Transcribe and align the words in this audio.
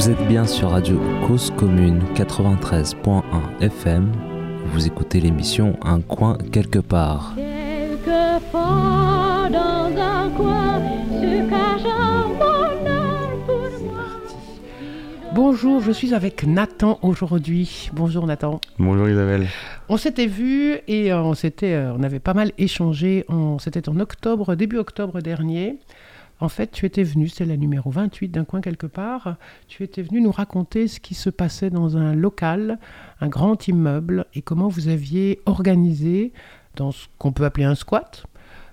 Vous 0.00 0.08
êtes 0.08 0.26
bien 0.28 0.46
sur 0.46 0.70
Radio 0.70 0.98
Cause 1.26 1.52
Commune 1.58 2.02
93.1 2.14 3.22
FM. 3.60 4.10
Vous 4.72 4.86
écoutez 4.86 5.20
l'émission 5.20 5.78
Un 5.82 6.00
coin 6.00 6.38
quelque 6.52 6.78
part. 6.78 7.34
Quelquefois 7.36 9.50
dans 9.52 9.92
un 9.94 10.30
coin 10.30 10.80
se 11.10 11.50
cache 11.50 11.84
un 11.84 12.28
bonheur 12.28 13.28
pour 13.44 13.84
moi. 13.84 14.06
Bonjour, 15.34 15.82
je 15.82 15.92
suis 15.92 16.14
avec 16.14 16.46
Nathan 16.46 16.98
aujourd'hui. 17.02 17.90
Bonjour 17.92 18.26
Nathan. 18.26 18.58
Bonjour 18.78 19.06
Isabelle. 19.06 19.48
On 19.90 19.98
s'était 19.98 20.28
vu 20.28 20.78
et 20.88 21.12
euh, 21.12 21.20
on 21.20 21.34
s'était, 21.34 21.74
euh, 21.74 21.92
on 21.94 22.02
avait 22.02 22.20
pas 22.20 22.32
mal 22.32 22.52
échangé. 22.56 23.26
On, 23.28 23.58
c'était 23.58 23.86
en 23.90 24.00
octobre, 24.00 24.54
début 24.54 24.78
octobre 24.78 25.20
dernier. 25.20 25.78
En 26.40 26.48
fait, 26.48 26.70
tu 26.72 26.86
étais 26.86 27.02
venu, 27.02 27.28
c'est 27.28 27.44
la 27.44 27.58
numéro 27.58 27.90
28 27.90 28.28
d'un 28.28 28.44
coin 28.44 28.62
quelque 28.62 28.86
part. 28.86 29.36
Tu 29.68 29.82
étais 29.84 30.02
venu 30.02 30.22
nous 30.22 30.32
raconter 30.32 30.88
ce 30.88 30.98
qui 30.98 31.14
se 31.14 31.28
passait 31.28 31.68
dans 31.68 31.98
un 31.98 32.14
local, 32.14 32.78
un 33.20 33.28
grand 33.28 33.68
immeuble, 33.68 34.24
et 34.34 34.40
comment 34.40 34.68
vous 34.68 34.88
aviez 34.88 35.40
organisé 35.44 36.32
dans 36.76 36.92
ce 36.92 37.08
qu'on 37.18 37.32
peut 37.32 37.44
appeler 37.44 37.64
un 37.64 37.74
squat, 37.74 38.24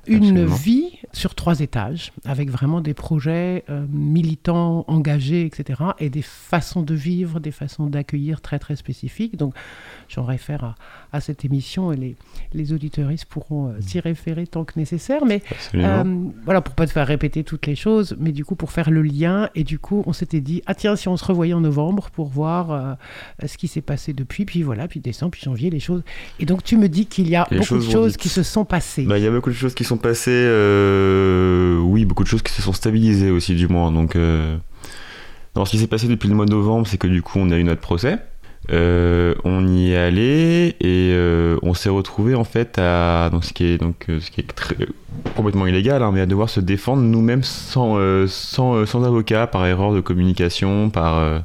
une 0.08 0.24
Absolument. 0.38 0.56
vie 0.56 0.90
sur 1.14 1.36
trois 1.36 1.60
étages, 1.60 2.12
avec 2.26 2.50
vraiment 2.50 2.82
des 2.82 2.94
projets 2.94 3.64
euh, 3.70 3.86
militants, 3.92 4.86
engagés, 4.88 5.46
etc., 5.46 5.82
et 6.00 6.10
des 6.10 6.22
façons 6.22 6.82
de 6.82 6.94
vivre, 6.94 7.40
des 7.40 7.52
façons 7.52 7.88
d'accueillir 7.88 8.42
très 8.42 8.60
très 8.60 8.76
spécifiques. 8.76 9.38
Donc, 9.38 9.54
j'en 10.10 10.24
réfère 10.24 10.64
à, 10.64 10.76
à 11.12 11.22
cette 11.22 11.46
émission 11.46 11.92
et 11.92 11.98
les, 11.98 12.16
les 12.54 12.74
auditeuristes 12.74 13.26
pourront 13.26 13.70
euh, 13.70 13.82
s'y 13.82 14.00
référer 14.00 14.48
tant 14.48 14.64
que 14.66 14.78
nécessaire. 14.80 15.26
Mais 15.26 15.42
euh, 15.76 16.04
voilà, 16.46 16.62
pour 16.62 16.76
pas 16.76 16.86
te 16.88 16.92
faire 16.92 17.08
répéter 17.08 17.44
toutes 17.44 17.66
les 17.68 17.76
choses, 17.76 18.16
mais 18.20 18.32
du 18.32 18.46
coup 18.46 18.56
pour 18.56 18.72
faire 18.72 18.90
le 18.92 19.02
lien, 19.02 19.50
et 19.56 19.64
du 19.64 19.80
coup 19.80 20.04
on 20.06 20.14
s'était 20.14 20.42
dit, 20.42 20.62
ah 20.66 20.76
tiens, 20.76 20.96
si 20.96 21.08
on 21.08 21.18
se 21.18 21.26
revoyait 21.26 21.54
en 21.54 21.62
novembre 21.62 22.10
pour 22.12 22.28
voir 22.28 22.98
ce 23.46 23.58
qui 23.58 23.68
s'est 23.68 23.82
passé 23.82 24.14
depuis, 24.14 24.46
puis 24.46 24.64
voilà, 24.64 24.88
puis 24.88 25.00
décembre, 25.00 25.32
puis 25.32 25.42
janvier, 25.44 25.70
les 25.70 25.80
choses. 25.80 26.04
Et 26.40 26.46
donc 26.46 26.64
tu 26.64 26.78
me 26.78 26.88
dis 26.90 27.06
qu'il 27.06 27.30
y 27.30 27.36
a 27.36 27.48
Les 27.52 27.60
beaucoup 27.60 27.76
de 27.78 27.82
choses 27.82 28.12
vite. 28.14 28.22
qui 28.22 28.30
se 28.30 28.44
sont 28.44 28.66
passées. 28.66 29.04
Bah, 29.04 29.18
il 29.18 29.24
y 29.24 29.28
a 29.28 29.32
beaucoup 29.32 29.50
de 29.50 29.56
choses 29.56 29.74
qui 29.76 29.84
sont 29.84 29.97
passées. 29.98 30.32
euh, 30.34 31.80
Oui, 31.80 32.06
beaucoup 32.06 32.24
de 32.24 32.28
choses 32.30 32.42
qui 32.42 32.54
se 32.54 32.62
sont 32.62 32.74
stabilisées 32.74 33.32
aussi, 33.32 33.56
du 33.56 33.68
moins. 33.68 33.92
Donc, 33.92 34.16
euh, 34.16 34.58
non, 35.56 35.66
ce 35.66 35.72
qui 35.72 35.78
s'est 35.80 35.88
passé 35.88 36.08
depuis 36.08 36.30
le 36.30 36.36
mois 36.36 36.46
de 36.46 36.52
novembre, 36.52 36.88
c'est 36.88 36.98
que 36.98 37.08
du 37.08 37.22
coup, 37.22 37.40
on 37.40 37.50
a 37.52 37.58
eu 37.58 37.64
notre 37.64 37.82
procès. 37.82 38.18
Euh, 38.72 39.34
on 39.46 39.66
y 39.66 39.92
est 39.94 39.98
allé 39.98 40.76
et 40.82 41.12
euh, 41.14 41.58
on 41.62 41.74
s'est 41.74 41.88
retrouvé 41.90 42.36
en 42.36 42.44
fait 42.44 42.78
à 42.80 43.30
donc 43.32 43.46
ce 43.46 43.54
qui 43.54 43.64
est 43.64 43.78
donc 43.78 44.08
euh, 44.10 44.20
ce 44.20 44.30
qui 44.30 44.42
est 44.42 44.48
très, 44.54 44.76
complètement 45.38 45.68
illégal 45.68 46.04
hein, 46.04 46.12
mais 46.14 46.20
à 46.20 46.26
devoir 46.26 46.50
se 46.50 46.60
défendre 46.60 47.02
nous-mêmes 47.02 47.44
sans 47.44 47.96
euh, 47.98 48.28
sans, 48.28 48.74
euh, 48.76 48.86
sans 48.86 49.06
avocat 49.06 49.48
par 49.48 49.66
erreur 49.66 49.94
de 49.94 50.02
communication 50.02 50.90
par 50.90 51.18
euh, 51.18 51.40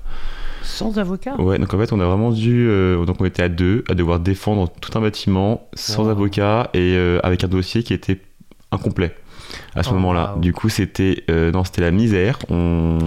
Sans 0.65 0.99
avocat? 0.99 1.37
Ouais, 1.41 1.59
donc 1.59 1.73
en 1.73 1.79
fait, 1.79 1.93
on 1.93 2.01
a 2.01 2.07
vraiment 2.07 2.33
dû. 2.33 2.67
euh, 2.69 3.05
donc, 3.05 3.21
on 3.21 3.25
était 3.25 3.43
à 3.45 3.49
deux, 3.49 3.85
à 3.89 3.95
devoir 3.95 4.19
défendre 4.19 4.69
tout 4.81 4.97
un 4.99 5.01
bâtiment 5.01 5.69
sans 5.75 6.05
Wow. 6.05 6.11
avocat 6.11 6.71
et 6.75 6.95
euh, 6.97 7.21
avec 7.23 7.45
un 7.45 7.49
dossier 7.49 7.85
qui 7.85 7.95
était 7.95 8.19
incomplet 8.73 9.15
à 9.75 9.83
ce 9.83 9.91
Oh, 9.91 9.95
moment-là. 9.95 10.33
wow. 10.35 10.41
Du 10.41 10.53
coup, 10.53 10.69
c'était 10.69 11.25
euh, 11.31 11.51
non, 11.51 11.65
c'était 11.65 11.83
la 11.83 11.91
misère. 11.91 12.39
On... 12.51 12.99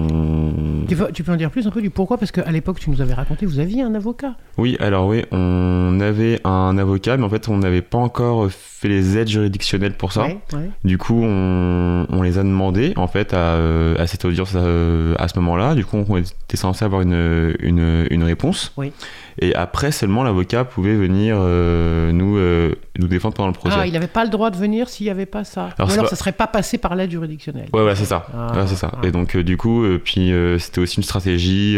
tu, 0.87 0.95
peux, 0.95 1.11
tu 1.11 1.23
peux 1.23 1.31
en 1.31 1.35
dire 1.35 1.51
plus 1.51 1.65
un 1.67 1.71
peu 1.71 1.81
du 1.81 1.89
pourquoi? 1.89 2.17
Parce 2.17 2.31
qu'à 2.31 2.49
l'époque, 2.51 2.79
tu 2.79 2.89
nous 2.89 3.01
avais 3.01 3.13
raconté, 3.13 3.45
vous 3.45 3.59
aviez 3.59 3.81
un 3.83 3.93
avocat. 3.95 4.35
Oui, 4.57 4.77
alors 4.79 5.07
oui, 5.07 5.23
on 5.31 5.99
avait 6.01 6.39
un 6.43 6.77
avocat, 6.77 7.17
mais 7.17 7.23
en 7.25 7.29
fait, 7.29 7.47
on 7.49 7.57
n'avait 7.57 7.81
pas 7.81 7.97
encore 7.97 8.49
fait 8.51 8.87
les 8.87 9.17
aides 9.17 9.27
juridictionnelles 9.29 9.93
pour 9.95 10.11
ça. 10.11 10.23
Ouais, 10.23 10.37
ouais. 10.53 10.69
Du 10.83 10.97
coup, 10.97 11.21
on, 11.23 12.05
on 12.09 12.21
les 12.21 12.37
a 12.37 12.43
demandé 12.43 12.93
en 12.97 13.07
fait 13.07 13.33
à, 13.33 13.37
euh, 13.55 13.95
à 13.97 14.07
cette 14.07 14.25
audience 14.25 14.53
euh, 14.55 15.15
à 15.17 15.27
ce 15.27 15.37
moment-là. 15.39 15.75
Du 15.75 15.85
coup, 15.85 15.97
on 16.07 16.17
était 16.17 16.57
censé 16.57 16.83
avoir 16.85 17.01
une, 17.01 17.55
une, 17.59 18.07
une 18.09 18.23
réponse. 18.23 18.73
Oui. 18.77 18.91
Et 19.41 19.53
après 19.53 19.91
seulement 19.91 20.23
l'avocat 20.23 20.63
pouvait 20.63 20.95
venir 20.95 21.35
euh, 21.37 22.13
nous, 22.13 22.37
euh, 22.37 22.73
nous 22.97 23.07
défendre 23.07 23.35
pendant 23.35 23.47
le 23.49 23.53
procès. 23.53 23.75
Ah, 23.77 23.85
il 23.85 23.91
n'avait 23.91 24.07
pas 24.07 24.23
le 24.23 24.29
droit 24.29 24.49
de 24.49 24.55
venir 24.55 24.87
s'il 24.87 25.07
n'y 25.07 25.09
avait 25.11 25.25
pas 25.25 25.43
ça. 25.43 25.71
Alors, 25.77 25.89
Ou 25.89 25.93
alors 25.93 26.03
pas- 26.05 26.09
ça 26.11 26.15
serait 26.15 26.31
pas 26.31 26.47
passé 26.55 26.77
par 26.77 26.95
l'aide 26.95 27.11
juridictionnelle. 27.11 27.67
Ouais, 27.73 27.83
ouais, 27.83 27.95
c'est 27.95 28.05
ça. 28.05 28.27
Ah, 28.33 28.53
Ouais, 28.55 28.67
c'est 28.67 28.75
ça. 28.75 28.91
ah. 28.93 29.05
Et 29.05 29.11
donc, 29.11 29.35
euh, 29.35 29.43
du 29.43 29.57
coup, 29.57 29.83
euh, 29.83 29.99
puis 30.03 30.31
euh, 30.31 30.57
c'était 30.59 30.79
aussi 30.79 30.97
une 30.97 31.03
stratégie 31.03 31.77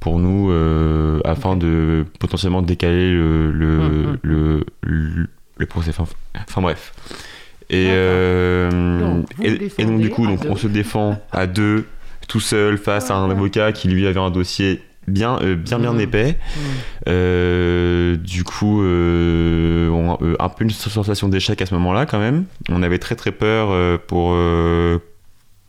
pour 0.00 0.18
nous 0.18 0.50
euh, 0.50 1.20
afin 1.24 1.56
de 1.56 2.04
potentiellement 2.18 2.60
décaler 2.62 3.10
le, 3.12 3.50
le, 3.52 3.78
Mhm. 3.78 4.18
le, 4.22 4.64
le, 4.82 5.28
le 5.56 5.66
procès. 5.66 5.90
Enfin, 5.90 6.04
enfin, 6.34 6.60
bref. 6.60 6.92
Et, 7.70 7.86
euh, 7.90 8.70
Donc, 9.00 9.26
et, 9.42 9.84
donc, 9.86 10.00
du 10.00 10.10
coup, 10.10 10.26
donc, 10.26 10.40
on 10.48 10.56
se 10.56 10.66
défend 10.66 11.18
à 11.32 11.46
deux, 11.46 11.86
tout 12.28 12.40
seul, 12.40 12.76
face 12.78 13.10
à 13.10 13.16
un 13.16 13.26
Ouais. 13.28 13.32
avocat 13.34 13.72
qui 13.72 13.88
lui 13.88 14.06
avait 14.06 14.20
un 14.20 14.30
dossier 14.30 14.82
bien, 15.08 15.38
euh, 15.42 15.54
bien, 15.56 15.78
bien 15.78 15.92
Mhm. 15.92 16.00
épais. 16.00 16.38
Hmm. 16.56 16.60
Euh, 17.08 18.16
du 18.16 18.44
coup, 18.44 18.82
euh, 18.82 19.88
on- 19.90 20.18
un 20.38 20.48
peu 20.48 20.64
une 20.64 20.70
sensation 20.70 21.28
d'échec 21.28 21.60
à 21.60 21.66
ce 21.66 21.74
moment-là 21.74 22.06
quand 22.06 22.18
même. 22.18 22.44
On 22.70 22.82
avait 22.82 22.98
très 22.98 23.16
très 23.16 23.32
peur 23.32 24.00
pour, 24.02 24.36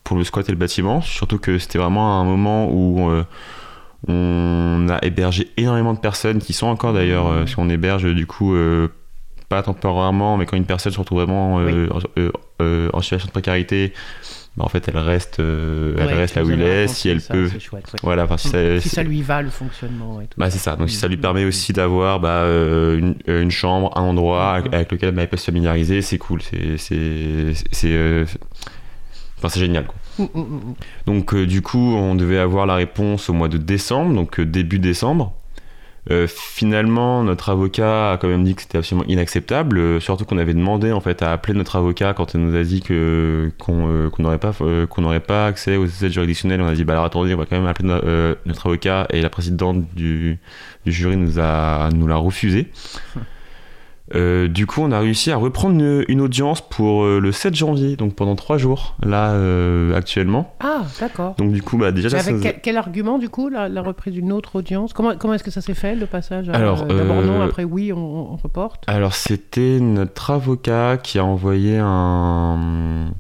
pour 0.04 0.18
le 0.18 0.24
squat 0.24 0.48
et 0.50 0.52
le 0.52 0.58
bâtiment, 0.58 1.02
surtout 1.02 1.38
que 1.40 1.58
c'était 1.58 1.80
vraiment 1.80 2.20
un 2.20 2.24
moment 2.26 2.70
où 2.72 3.10
on 4.08 4.88
a 4.90 5.00
hébergé 5.06 5.50
énormément 5.58 5.94
de 5.94 6.00
personnes 6.00 6.40
qui 6.40 6.54
sont 6.54 6.68
encore 6.68 6.94
d'ailleurs, 6.94 7.28
euh, 7.28 7.46
si 7.46 7.56
on 7.58 7.70
héberge 7.70 8.04
du 8.14 8.26
coup 8.28 8.56
pas 9.50 9.64
temporairement, 9.64 10.38
mais 10.38 10.46
quand 10.46 10.58
une 10.58 10.66
personne 10.66 10.92
se 10.92 11.00
retrouve 11.00 11.20
vraiment 11.20 11.56
en, 11.56 11.62
en 12.94 13.02
situation 13.02 13.28
de 13.28 13.32
précarité, 13.32 13.94
bah, 14.56 14.66
en 14.66 14.70
fait 14.70 14.88
elle 14.88 14.98
reste, 14.98 15.40
euh, 15.40 15.96
elle 16.00 16.08
Ouais, 16.08 16.14
reste 16.14 16.36
là 16.36 16.44
où 16.44 16.50
il 16.52 16.62
est, 16.62 16.88
si 16.88 17.10
elle 17.10 17.22
ça, 17.22 17.34
peut. 17.34 17.50
c'est 17.52 17.60
chouette, 17.60 17.86
ouais. 17.94 18.00
Voilà, 18.04 18.26
enfin, 18.26 18.38
si 18.38 18.48
Mm. 18.50 18.52
ça- 18.52 18.80
si 18.82 18.90
si- 18.90 18.96
ça 18.96 19.04
lui 19.04 19.22
va 19.22 19.42
le 19.42 19.50
fonctionnement 19.50 20.22
et 20.22 20.26
tout. 20.26 20.40
bah 20.40 20.50
c'est 20.50 20.60
ça, 20.60 20.76
donc 20.76 20.90
si 20.90 20.96
ça 20.96 21.08
lui 21.08 21.18
Mm. 21.18 21.22
permet 21.22 21.46
aussi 21.46 21.74
d'avoir 21.74 22.20
bah, 22.20 22.42
euh, 22.44 22.98
une, 22.98 23.16
euh, 23.30 23.42
une 23.42 23.52
chambre, 23.52 23.92
un 23.98 24.02
endroit 24.02 24.52
avec, 24.54 24.74
avec 24.74 24.92
lequel 24.92 25.18
elle 25.18 25.30
peut 25.30 25.38
se 25.38 25.46
familiariser, 25.46 26.02
c'est 26.02 26.18
cool, 26.20 26.42
c'est 26.42 26.78
c'est 26.78 27.54
c'est 27.72 27.92
euh, 27.94 28.26
enfin, 29.40 29.50
c'est 29.50 29.60
génial. 29.60 29.86
Quoi. 29.86 29.96
Mm, 30.20 30.24
mm, 30.40 30.42
mm. 30.42 30.74
Donc 31.08 31.36
du 31.36 31.62
coup, 31.62 31.80
on 31.96 32.14
devait 32.16 32.38
avoir 32.38 32.66
la 32.68 32.76
réponse 32.76 33.30
au 33.30 33.34
mois 33.34 33.48
de 33.50 33.58
décembre, 33.58 34.14
donc 34.14 34.40
début 34.40 34.78
décembre. 34.80 35.34
Euh, 36.12 36.28
finalement, 36.28 37.24
notre 37.24 37.50
avocat 37.50 38.12
a 38.12 38.18
quand 38.18 38.28
même 38.28 38.44
dit 38.44 38.56
que 38.56 38.62
c'était 38.62 38.78
absolument 38.78 39.08
inacceptable, 39.08 39.78
euh, 39.78 40.00
surtout 40.02 40.26
qu'on 40.26 40.38
avait 40.38 40.54
demandé 40.54 40.92
en 40.92 41.00
fait 41.00 41.22
à 41.22 41.32
appeler 41.32 41.58
notre 41.58 41.78
avocat 41.78 42.14
quand 42.14 42.34
il 42.34 42.42
nous 42.42 42.58
a 42.58 42.64
dit 42.64 42.82
que 42.82 43.52
qu'on 43.58 43.88
euh, 43.88 44.10
qu'on 44.10 44.24
n'aurait 44.24 44.38
pas 44.38 44.52
euh, 44.62 44.86
qu'on 44.86 45.02
n'aurait 45.02 45.22
pas 45.22 45.48
accès 45.48 45.78
aux 45.78 45.86
aides 45.86 46.12
juridictionnelles. 46.12 46.62
On 46.62 46.68
a 46.68 46.76
dit 46.76 46.84
bah 46.84 46.94
alors 46.94 47.06
attendez, 47.06 47.34
on 47.34 47.38
va 47.38 47.46
quand 47.46 47.56
même 47.56 47.68
appeler 47.68 47.90
euh, 47.90 48.36
notre 48.46 48.68
avocat 48.68 49.08
et 49.12 49.22
la 49.22 49.30
présidente 49.30 49.86
du, 49.96 50.40
du 50.86 50.92
jury 50.92 51.16
nous 51.16 51.40
a 51.40 51.90
nous 51.94 52.08
l'a 52.08 52.18
refusé. 52.18 52.70
Euh, 54.16 54.48
du 54.48 54.68
coup, 54.68 54.82
on 54.82 54.92
a 54.92 55.00
réussi 55.00 55.32
à 55.32 55.38
reprendre 55.38 55.76
une, 55.80 56.06
une 56.08 56.22
audience 56.22 56.62
pour 56.62 57.04
euh, 57.04 57.20
le 57.20 57.32
7 57.32 57.56
janvier, 57.56 57.96
donc 57.96 58.14
pendant 58.16 58.36
trois 58.36 58.58
jours 58.58 58.96
là 59.04 59.32
euh, 59.32 59.96
actuellement. 59.96 60.54
Ah, 60.60 60.84
d'accord. 61.00 61.34
Donc 61.38 61.52
du 61.52 61.62
coup, 61.64 61.78
bah 61.78 61.92
déjà 61.92 62.10
ça, 62.10 62.18
avec 62.18 62.36
ça- 62.38 62.52
quel, 62.52 62.62
quel 62.62 62.78
argument, 62.78 63.18
du 63.18 63.30
coup, 63.30 63.50
la, 63.50 63.70
la 63.70 63.82
reprise 63.82 64.14
d'une 64.14 64.32
autre 64.32 64.56
audience? 64.58 64.94
Comment, 64.94 65.16
comment 65.18 65.34
est-ce 65.34 65.44
que 65.44 65.52
ça 65.52 65.62
s'est 65.62 65.74
fait, 65.74 65.96
le 65.96 66.06
passage 66.06 66.48
Alors, 66.50 66.86
D'abord 66.86 67.22
non, 67.24 67.42
après 67.42 67.64
oui, 67.64 67.92
on, 67.92 68.34
on 68.34 68.36
reporte? 68.36 68.84
Alors 68.88 69.16
c'était 69.16 69.80
notre 69.80 70.30
avocat 70.32 70.98
qui 71.02 71.18
a 71.18 71.26
envoyé 71.26 71.80
un 71.82 73.12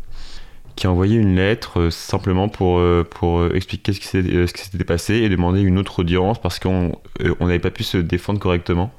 qui 0.75 0.87
a 0.87 0.91
envoyé 0.91 1.17
une 1.17 1.35
lettre 1.35 1.89
simplement 1.91 2.49
pour, 2.49 2.81
pour 3.11 3.45
expliquer 3.53 3.93
ce 3.93 3.99
qui 3.99 4.07
s'était 4.07 4.83
passé 4.83 5.13
et 5.15 5.29
demander 5.29 5.61
une 5.61 5.77
autre 5.77 5.99
audience 5.99 6.41
parce 6.41 6.57
qu'on 6.57 6.93
on 7.39 7.45
n'avait 7.45 7.59
pas 7.59 7.69
pu 7.69 7.83
se 7.83 7.97
défendre 7.97 8.39
correctement. 8.39 8.91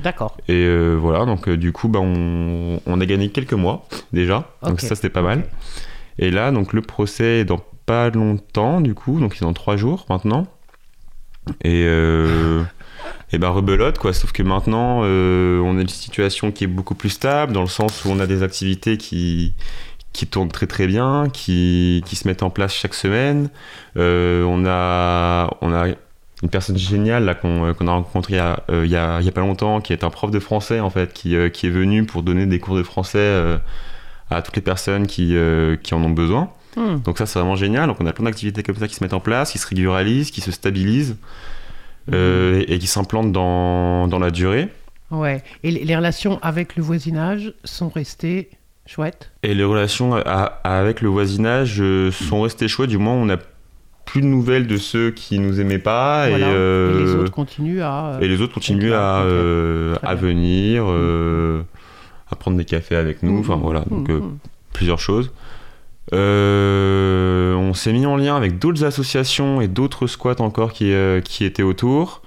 D'accord. 0.00 0.36
Et 0.48 0.52
euh, 0.52 0.94
voilà, 0.94 1.24
donc 1.24 1.48
euh, 1.48 1.56
du 1.56 1.72
coup, 1.72 1.88
bah, 1.88 2.00
on, 2.02 2.80
on 2.86 3.00
a 3.00 3.06
gagné 3.06 3.30
quelques 3.30 3.54
mois 3.54 3.86
déjà, 4.12 4.50
donc 4.62 4.80
ça 4.80 4.94
c'était 4.94 5.10
pas 5.10 5.22
mal. 5.22 5.44
Et 6.18 6.30
là, 6.30 6.50
donc 6.50 6.72
le 6.72 6.82
procès 6.82 7.40
est 7.40 7.44
dans 7.44 7.60
pas 7.86 8.10
longtemps, 8.10 8.80
du 8.80 8.94
coup, 8.94 9.20
donc 9.20 9.36
il 9.36 9.44
est 9.44 9.46
dans 9.46 9.52
trois 9.52 9.76
jours 9.76 10.06
maintenant. 10.10 10.46
Et, 11.62 11.84
euh, 11.86 12.62
et 13.30 13.38
ben 13.38 13.50
rebelote, 13.50 13.98
quoi. 13.98 14.12
Sauf 14.12 14.32
que 14.32 14.42
maintenant, 14.42 15.02
euh, 15.04 15.60
on 15.60 15.78
a 15.78 15.80
une 15.80 15.88
situation 15.88 16.50
qui 16.50 16.64
est 16.64 16.68
beaucoup 16.68 16.96
plus 16.96 17.10
stable, 17.10 17.52
dans 17.52 17.60
le 17.60 17.68
sens 17.68 18.04
où 18.04 18.10
on 18.10 18.18
a 18.18 18.26
des 18.26 18.42
activités 18.42 18.96
qui, 18.96 19.54
qui 20.12 20.26
tournent 20.26 20.50
très 20.50 20.66
très 20.66 20.88
bien, 20.88 21.28
qui, 21.32 22.02
qui 22.06 22.16
se 22.16 22.26
mettent 22.26 22.42
en 22.42 22.50
place 22.50 22.74
chaque 22.74 22.94
semaine. 22.94 23.50
Euh, 23.96 24.42
on, 24.44 24.64
a, 24.66 25.48
on 25.60 25.72
a 25.72 25.94
une 26.42 26.50
personne 26.50 26.76
géniale 26.76 27.24
là 27.24 27.34
qu'on 27.34 27.72
qu'on 27.74 27.86
a 27.86 27.92
rencontrée 27.92 28.36
il 28.36 28.74
euh, 28.74 28.86
y, 28.86 28.96
a, 28.96 29.20
il 29.20 29.26
y 29.26 29.28
a 29.28 29.32
pas 29.32 29.40
longtemps, 29.40 29.80
qui 29.80 29.92
est 29.92 30.04
un 30.04 30.10
prof 30.10 30.30
de 30.30 30.38
français 30.38 30.80
en 30.80 30.90
fait, 30.90 31.12
qui, 31.12 31.34
euh, 31.34 31.48
qui 31.48 31.66
est 31.66 31.70
venu 31.70 32.04
pour 32.04 32.22
donner 32.22 32.46
des 32.46 32.58
cours 32.58 32.76
de 32.76 32.82
français 32.82 33.18
euh, 33.18 33.56
à 34.30 34.42
toutes 34.42 34.56
les 34.56 34.62
personnes 34.62 35.06
qui, 35.06 35.34
euh, 35.36 35.76
qui 35.76 35.94
en 35.94 36.02
ont 36.04 36.10
besoin. 36.10 36.50
Hmm. 36.76 36.98
Donc 37.04 37.16
ça 37.16 37.24
c'est 37.24 37.38
vraiment 37.38 37.56
génial. 37.56 37.86
Donc 37.88 37.96
on 38.00 38.06
a 38.06 38.12
plein 38.12 38.26
d'activités 38.26 38.62
comme 38.62 38.76
ça 38.76 38.86
qui 38.86 38.94
se 38.94 39.02
mettent 39.02 39.14
en 39.14 39.20
place, 39.20 39.52
qui 39.52 39.58
se 39.58 39.66
régularisent, 39.66 40.30
qui 40.30 40.42
se 40.42 40.52
stabilisent 40.52 41.16
euh, 42.12 42.62
et, 42.68 42.74
et 42.74 42.78
qui 42.78 42.86
s'implantent 42.86 43.32
dans, 43.32 44.06
dans 44.08 44.18
la 44.18 44.30
durée. 44.30 44.68
Ouais. 45.10 45.42
Et 45.62 45.70
les, 45.70 45.96
relations 45.96 46.38
avec 46.42 46.76
le 46.76 46.82
voisinage 46.82 47.54
sont 47.64 47.88
restées 47.88 48.50
chouettes? 48.86 49.30
Et 49.42 49.54
les 49.54 49.64
relations 49.64 50.14
à- 50.14 50.20
à- 50.20 50.78
avec 50.78 51.00
le 51.00 51.08
voisinage 51.08 51.80
euh, 51.80 52.10
sont 52.10 52.42
restées 52.42 52.68
chouettes. 52.68 52.90
Du 52.90 52.98
moins 52.98 53.14
on 53.14 53.30
a 53.30 53.36
plus 54.06 54.22
de 54.22 54.26
nouvelles 54.26 54.66
de 54.66 54.76
ceux 54.78 55.10
qui 55.10 55.38
nous 55.38 55.60
aimaient 55.60 55.78
pas 55.78 56.28
Voilà. 56.30 56.46
et, 56.48 56.54
euh, 56.54 56.94
Et 56.98 57.04
les 57.04 57.14
autres 57.16 57.32
continuent 57.32 57.82
à. 57.82 58.18
et 58.22 58.28
les 58.28 58.40
autres 58.40 58.54
continuent 58.54 58.92
à, 58.94 59.20
euh, 59.22 59.94
à 60.02 60.14
venir, 60.14 60.84
euh, 60.88 61.60
à 62.30 62.36
prendre 62.36 62.56
des 62.56 62.64
cafés 62.64 62.96
avec 62.96 63.22
nous, 63.22 63.38
enfin 63.40 63.56
Mhm. 63.56 63.62
voilà, 63.62 63.80
donc 63.90 64.08
euh, 64.08 64.20
Mhm. 64.20 64.38
plusieurs 64.72 64.98
choses. 65.00 65.30
Euh, 66.12 67.54
on 67.54 67.74
s'est 67.74 67.92
mis 67.92 68.06
en 68.06 68.16
lien 68.16 68.36
avec 68.36 68.58
d'autres 68.58 68.84
associations 68.84 69.60
et 69.60 69.68
d'autres 69.68 70.06
squats 70.06 70.40
encore 70.40 70.72
qui, 70.72 70.92
euh, 70.92 71.20
qui 71.20 71.44
étaient 71.44 71.62
autour 71.64 72.22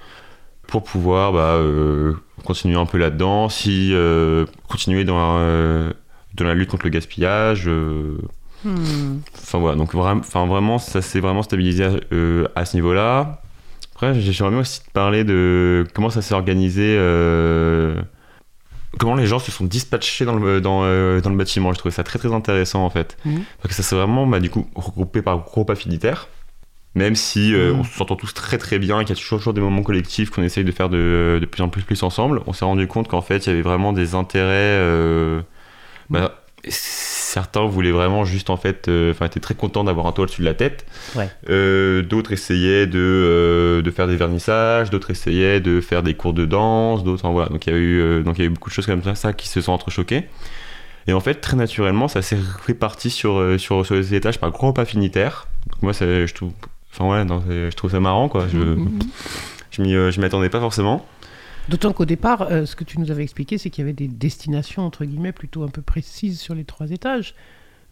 pour 0.66 0.84
pouvoir 0.84 1.32
bah, 1.32 1.54
euh, 1.56 2.12
continuer 2.44 2.76
un 2.76 2.86
peu 2.86 2.98
là-dedans, 2.98 3.48
si 3.48 3.90
euh, 3.92 4.44
continuer 4.68 5.04
dans, 5.04 5.38
euh, 5.38 5.90
dans 6.34 6.44
la 6.44 6.54
lutte 6.54 6.68
contre 6.70 6.84
le 6.86 6.90
gaspillage. 6.90 7.68
Hmm. 8.64 9.18
Enfin 9.34 9.58
voilà, 9.58 9.76
donc 9.76 9.94
vraiment, 9.94 10.20
enfin, 10.20 10.46
vraiment 10.46 10.78
ça 10.78 11.00
s'est 11.02 11.20
vraiment 11.20 11.42
stabilisé 11.42 11.86
euh, 12.12 12.46
à 12.54 12.64
ce 12.64 12.76
niveau-là. 12.76 13.40
Après, 13.94 14.14
j'ai- 14.20 14.32
j'aimerais 14.32 14.52
bien 14.52 14.60
aussi 14.60 14.82
te 14.84 14.90
parler 14.90 15.24
de 15.24 15.86
comment 15.94 16.10
ça 16.10 16.22
s'est 16.22 16.34
organisé, 16.34 16.96
euh, 16.98 18.00
comment 18.98 19.14
les 19.14 19.26
gens 19.26 19.38
se 19.38 19.50
sont 19.50 19.64
dispatchés 19.64 20.24
dans 20.24 20.34
le, 20.36 20.60
dans, 20.60 20.82
euh, 20.84 21.20
dans 21.20 21.30
le 21.30 21.36
bâtiment. 21.36 21.72
Je 21.72 21.78
trouvais 21.78 21.94
ça 21.94 22.02
très 22.04 22.18
très 22.18 22.32
intéressant 22.32 22.84
en 22.84 22.90
fait. 22.90 23.16
Mhm. 23.24 23.42
Parce 23.62 23.68
que 23.74 23.82
ça 23.82 23.88
s'est 23.88 23.96
vraiment 23.96 24.26
bah, 24.26 24.40
du 24.40 24.50
coup 24.50 24.66
regroupé 24.74 25.22
par 25.22 25.38
groupe 25.38 25.70
affinitaire. 25.70 26.28
Même 26.96 27.14
si 27.14 27.52
Mhm. 27.52 27.78
on 27.80 27.84
s'entend 27.84 28.16
tous 28.16 28.34
très 28.34 28.58
très 28.58 28.78
bien, 28.80 28.98
qu'il 29.04 29.10
y 29.10 29.12
a 29.12 29.14
toujours, 29.20 29.38
toujours 29.38 29.54
des 29.54 29.60
moments 29.60 29.82
collectifs 29.82 30.30
qu'on 30.30 30.42
essaye 30.42 30.64
de 30.64 30.72
faire 30.72 30.88
de, 30.88 31.38
de 31.40 31.46
plus 31.46 31.62
en 31.62 31.68
plus, 31.68 31.82
plus 31.82 32.02
ensemble, 32.02 32.42
on 32.48 32.52
s'est 32.52 32.64
rendu 32.64 32.86
compte 32.88 33.06
qu'en 33.06 33.20
fait 33.22 33.46
il 33.46 33.50
y 33.50 33.52
avait 33.52 33.62
vraiment 33.62 33.92
des 33.92 34.14
intérêts. 34.16 35.40
bah, 36.10 36.39
certains 36.68 37.64
voulaient 37.66 37.92
vraiment 37.92 38.24
juste 38.24 38.50
en 38.50 38.56
fait, 38.56 38.88
euh, 38.88 39.12
enfin 39.12 39.26
étaient 39.26 39.40
très 39.40 39.54
contents 39.54 39.84
d'avoir 39.84 40.06
un 40.06 40.12
toit 40.12 40.24
au-dessus 40.24 40.40
de 40.42 40.46
la 40.46 40.54
tête. 40.54 40.84
Ouais. 41.16 41.28
Euh, 41.48 42.02
d'autres 42.02 42.32
essayaient 42.32 42.86
de, 42.86 42.98
euh, 42.98 43.82
de 43.82 43.90
faire 43.90 44.06
des 44.06 44.16
vernissages, 44.16 44.90
d'autres 44.90 45.10
essayaient 45.10 45.60
de 45.60 45.80
faire 45.80 46.02
des 46.02 46.14
cours 46.14 46.32
de 46.34 46.44
danse, 46.44 47.04
d'autres 47.04 47.28
voilà. 47.30 47.48
Donc 47.48 47.66
il 47.66 47.72
y 47.72 47.76
a 47.76 47.78
eu 47.78 48.22
donc 48.24 48.38
il 48.38 48.42
y 48.42 48.44
a 48.44 48.46
eu 48.46 48.50
beaucoup 48.50 48.68
de 48.70 48.74
choses 48.74 48.86
comme 48.86 49.02
ça, 49.02 49.14
ça 49.14 49.32
qui 49.32 49.48
se 49.48 49.60
sont 49.60 49.72
entrechoquées. 49.72 50.24
Et 51.06 51.12
en 51.12 51.20
fait 51.20 51.36
très 51.36 51.56
naturellement 51.56 52.08
ça 52.08 52.20
s'est 52.20 52.38
réparti 52.66 53.10
sur, 53.10 53.58
sur 53.58 53.86
sur 53.86 53.94
les 53.94 54.14
étages 54.14 54.38
par 54.38 54.50
groupe 54.50 54.78
affinitaire. 54.78 55.46
Donc 55.70 55.82
moi 55.82 55.92
je 55.92 56.32
trouve 56.34 56.52
enfin 56.92 57.10
ouais 57.10 57.24
non, 57.24 57.42
je 57.48 57.74
trouve 57.74 57.90
ça 57.90 58.00
marrant 58.00 58.28
quoi. 58.28 58.46
Je 58.52 58.58
Mhm. 58.58 58.98
je 59.70 59.82
m'y 59.82 59.94
euh, 59.94 60.10
je 60.10 60.20
m'y 60.20 60.26
attendais 60.26 60.48
pas 60.50 60.60
forcément. 60.60 61.06
D'autant 61.70 61.92
qu'au 61.92 62.04
départ, 62.04 62.42
euh, 62.50 62.66
ce 62.66 62.74
que 62.74 62.82
tu 62.84 62.98
nous 62.98 63.10
avais 63.12 63.22
expliqué, 63.22 63.56
c'est 63.56 63.70
qu'il 63.70 63.82
y 63.82 63.86
avait 63.86 63.92
des 63.92 64.08
destinations, 64.08 64.82
entre 64.84 65.04
guillemets, 65.04 65.32
plutôt 65.32 65.62
un 65.62 65.68
peu 65.68 65.82
précises 65.82 66.40
sur 66.40 66.54
les 66.54 66.64
trois 66.64 66.90
étages. 66.90 67.34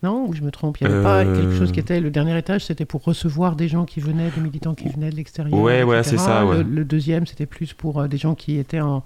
Non? 0.03 0.27
Ou 0.29 0.33
je 0.35 0.43
me 0.43 0.51
trompe? 0.51 0.81
Il 0.81 0.87
n'y 0.89 0.93
avait 0.93 1.03
pas 1.03 1.25
Euh. 1.25 1.37
quelque 1.41 1.57
chose 1.57 1.71
qui 1.73 1.81
était. 1.81 2.01
Le 2.01 2.11
dernier 2.11 2.37
étage, 2.37 2.65
c'était 2.65 2.85
pour 2.85 3.03
recevoir 3.05 3.55
des 3.57 3.69
gens 3.69 3.85
qui 3.85 4.01
venaient, 4.01 4.31
des 4.35 4.41
militants 4.41 4.75
qui 4.75 4.89
venaient 4.89 5.11
de 5.11 5.17
l'extérieur. 5.17 5.59
Ouais, 5.59 6.03
c'est 6.03 6.19
ça, 6.19 6.45
ouais. 6.45 6.59
Le, 6.59 6.63
le 6.65 6.85
deuxième, 6.85 7.27
c'était 7.27 7.47
plus 7.47 7.73
pour 7.73 8.01
euh, 8.01 8.09
des 8.09 8.19
gens 8.19 8.35
qui 8.35 8.59
étaient 8.59 8.81
en. 8.81 9.03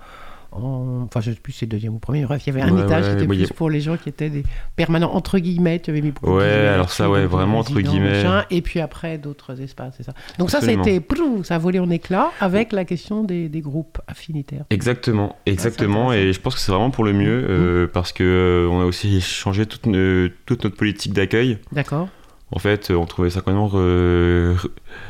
En- 0.52 1.02
Enfin, 1.04 1.20
je 1.20 1.30
ne 1.30 1.34
sais 1.34 1.40
plus 1.40 1.52
si 1.52 1.58
c'est 1.60 1.66
deuxième 1.66 1.94
ou 1.94 1.98
premier. 1.98 2.24
Bref, 2.24 2.42
il 2.46 2.50
y 2.50 2.52
avait 2.58 2.62
un 2.62 2.74
Ouais, 2.74 2.82
étage 2.82 3.04
ouais, 3.04 3.10
qui 3.10 3.16
était 3.16 3.26
plus 3.26 3.50
a- 3.50 3.54
pour 3.54 3.70
les 3.70 3.80
gens 3.80 3.96
qui 3.96 4.08
étaient 4.08 4.30
des 4.30 4.44
permanents, 4.76 5.12
entre 5.14 5.38
guillemets. 5.38 5.80
Tu 5.80 5.90
avais 5.90 6.00
mis 6.00 6.10
beaucoup 6.12 6.36
Ouais, 6.36 6.44
alors 6.68 6.90
ça, 6.90 7.10
ouais, 7.10 7.26
vraiment 7.26 7.58
entre 7.60 7.80
guillemets. 7.80 8.22
machin, 8.22 8.44
et 8.50 8.62
puis 8.62 8.80
après, 8.80 9.18
d'autres 9.18 9.60
espaces, 9.60 9.94
c'est 9.96 10.02
ça. 10.04 10.12
Donc 10.38 10.50
ça, 10.50 10.60
ça 10.60 10.66
a 10.66 10.68
Absolument. 10.70 10.84
été. 10.84 11.00
prou, 11.00 11.44
Ça 11.44 11.56
a 11.56 11.58
volé 11.58 11.78
en 11.78 11.90
éclats 11.90 12.30
avec 12.40 12.72
la 12.72 12.84
question 12.84 13.24
des, 13.24 13.48
des 13.48 13.60
groupes 13.60 13.98
affinitaires. 14.06 14.64
Exactement, 14.70 15.36
exactement, 15.46 16.10
intéressant. 16.10 16.28
et 16.28 16.32
je 16.32 16.40
pense 16.40 16.54
que 16.54 16.60
c'est 16.60 16.72
vraiment 16.72 16.90
pour 16.90 17.04
le 17.04 17.12
mieux 17.12 17.46
euh, 17.48 17.86
parce 17.92 18.12
que 18.12 18.22
euh, 18.22 18.68
on 18.70 18.80
a 18.80 18.84
aussi 18.84 19.20
changé 19.20 19.66
toute, 19.66 19.86
notre 19.86 20.68
politique 20.68 21.12
d'accueil. 21.12 21.58
D'accord 21.72 22.08
En 22.50 22.58
fait, 22.58 22.90
on 22.90 23.06
trouvait 23.06 23.30
ça 23.30 23.40
quand 23.40 23.52
même 23.52 23.68
euh, 23.74 24.54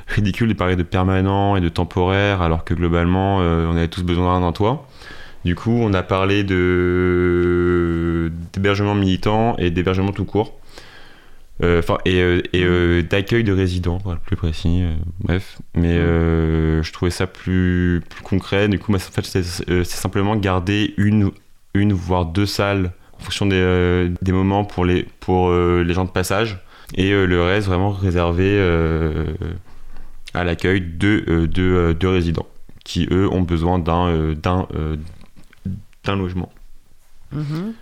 ridicule 0.09 0.49
de 0.49 0.55
parler 0.55 0.77
de 0.77 0.83
permanent 0.83 1.57
et 1.57 1.61
de 1.61 1.69
temporaire 1.69 2.41
alors 2.43 2.65
que 2.65 2.75
globalement, 2.75 3.41
euh, 3.41 3.67
on 3.69 3.77
avait 3.77 3.89
tous 3.89 4.03
besoin 4.03 4.41
d'un 4.41 4.53
toit. 4.53 4.87
Du 5.45 5.55
coup, 5.55 5.73
on 5.73 5.93
a 5.93 6.03
parlé 6.03 6.45
de 6.45 8.31
d'hébergement 8.53 8.95
militant 8.95 9.57
et 9.59 9.71
d'hébergement 9.71 10.13
tout 10.13 10.25
court. 10.25 10.59
Euh, 11.63 11.79
Enfin, 11.81 11.99
et, 12.05 12.21
euh, 12.21 12.43
et 12.53 12.65
euh, 12.65 13.03
d'accueil 13.03 13.45
de 13.45 13.53
résidents, 13.53 13.99
pour 13.99 14.13
être 14.13 14.21
plus 14.21 14.37
précis. 14.37 14.83
euh, 14.83 14.95
bref, 15.21 15.59
mais 15.75 15.97
je 15.97 16.93
trouvais 16.93 17.11
ça 17.11 17.27
plus, 17.27 18.03
plus 18.09 18.23
concret. 18.23 18.69
Du 18.69 18.79
coup, 18.79 18.95
en 18.95 18.99
fait, 18.99 19.25
c'est 19.25 19.85
simplement 19.85 20.35
garder 20.37 20.95
une, 20.97 21.31
une 21.75 21.93
voire 21.93 22.27
deux 22.27 22.47
salles 22.47 22.93
en 23.21 23.25
fonction 23.25 23.47
des, 23.47 24.11
des 24.23 24.33
moments 24.33 24.65
pour 24.65 24.85
les, 24.85 25.07
pour 25.21 25.53
les 25.53 25.93
gens 25.95 26.05
de 26.05 26.11
passage. 26.11 26.59
Et 26.95 27.11
le 27.11 27.43
reste 27.43 27.69
vraiment 27.69 27.91
réservé 27.91 28.59
à 30.35 30.45
l'accueil 30.45 30.81
de, 30.81 31.47
de, 31.47 31.97
de 31.99 32.07
résidents 32.07 32.47
qui, 32.85 33.07
eux, 33.13 33.29
ont 33.31 33.43
besoin 33.43 33.79
d'un 33.79 34.37
d'un 36.05 36.17
logement. 36.17 36.51
Mhm. 37.33 37.73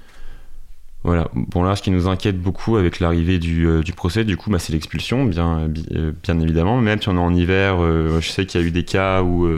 Voilà. 1.02 1.28
Bon 1.34 1.62
là, 1.62 1.76
ce 1.76 1.82
qui 1.82 1.90
nous 1.90 2.08
inquiète 2.08 2.38
beaucoup 2.40 2.76
avec 2.76 3.00
l'arrivée 3.00 3.38
du, 3.38 3.66
euh, 3.66 3.82
du 3.82 3.92
procès, 3.94 4.24
du 4.24 4.36
coup, 4.36 4.50
bah, 4.50 4.58
c'est 4.58 4.72
l'expulsion, 4.74 5.24
bien, 5.24 5.66
bi- 5.66 5.86
euh, 5.92 6.12
bien 6.22 6.38
évidemment. 6.40 6.76
Même 6.78 7.00
si 7.00 7.08
on 7.08 7.16
est 7.16 7.18
en 7.18 7.34
hiver, 7.34 7.76
euh, 7.80 8.20
je 8.20 8.28
sais 8.28 8.44
qu'il 8.44 8.60
y 8.60 8.64
a 8.64 8.66
eu 8.66 8.70
des 8.70 8.84
cas 8.84 9.22
où 9.22 9.48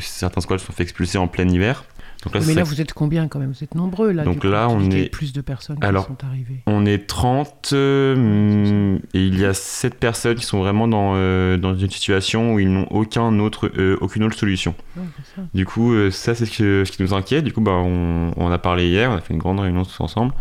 certains 0.00 0.42
squats 0.42 0.58
se 0.58 0.66
sont 0.66 0.72
fait 0.72 0.82
expulser 0.82 1.16
en 1.16 1.26
plein 1.26 1.48
hiver. 1.48 1.84
Donc 2.24 2.34
là, 2.34 2.40
Mais 2.46 2.54
là, 2.54 2.64
ça- 2.64 2.70
vous 2.70 2.80
êtes 2.80 2.92
combien 2.94 3.28
quand 3.28 3.38
même? 3.38 3.52
Vous 3.52 3.62
êtes 3.64 3.74
nombreux 3.74 4.10
là. 4.12 4.24
Donc 4.24 4.34
du 4.34 4.40
coup, 4.40 4.46
là, 4.48 4.68
on 4.70 4.90
est- 4.90 5.10
plus 5.10 5.32
de 5.32 5.40
personnes 5.40 5.76
Alors, 5.82 6.06
qui 6.06 6.12
sont 6.12 6.24
arrivées. 6.26 6.62
on 6.66 6.86
est 6.86 7.06
30 7.06 7.70
euh, 7.72 8.98
et 9.14 9.20
il 9.26 9.38
y 9.38 9.44
a 9.44 9.52
7 9.54 9.96
personnes 9.96 10.36
qui 10.36 10.46
sont 10.46 10.58
vraiment 10.58 10.88
dans, 10.88 11.12
euh, 11.16 11.56
dans 11.56 11.74
une 11.74 11.90
situation 11.90 12.54
où 12.54 12.60
ils 12.60 12.72
n'ont 12.72 12.86
aucun 12.90 13.38
autre, 13.38 13.70
euh, 13.78 13.96
aucune 14.00 14.24
autre 14.24 14.36
solution. 14.38 14.74
Ouais, 14.96 15.02
c'est 15.16 15.36
ça. 15.40 15.46
Du 15.54 15.66
coup, 15.66 15.92
ça, 16.10 16.34
c'est 16.34 16.46
ce, 16.46 16.56
que- 16.58 16.84
ce 16.84 16.92
qui 16.92 17.02
nous 17.02 17.14
inquiète. 17.14 17.44
Du 17.44 17.52
coup, 17.52 17.60
bah, 17.60 17.72
on, 17.72 18.50
a 18.50 18.58
parlé 18.58 18.88
hier, 18.88 19.10
on 19.10 19.14
a 19.16 19.20
fait 19.20 19.34
une 19.34 19.40
grande 19.40 19.60
réunion 19.60 19.84
tous 19.84 20.00
ensemble 20.00 20.32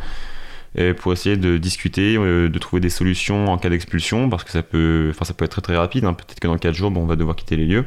pour 1.00 1.14
essayer 1.14 1.38
de 1.38 1.58
discuter, 1.58 2.16
de 2.16 2.58
trouver 2.60 2.80
des 2.80 2.90
solutions 2.90 3.48
en 3.52 3.58
cas 3.58 3.70
d'expulsion, 3.70 4.30
parce 4.30 4.44
que 4.44 4.52
ça 4.52 4.64
peut, 4.64 5.14
ça 5.22 5.34
peut 5.34 5.46
être 5.46 5.52
très 5.52 5.62
très 5.62 5.78
rapide. 5.78 6.06
hein. 6.06 6.14
Peut-être 6.14 6.40
que 6.40 6.48
dans 6.48 6.58
4 6.58 6.74
jours, 6.74 6.92
bon, 6.92 7.02
on 7.02 7.06
va 7.06 7.16
devoir 7.16 7.36
quitter 7.36 7.56
les 7.58 7.66
lieux. 7.66 7.86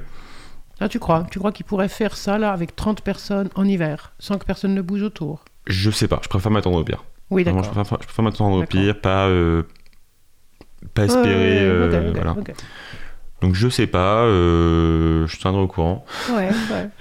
Ah, 0.81 0.89
tu 0.89 0.99
crois? 0.99 1.27
Tu 1.31 1.39
crois 1.39 1.53
qu'ils 1.53 1.65
pourraient 1.67 1.89
faire 1.89 2.17
ça 2.17 2.37
là 2.39 2.53
avec 2.53 2.77
30 2.77 3.01
personnes 3.03 3.49
en 3.55 3.65
hiver, 3.65 4.13
sans 4.19 4.37
que 4.39 4.45
personne 4.45 4.75
ne 4.75 4.83
bouge 4.83 5.03
autour? 5.03 5.45
Je 5.67 5.91
sais 5.91 6.07
pas, 6.09 6.21
je 6.23 6.29
préfère 6.29 6.51
m'attendre 6.53 6.79
au 6.79 6.85
pire. 6.85 7.05
Oui, 7.31 7.43
Vraiment, 7.45 7.63
je 7.63 7.69
d'accord. 7.69 7.83
préfère, 7.85 7.99
je 8.03 8.07
préfère 8.07 8.25
m'attendre 8.25 8.57
au 8.57 8.61
D'accord. 8.61 8.81
pire, 8.81 9.01
pas, 9.01 9.27
euh, 9.27 9.63
pas 10.95 11.05
espérer. 11.07 11.59
euh, 11.61 12.13
voilà. 12.15 12.37
Donc 13.43 13.55
je 13.55 13.69
sais 13.69 13.87
pas, 13.87 14.23
euh, 14.25 15.27
je 15.27 15.37
tiendrai 15.39 15.63
au 15.63 15.67
courant. 15.69 16.05
Ouais, 16.31 16.49
ouais. 16.71 16.89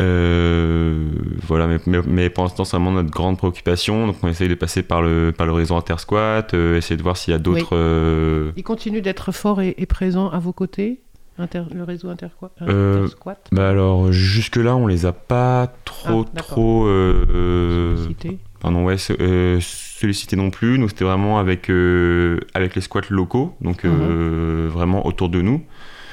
Euh, 0.00 1.10
voilà, 1.46 1.66
mais, 1.66 1.78
mais, 1.86 1.98
mais 2.06 2.30
pour 2.30 2.44
l'instant, 2.44 2.64
c'est 2.64 2.76
vraiment 2.78 2.92
notre 2.92 3.10
grande 3.10 3.36
préoccupation. 3.36 4.06
Donc, 4.06 4.16
on 4.22 4.28
essaye 4.28 4.48
de 4.48 4.54
passer 4.54 4.82
par 4.82 5.02
le, 5.02 5.32
par 5.36 5.46
le 5.46 5.52
réseau 5.52 5.76
Intersquat, 5.76 6.46
essayer 6.54 6.96
de 6.96 7.02
voir 7.02 7.18
s'il 7.18 7.32
y 7.32 7.34
a 7.34 7.38
d'autres. 7.38 8.52
Ils 8.56 8.62
continuent 8.64 9.02
d'être 9.02 9.32
forts 9.32 9.60
et, 9.60 9.74
et 9.76 9.84
présents 9.84 10.30
à 10.30 10.38
vos 10.38 10.54
côtés? 10.54 11.02
Inter- 11.38 11.64
Le 11.74 11.82
réseau 11.84 12.08
Interquat 12.10 12.50
Euh, 12.62 12.98
Intersquat 13.04 13.38
Bah 13.52 13.68
alors, 13.70 14.12
jusque-là, 14.12 14.76
on 14.76 14.86
les 14.86 15.06
a 15.06 15.12
pas 15.12 15.72
trop, 15.84 16.24
Ah, 16.36 16.40
trop. 16.42 16.86
euh, 16.86 17.96
Sollicité 17.96 18.38
pardon, 18.60 18.84
ouais, 18.84 18.94
euh, 19.20 19.58
sollicités 19.60 20.36
non 20.36 20.50
plus. 20.50 20.78
Nous, 20.78 20.88
c'était 20.88 21.04
vraiment 21.04 21.38
avec, 21.40 21.68
euh, 21.70 22.38
avec 22.54 22.74
les 22.76 22.80
squats 22.80 23.00
locaux, 23.10 23.56
donc 23.60 23.84
euh, 23.84 24.68
vraiment 24.70 25.04
autour 25.06 25.28
de 25.30 25.40
nous. 25.42 25.62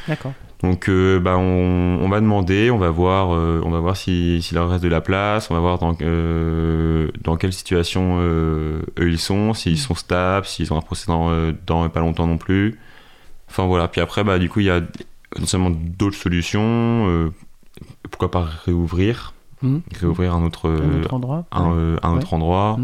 D'accord. 0.07 0.33
Donc 0.63 0.89
euh, 0.89 1.19
bah, 1.19 1.37
on, 1.37 1.99
on 2.01 2.09
va 2.09 2.19
demander, 2.19 2.69
on 2.71 2.77
va 2.77 2.89
voir, 2.89 3.33
euh, 3.33 3.61
on 3.63 3.69
va 3.69 3.79
voir 3.79 3.95
si- 3.95 4.41
s'il 4.41 4.55
leur 4.57 4.69
reste 4.69 4.83
de 4.83 4.89
la 4.89 4.99
place, 4.99 5.49
on 5.51 5.53
va 5.53 5.59
voir 5.61 5.77
dans, 5.77 5.95
euh, 6.01 7.09
dans 7.23 7.37
quelle 7.37 7.53
situation 7.53 8.17
euh, 8.19 8.81
eux 8.99 9.09
ils 9.09 9.19
sont, 9.19 9.53
s'ils 9.53 9.77
sont 9.77 9.95
stables, 9.95 10.45
s'ils 10.45 10.73
ont 10.73 10.77
un 10.77 10.81
procès 10.81 11.05
dans, 11.07 11.29
euh, 11.29 11.53
dans 11.65 11.87
pas 11.89 12.01
longtemps 12.01 12.27
non 12.27 12.37
plus. 12.37 12.77
Enfin 13.49 13.67
voilà, 13.67 13.87
puis 13.87 14.01
après 14.01 14.23
bah, 14.25 14.37
du 14.37 14.49
coup 14.49 14.59
il 14.59 14.65
y 14.65 14.69
a 14.69 14.81
potentiellement 15.29 15.69
d'autres 15.71 16.17
solutions, 16.17 17.07
euh, 17.07 17.31
pourquoi 18.09 18.31
pas 18.31 18.43
réouvrir, 18.65 19.33
Mhm. 19.61 19.81
réouvrir 19.99 20.33
un 20.33 20.43
autre, 20.43 20.69
Un 20.69 20.73
euh, 20.89 20.99
autre 21.01 21.13
endroit 21.13 21.45
un, 21.51 21.69
ouais. 21.69 21.75
euh, 21.77 21.97
un 22.03 22.13
autre 22.17 22.33
endroit. 22.33 22.79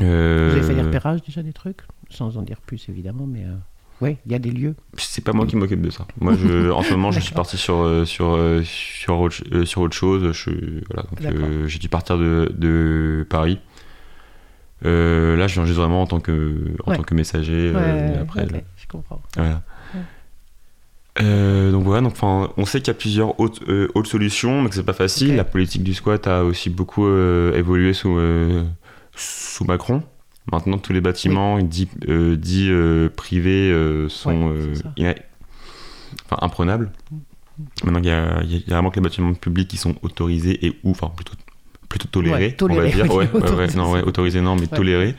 Euh, 0.00 0.48
Vous 0.50 0.56
avez 0.58 0.66
fait 0.66 0.74
des 0.74 0.82
repérages 0.82 1.22
déjà 1.22 1.42
des 1.42 1.52
trucs? 1.52 1.80
Sans 2.10 2.36
en 2.38 2.42
dire 2.42 2.60
plus 2.60 2.88
évidemment, 2.88 3.26
mais 3.26 3.44
euh, 3.44 3.52
oui, 4.00 4.16
il 4.24 4.32
y 4.32 4.34
a 4.34 4.38
des 4.38 4.50
lieux. 4.50 4.74
C'est 4.94 5.22
pas 5.22 5.32
moi 5.34 5.44
qui 5.46 5.56
m'occupe 5.56 5.82
de 5.82 5.90
ça. 5.90 6.06
Moi, 6.20 6.34
je, 6.34 6.70
en 6.72 6.82
ce 6.82 6.92
moment, 6.94 7.10
je 7.10 7.20
suis 7.20 7.34
parti 7.34 7.58
sur, 7.58 7.76
euh, 7.82 8.04
sur, 8.06 8.30
euh, 8.34 8.62
sur, 8.64 9.18
autre, 9.20 9.36
euh, 9.52 9.64
sur 9.66 9.82
autre 9.82 9.94
chose. 9.96 10.32
Je, 10.32 10.50
voilà, 10.90 11.06
euh, 11.36 11.66
j'ai 11.68 11.78
dû 11.78 11.88
partir 11.90 12.16
de, 12.16 12.50
de 12.56 13.26
Paris. 13.28 13.58
Euh, 14.84 15.36
là, 15.36 15.48
je 15.48 15.54
viens 15.54 15.64
juste 15.66 15.78
vraiment 15.78 16.00
en 16.02 16.06
tant 16.06 16.20
que, 16.20 16.72
en 16.86 16.90
Ouais. 16.90 16.96
tant 16.96 17.02
que 17.02 17.14
messager. 17.14 17.72
euh, 17.74 18.12
Ouais, 18.12 18.18
après, 18.18 18.46
je 18.76 18.86
comprends. 18.86 19.20
voilà. 19.36 19.62
Euh, 21.20 21.72
donc 21.72 21.84
voilà, 21.84 22.02
donc, 22.02 22.16
on 22.22 22.64
sait 22.64 22.78
qu'il 22.80 22.88
y 22.88 22.90
a 22.90 22.94
plusieurs 22.98 23.38
autres, 23.40 23.62
euh, 23.68 23.88
autres 23.94 24.08
solutions, 24.10 24.62
mais 24.62 24.68
que 24.68 24.74
c'est 24.74 24.82
pas 24.84 24.92
facile. 24.92 25.30
Ok. 25.32 25.36
La 25.36 25.44
politique 25.44 25.82
du 25.82 25.94
squat 25.94 26.26
a 26.26 26.44
aussi 26.44 26.70
beaucoup 26.70 27.06
euh, 27.06 27.56
évolué 27.56 27.92
sous, 27.92 28.16
euh, 28.18 28.62
sous 29.16 29.64
Macron. 29.64 30.02
Maintenant, 30.52 30.78
tous 30.78 30.92
les 30.92 31.00
bâtiments 31.00 31.58
dits, 31.58 31.88
euh, 32.08 32.36
dits, 32.36 32.68
euh, 32.70 33.08
privés 33.10 33.70
euh, 33.70 34.08
sont, 34.08 34.52
Ouais, 34.98 35.16
enfin 36.24 36.38
imprenable. 36.40 36.90
Maintenant, 37.84 37.98
il 37.98 38.06
y 38.06 38.10
a, 38.10 38.40
il 38.44 38.50
y 38.52 38.56
a- 38.56 38.74
vraiment 38.74 38.90
que 38.90 38.96
les 38.96 39.02
bâtiments 39.02 39.34
publics 39.34 39.68
qui 39.68 39.76
sont 39.76 39.96
autorisés 40.02 40.64
et 40.64 40.78
ou, 40.84 40.92
enfin 40.92 41.10
plutôt, 41.14 41.34
plutôt 41.88 42.08
tolérés, 42.08 42.46
Ouais, 42.46 42.52
tolérés, 42.52 42.80
on 42.80 42.82
va 42.82 42.88
dire. 42.94 43.04
ok, 43.12 43.20
Ouais, 43.20 43.26
non, 44.40 44.56
mais 44.56 44.68
tolérés. 44.68 45.14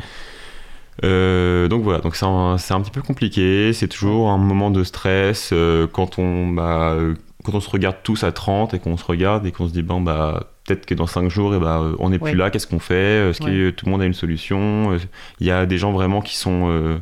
Euh, 1.04 1.68
donc 1.68 1.84
voilà, 1.84 2.00
donc 2.00 2.16
c'est 2.16 2.26
un, 2.26 2.58
c'est 2.58 2.74
un 2.74 2.82
petit 2.82 2.92
peu 2.92 3.02
compliqué. 3.02 3.72
C'est 3.74 3.88
toujours 3.88 4.30
un 4.30 4.38
moment 4.38 4.72
de 4.72 4.84
stress 4.84 5.52
euh, 5.54 5.88
quand 5.88 6.20
on 6.20 6.48
bah, 6.48 6.92
euh, 6.94 7.16
quand 7.44 7.54
on 7.56 7.62
se 7.62 7.70
regarde 7.70 7.98
tous 8.04 8.24
à 8.24 8.32
30 8.32 8.74
et 8.74 8.80
qu'on 8.80 8.98
se 8.98 9.06
regarde 9.06 9.46
et 9.46 9.52
qu'on 9.52 9.68
se 9.68 9.72
dit 9.74 9.82
bon 9.82 10.02
bah 10.02 10.48
peut-être 10.66 10.86
que 10.86 10.94
dans 10.94 11.08
5 11.08 11.30
jours 11.30 11.56
et 11.56 11.60
bah, 11.60 11.80
euh, 11.82 11.96
on 12.00 12.10
n'est 12.10 12.22
Ouais. 12.22 12.32
plus 12.32 12.38
là. 12.38 12.50
Qu'est-ce 12.50 12.68
qu'on 12.68 12.80
fait? 12.80 13.30
Est-ce 13.30 13.40
que 13.40 13.70
tout 13.70 13.86
le 13.86 13.92
monde 13.92 14.02
a 14.02 14.06
une 14.06 14.14
solution? 14.14 14.98
Il 15.40 15.48
y 15.48 15.52
a 15.52 15.66
des 15.66 15.78
gens 15.78 15.92
vraiment 15.92 16.22
qui 16.22 16.36
sont 16.38 16.68
euh, 16.70 16.98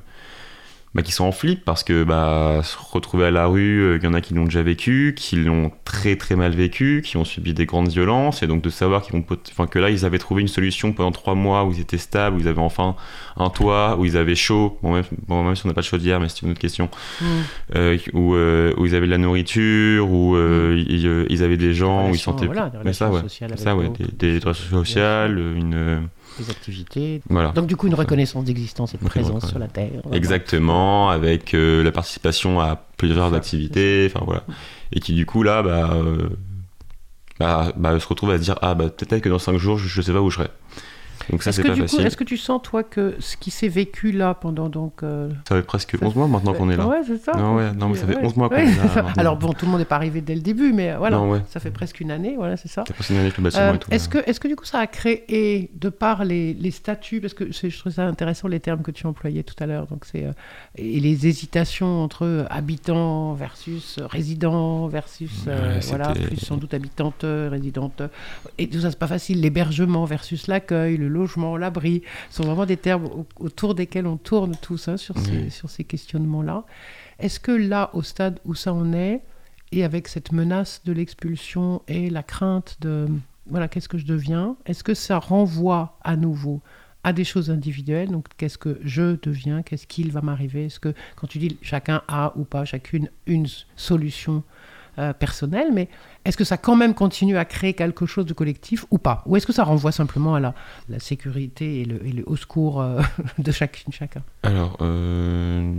bah, 0.98 1.04
qui 1.04 1.12
sont 1.12 1.26
en 1.26 1.32
flip 1.32 1.64
parce 1.64 1.84
que 1.84 2.04
bah, 2.04 2.62
se 2.64 2.76
retrouver 2.92 3.26
à 3.26 3.32
la 3.32 3.46
rue, 3.46 3.82
euh, 3.84 3.98
il 4.02 4.04
y 4.04 4.08
en 4.08 4.14
a 4.16 4.20
qui 4.20 4.34
l'ont 4.34 4.46
déjà 4.46 4.64
vécu, 4.64 5.14
qui 5.16 5.36
l'ont 5.36 5.72
très 5.86 6.16
très 6.16 6.36
mal 6.36 6.52
vécu, 6.54 7.04
qui 7.06 7.18
ont 7.18 7.24
subi 7.24 7.54
des 7.54 7.68
grandes 7.68 7.90
violences, 7.90 8.42
et 8.42 8.48
donc 8.48 8.64
de 8.64 8.70
savoir 8.72 9.04
qu'ils 9.04 9.14
vont, 9.14 9.24
enfin, 9.52 9.68
que 9.68 9.78
là 9.78 9.92
ils 9.92 10.06
avaient 10.06 10.18
trouvé 10.18 10.42
une 10.42 10.48
solution 10.48 10.92
pendant 10.94 11.12
trois 11.12 11.36
mois 11.36 11.64
où 11.66 11.72
ils 11.72 11.80
étaient 11.80 12.00
stables, 12.00 12.36
où 12.36 12.40
ils 12.40 12.48
avaient 12.48 12.60
enfin 12.60 12.96
un 13.38 13.50
toit, 13.52 13.96
où 14.00 14.06
ils 14.06 14.18
avaient 14.18 14.34
chaud, 14.36 14.80
bon 14.82 14.96
même, 14.96 15.04
bon, 15.28 15.44
même 15.44 15.56
si 15.56 15.66
on 15.66 15.70
n'a 15.70 15.76
pas 15.76 15.82
de 15.82 15.86
chaudière, 15.86 16.20
mais 16.20 16.30
c'est 16.30 16.42
une 16.42 16.50
autre 16.52 16.60
question, 16.60 16.90
Mm. 17.22 17.26
euh, 17.76 17.98
où, 18.14 18.34
euh, 18.34 18.74
où 18.78 18.86
ils 18.88 18.96
avaient 18.96 19.06
de 19.06 19.12
la 19.12 19.18
nourriture, 19.20 20.10
où 20.10 20.36
euh, 20.36 20.84
ils, 20.88 21.26
ils 21.30 21.44
avaient 21.44 21.58
des 21.58 21.74
gens, 21.76 21.98
où 21.98 22.06
ils 22.06 22.08
Relations, 22.08 22.32
sentaient... 22.32 22.46
voilà, 22.48 22.70
des 22.70 22.78
mais 22.84 22.94
ça, 22.94 23.06
relations 23.10 23.24
ouais, 23.24 23.30
sociales 23.30 23.52
avec 23.52 23.64
ça, 23.64 23.76
ouais, 23.76 23.86
d'autres, 23.86 24.00
des, 24.18 24.34
des 24.34 24.40
relations 24.40 24.70
sociales, 24.70 25.38
une... 25.38 26.08
des 26.38 26.50
activités. 26.50 27.22
Voilà. 27.30 27.52
Donc 27.52 27.68
du 27.68 27.76
coup, 27.76 27.88
une 27.88 27.96
reconnaissance 27.96 28.44
d'existence 28.46 28.94
et 28.94 28.98
de 28.98 29.06
présence 29.06 29.48
sur 29.48 29.60
la 29.60 29.68
Terre. 29.68 30.02
Exactement, 30.12 31.10
avec 31.10 31.54
euh, 31.54 31.84
la 31.84 31.92
participation 31.92 32.60
à 32.60 32.82
plusieurs 32.98 33.34
activités, 33.34 34.12
enfin 34.14 34.24
voilà. 34.26 34.44
Et 34.92 35.00
qui 35.00 35.14
du 35.14 35.26
coup 35.26 35.44
là, 35.44 35.64
bah, 35.64 35.92
euh, 35.94 36.30
bah, 37.40 37.74
bah, 37.76 38.00
se 38.00 38.08
retrouve 38.08 38.32
à 38.32 38.38
se 38.38 38.44
dire 38.44 38.58
ah 38.62 38.74
bah 38.74 38.90
peut-être 38.90 39.22
que 39.22 39.30
dans 39.30 39.40
5 39.40 39.58
jours 39.58 39.78
je, 39.78 39.88
je 39.88 40.02
sais 40.02 40.14
pas 40.14 40.22
où 40.22 40.30
je 40.30 40.38
serai. 40.38 40.50
Donc 41.30 41.44
ça 41.44 41.50
Est-ce 41.50 41.62
c'est 41.62 41.68
pas 41.68 41.74
du 41.76 41.82
coup, 41.82 41.88
facile. 41.88 42.06
est-ce 42.06 42.18
que 42.18 42.24
tu 42.24 42.38
sens 42.38 42.62
toi 42.64 42.84
que 42.84 43.16
ce 43.20 43.38
qui 43.38 43.52
s'est 43.52 43.68
vécu 43.68 44.12
là 44.12 44.34
pendant 44.34 44.70
donc 44.70 45.04
euh, 45.04 45.30
Ça 45.48 45.56
fait 45.56 45.62
presque 45.62 45.96
11 46.02 46.16
mois 46.16 46.28
maintenant 46.28 46.54
qu'on 46.54 46.70
est 46.70 46.78
là. 46.78 46.88
Ouais, 46.88 47.02
c'est 47.06 47.18
ça. 47.18 47.34
Non, 47.34 47.56
ouais, 47.56 47.72
non, 47.74 47.90
mais 47.90 47.96
ça 47.96 48.06
fait 48.08 48.16
Ouais. 48.18 48.26
11 48.26 48.36
mois 48.36 48.50
qu'on 48.50 48.56
Ouais. 48.56 48.66
est 48.68 48.96
là. 48.96 49.06
Alors 49.18 49.38
bon, 49.38 49.54
tout 49.54 49.66
le 49.66 49.72
monde 49.72 49.80
n'est 49.80 49.86
pas 49.86 49.96
arrivé 49.96 50.22
dès 50.22 50.36
le 50.36 50.42
début, 50.42 50.74
mais 50.74 50.92
euh, 50.92 50.98
voilà, 50.98 51.18
Non, 51.18 51.42
ça 51.50 51.60
fait 51.60 51.72
presque 51.72 52.00
une 52.00 52.12
année, 52.12 52.36
voilà, 52.38 52.58
c'est 52.58 52.68
ça. 52.70 52.84
Une 53.10 53.18
année 53.18 53.32
le 53.38 53.44
bâtiment 53.44 53.64
Euh, 53.64 53.74
et 53.74 53.80
tout. 53.80 53.92
est-ce 53.92 54.10
là. 54.16 54.22
que, 54.24 54.30
est-ce 54.30 54.40
que 54.40 54.48
du 54.48 54.56
coup 54.56 54.66
ça 54.66 54.80
a 54.80 54.88
créé, 54.88 55.70
de 55.80 55.90
par 55.90 56.26
les, 56.26 56.54
les 56.54 56.72
statuts, 56.72 57.22
parce 57.22 57.34
que 57.34 57.52
je 57.52 57.78
trouve 57.80 57.92
ça 57.92 58.06
intéressant 58.06 58.48
les 58.48 58.60
termes 58.60 58.82
que 58.82 58.92
tu 58.92 59.06
employais 59.08 59.44
tout 59.44 59.56
à 59.60 59.66
l'heure, 59.66 59.88
donc 59.88 60.06
c'est 60.06 60.26
euh, 60.26 60.32
et 60.76 61.00
les 61.00 61.28
hésitations 61.28 62.04
entre 62.04 62.46
habitants 62.50 63.34
versus 63.34 64.00
résidents 64.00 64.88
versus 64.88 65.32
voilà 65.88 66.14
plus 66.14 66.38
sans 66.38 66.58
doute 66.58 66.74
habitantes, 66.74 67.24
euh, 67.24 67.50
résidentes, 67.52 68.02
et 68.58 68.68
tout 68.70 68.80
ça 68.82 68.90
c'est 68.92 69.00
pas 69.00 69.08
facile, 69.08 69.42
l'hébergement 69.42 70.06
versus 70.06 70.48
l'accueil, 70.48 70.98
le 70.98 71.07
logement, 71.08 71.58
l'abri, 71.58 72.02
sont 72.30 72.44
vraiment 72.44 72.66
des 72.66 72.78
termes 72.78 73.06
au- 73.06 73.26
autour 73.40 73.76
desquels 73.76 74.08
on 74.08 74.18
tourne 74.18 74.56
tous 74.62 74.88
hein, 74.88 74.98
sur, 74.98 75.18
ces, 75.18 75.50
sur 75.50 75.70
ces 75.70 75.84
questionnements-là. 75.84 76.64
Est-ce 77.20 77.40
que 77.40 77.52
là, 77.52 77.90
au 77.94 78.02
stade 78.04 78.40
où 78.46 78.54
ça 78.56 78.74
en 78.74 78.94
est, 78.94 79.22
et 79.72 79.84
avec 79.84 80.08
cette 80.08 80.32
menace 80.32 80.82
de 80.86 80.94
l'expulsion 80.94 81.82
et 81.88 82.10
la 82.10 82.24
crainte 82.24 82.78
de 82.82 83.08
voilà, 83.50 83.68
qu'est-ce 83.68 83.88
que 83.90 83.98
je 83.98 84.06
deviens 84.06 84.56
Est-ce 84.66 84.84
que 84.84 84.94
ça 84.94 85.20
renvoie 85.20 85.98
à 86.04 86.16
nouveau 86.18 86.62
à 87.04 87.14
des 87.14 87.24
choses 87.24 87.50
individuelles? 87.50 88.12
Donc, 88.12 88.26
qu'est-ce 88.36 88.58
que 88.58 88.78
je 88.84 89.18
deviens? 89.22 89.62
Qu'est-ce 89.62 89.88
qu'il 89.88 90.12
va 90.12 90.22
m'arriver? 90.22 90.66
Est-ce 90.66 90.80
que, 90.82 90.94
quand 91.16 91.28
tu 91.28 91.38
dis 91.38 91.58
chacun 91.62 92.02
a 92.10 92.34
ou 92.36 92.44
pas, 92.44 92.66
chacune 92.66 93.10
une 93.26 93.48
solution 93.78 94.44
euh, 95.00 95.14
personnelle, 95.14 95.68
mais 95.74 95.88
est-ce 96.26 96.36
que 96.38 96.44
ça 96.44 96.58
quand 96.58 96.76
même 96.76 96.94
continue 96.94 97.38
à 97.38 97.46
créer 97.46 97.74
quelque 97.74 98.06
chose 98.06 98.26
de 98.26 98.34
collectif 98.34 98.86
ou 98.92 98.98
pas? 98.98 99.24
Ou 99.26 99.36
est-ce 99.36 99.46
que 99.48 99.54
ça 99.54 99.64
renvoie 99.64 99.92
simplement 99.92 100.36
à 100.36 100.40
la, 100.40 100.54
la 100.90 101.00
sécurité 101.00 101.82
et 101.82 101.86
le, 101.86 102.06
et 102.06 102.12
le 102.12 102.24
au 102.26 102.36
secours 102.36 102.82
euh, 102.82 103.02
de 103.40 103.52
chacune, 103.52 103.92
chacun? 103.94 104.24
Alors, 104.44 104.78
euh, 104.82 105.72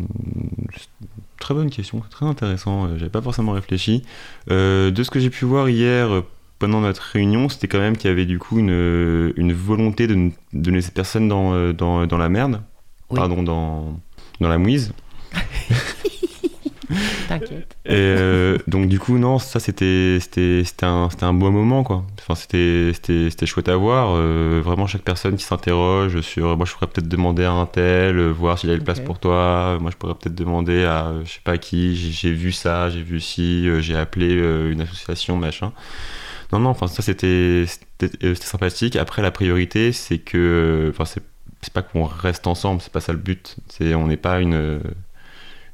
très 1.39 1.55
bonne 1.55 1.71
question, 1.71 2.01
très 2.11 2.27
intéressant. 2.27 2.87
euh, 2.87 2.99
J'avais 2.99 3.11
pas 3.11 3.23
forcément 3.23 3.53
réfléchi. 3.53 4.03
De 4.49 5.03
ce 5.03 5.11
que 5.11 5.21
j'ai 5.21 5.31
pu 5.31 5.45
voir 5.45 5.69
hier 5.69 6.23
pendant 6.59 6.81
notre 6.81 7.03
réunion, 7.03 7.49
c'était 7.49 7.69
quand 7.69 7.79
même 7.79 7.97
qu'il 7.97 8.09
y 8.11 8.13
avait 8.13 8.27
du 8.27 8.39
coup 8.39 8.59
une, 8.59 9.33
une 9.37 9.53
volonté 9.53 10.07
de, 10.07 10.15
ne- 10.15 10.31
de 10.53 10.71
laisser 10.73 10.91
personne 10.91 11.29
dans, 11.29 11.73
dans, 11.73 12.07
dans 12.07 12.19
la 12.19 12.29
merde, 12.29 12.63
Oui. 13.11 13.17
pardon, 13.17 13.43
dans, 13.43 13.99
dans 14.41 14.49
la 14.49 14.59
mouise. 14.59 14.93
T'inquiète. 17.29 17.77
Et 17.85 17.93
euh, 17.93 18.59
donc 18.67 18.89
du 18.89 18.99
coup 18.99 19.19
non 19.19 19.39
ça 19.39 19.61
c'était 19.61 20.19
un 20.83 21.09
un 21.21 21.33
beau 21.35 21.51
moment 21.51 21.85
quoi. 21.85 22.05
Enfin 22.19 22.35
c'était 22.35 23.47
chouette 23.47 23.69
à 23.69 23.77
voir. 23.77 24.15
Euh, 24.17 24.61
vraiment 24.65 24.87
chaque 24.87 25.03
personne 25.03 25.37
qui 25.37 25.45
s'interroge 25.45 26.21
sur 26.21 26.57
moi 26.57 26.65
je 26.67 26.73
pourrais 26.73 26.87
peut-être 26.87 27.09
demander 27.09 27.45
à 27.45 27.53
un 27.53 27.67
tel 27.67 28.19
euh, 28.19 28.31
voir 28.31 28.59
s'il 28.59 28.71
a 28.71 28.75
une 28.75 28.85
place 28.85 29.01
Ok. 29.01 29.05
pour 29.05 29.19
toi. 29.19 29.79
Moi 29.81 29.91
je 29.91 29.97
pourrais 29.97 30.15
peut-être 30.15 30.35
demander 30.35 30.85
à 30.85 31.13
je 31.25 31.31
sais 31.31 31.41
pas 31.45 31.59
qui 31.59 31.95
j'ai 31.95 32.33
vu 32.33 32.53
ça 32.53 32.89
j'ai 32.91 33.03
vu 33.03 33.21
ci 33.21 33.69
j'ai 33.81 33.97
appelé 33.97 34.33
une 34.35 34.81
association 34.81 35.37
machin. 35.37 35.73
Non 36.53 36.61
non 36.61 36.71
enfin 36.71 36.87
ça 36.87 37.03
c'était 37.03 37.67
sympathique. 38.41 38.97
Après 38.97 39.21
la 39.21 39.31
priorité 39.31 39.93
c'est 39.93 40.19
que 40.19 40.91
enfin 40.91 41.05
c'est 41.05 41.23
c'est 41.61 41.73
pas 41.73 41.83
qu'on 41.83 42.05
reste 42.05 42.47
ensemble 42.47 42.81
c'est 42.81 42.93
pas 42.93 43.01
ça 43.01 43.13
le 43.13 43.19
but. 43.19 43.57
C'est 43.69 43.95
on 43.95 44.07
n'est 44.07 44.17
pas 44.17 44.41
une 44.41 44.81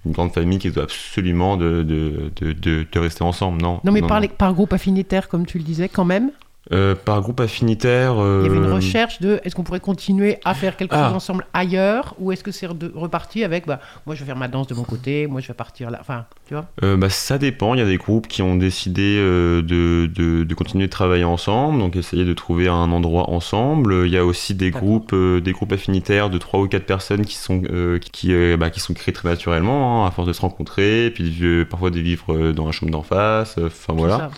une 0.05 0.13
grande 0.13 0.33
famille 0.33 0.59
qui 0.59 0.71
doit 0.71 0.85
absolument 0.85 1.57
de, 1.57 1.83
de, 1.83 2.31
de, 2.53 2.87
rester 2.99 3.25
ensemble, 3.25 3.63
non? 3.63 3.81
Non, 3.85 3.93
mais 3.93 4.03
par, 4.03 4.21
les- 4.21 4.29
par 4.29 4.53
groupe 4.53 4.73
affinitaire, 4.73 5.29
comme 5.29 5.47
tu 5.47 5.59
le 5.59 5.65
disais, 5.65 5.89
quand 5.89 6.05
même, 6.05 6.31
Euh, 6.73 6.95
par 6.95 7.21
groupe 7.21 7.41
affinitaire. 7.41 8.15
il 8.17 8.47
y 8.47 8.47
avait 8.49 8.57
une 8.57 8.65
euh, 8.65 8.75
recherche 8.75 9.21
de 9.21 9.39
est-ce 9.45 9.55
qu'on 9.55 9.65
pourrait 9.65 9.81
continuer 9.81 10.39
à 10.47 10.55
faire 10.55 10.79
quelque 10.79 10.95
Ah. 10.95 11.09
chose 11.09 11.17
ensemble 11.17 11.47
ailleurs 11.53 12.15
ou 12.19 12.33
est-ce 12.33 12.43
que 12.43 12.53
c'est 12.53 12.67
reparti 12.67 13.45
avec 13.45 13.67
bah, 13.67 13.81
moi 14.07 14.15
je 14.15 14.21
vais 14.21 14.27
faire 14.27 14.37
ma 14.37 14.49
danse 14.49 14.67
de 14.67 14.75
mon 14.75 14.83
côté, 14.85 15.27
moi 15.27 15.43
je 15.43 15.49
vais 15.49 15.53
partir 15.55 15.91
là. 15.91 15.99
Enfin, 16.01 16.25
tu 16.49 16.55
vois 16.55 16.65
euh, 16.83 16.97
bah, 16.97 17.11
ça 17.11 17.37
dépend. 17.37 17.75
Il 17.75 17.81
y 17.81 17.83
a 17.83 17.87
des 17.87 17.99
groupes 17.99 18.29
qui 18.29 18.41
ont 18.41 18.57
décidé 18.57 19.19
euh, 19.19 19.61
de, 19.61 20.07
de, 20.07 20.45
de 20.45 20.55
continuer 20.55 20.87
de 20.87 20.91
travailler 20.91 21.25
ensemble, 21.25 21.81
donc 21.81 21.97
essayer 21.97 22.25
de 22.25 22.33
trouver 22.33 22.69
un 22.69 22.91
endroit 22.93 23.29
ensemble. 23.29 24.05
Il 24.07 24.13
y 24.13 24.17
a 24.17 24.25
aussi 24.25 24.55
des 24.55 24.71
groupes, 24.71 25.13
euh, 25.13 25.41
des 25.41 25.53
groupes 25.53 25.73
affinitaires 25.73 26.31
de 26.31 26.39
trois 26.39 26.61
ou 26.61 26.67
quatre 26.69 26.87
personnes 26.87 27.27
qui 27.27 27.37
sont 27.37 27.63
euh, 27.71 27.99
qui, 27.99 28.33
euh, 28.33 28.57
bah, 28.57 28.71
qui 28.71 28.81
sont 28.81 28.95
créés 28.95 29.13
très 29.13 29.29
naturellement, 29.29 30.05
hein, 30.05 30.09
à 30.09 30.11
force 30.13 30.27
de 30.29 30.33
se 30.33 30.41
rencontrer, 30.41 31.11
puis 31.15 31.37
euh, 31.43 31.67
parfois 31.67 31.91
de 31.91 32.01
vivre 32.01 32.33
euh, 32.35 32.53
dans 32.55 32.65
la 32.65 32.73
chambre 32.73 32.91
d'en 32.93 33.03
face. 33.03 33.57
euh, 33.59 33.67
Enfin 33.67 33.93
voilà. 33.95 34.17
Ça, 34.17 34.31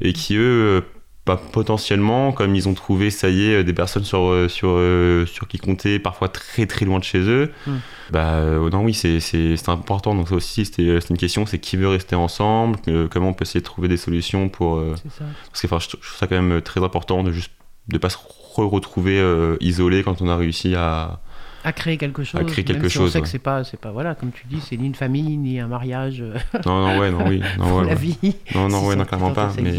et 0.00 0.12
qui 0.12 0.34
eux 0.34 0.40
euh, 0.40 0.80
bah, 1.28 1.40
potentiellement 1.52 2.32
comme 2.32 2.56
ils 2.56 2.68
ont 2.68 2.74
trouvé 2.74 3.10
ça 3.10 3.28
y 3.28 3.44
est 3.50 3.54
euh, 3.56 3.62
des 3.62 3.72
personnes 3.72 4.02
sur 4.04 4.22
euh, 4.28 4.48
sur 4.48 4.70
euh, 4.72 5.26
sur 5.26 5.46
qui 5.46 5.58
comptaient 5.58 5.98
parfois 5.98 6.28
très 6.28 6.66
très 6.66 6.84
loin 6.84 6.98
de 6.98 7.04
chez 7.04 7.20
eux 7.20 7.52
Mm. 7.66 7.72
bah 8.10 8.40
non 8.72 8.82
oui 8.84 8.94
c'est 8.94 9.68
important 9.68 10.14
donc 10.14 10.28
ça 10.28 10.34
aussi 10.34 10.64
c'était 10.64 10.98
c'est 11.00 11.10
une 11.10 11.16
question 11.18 11.44
c'est 11.46 11.58
qui 11.58 11.76
veut 11.76 11.88
rester 11.88 12.16
ensemble 12.16 12.78
que- 12.80 13.06
comment 13.06 13.28
on 13.28 13.34
peut 13.34 13.42
essayer 13.44 13.60
de 13.60 13.64
trouver 13.66 13.88
des 13.88 13.96
solutions 13.98 14.48
pour 14.48 14.76
euh, 14.76 14.94
ça. 15.18 15.24
parce 15.50 15.60
que 15.62 15.66
enfin, 15.66 15.78
je, 15.78 15.84
je 15.90 16.08
trouve 16.08 16.18
ça 16.18 16.26
quand 16.26 16.40
même 16.42 16.60
très 16.62 16.82
important 16.82 17.22
de 17.22 17.30
juste 17.30 17.52
de 17.88 17.98
pas 17.98 18.08
se 18.10 18.16
re- 18.16 18.68
retrouver 18.68 19.18
euh, 19.20 19.56
isolé 19.60 20.02
quand 20.02 20.20
on 20.22 20.28
a 20.28 20.36
réussi 20.36 20.74
à 20.74 21.20
À 21.68 21.72
créer 21.72 21.98
quelque 21.98 22.24
chose. 22.24 22.40
créer 22.46 22.64
même 22.64 22.74
quelque 22.76 22.88
si 22.88 22.96
on 22.96 23.02
chose, 23.02 23.12
sait 23.12 23.18
ouais. 23.18 23.22
que 23.22 23.28
c'est 23.28 23.38
pas, 23.38 23.62
c'est 23.62 23.76
pas 23.78 23.90
voilà, 23.92 24.14
comme 24.14 24.32
tu 24.32 24.46
dis, 24.46 24.60
c'est 24.60 24.76
ni 24.78 24.86
une 24.86 24.94
famille 24.94 25.36
ni 25.36 25.60
un 25.60 25.66
mariage 25.66 26.22
euh, 26.22 26.34
non 26.64 26.86
non 26.86 26.98
ouais 26.98 27.10
non 27.10 27.26
oui 27.28 27.42
non 27.58 27.78
ouais, 27.80 27.86
la 27.86 27.94
vie, 27.94 28.16
non 28.54 28.68
non 28.68 28.80
Si 28.80 28.86
ouais 28.86 28.96
non 28.96 29.04
clairement 29.04 29.32
pas 29.32 29.52
mais 29.62 29.72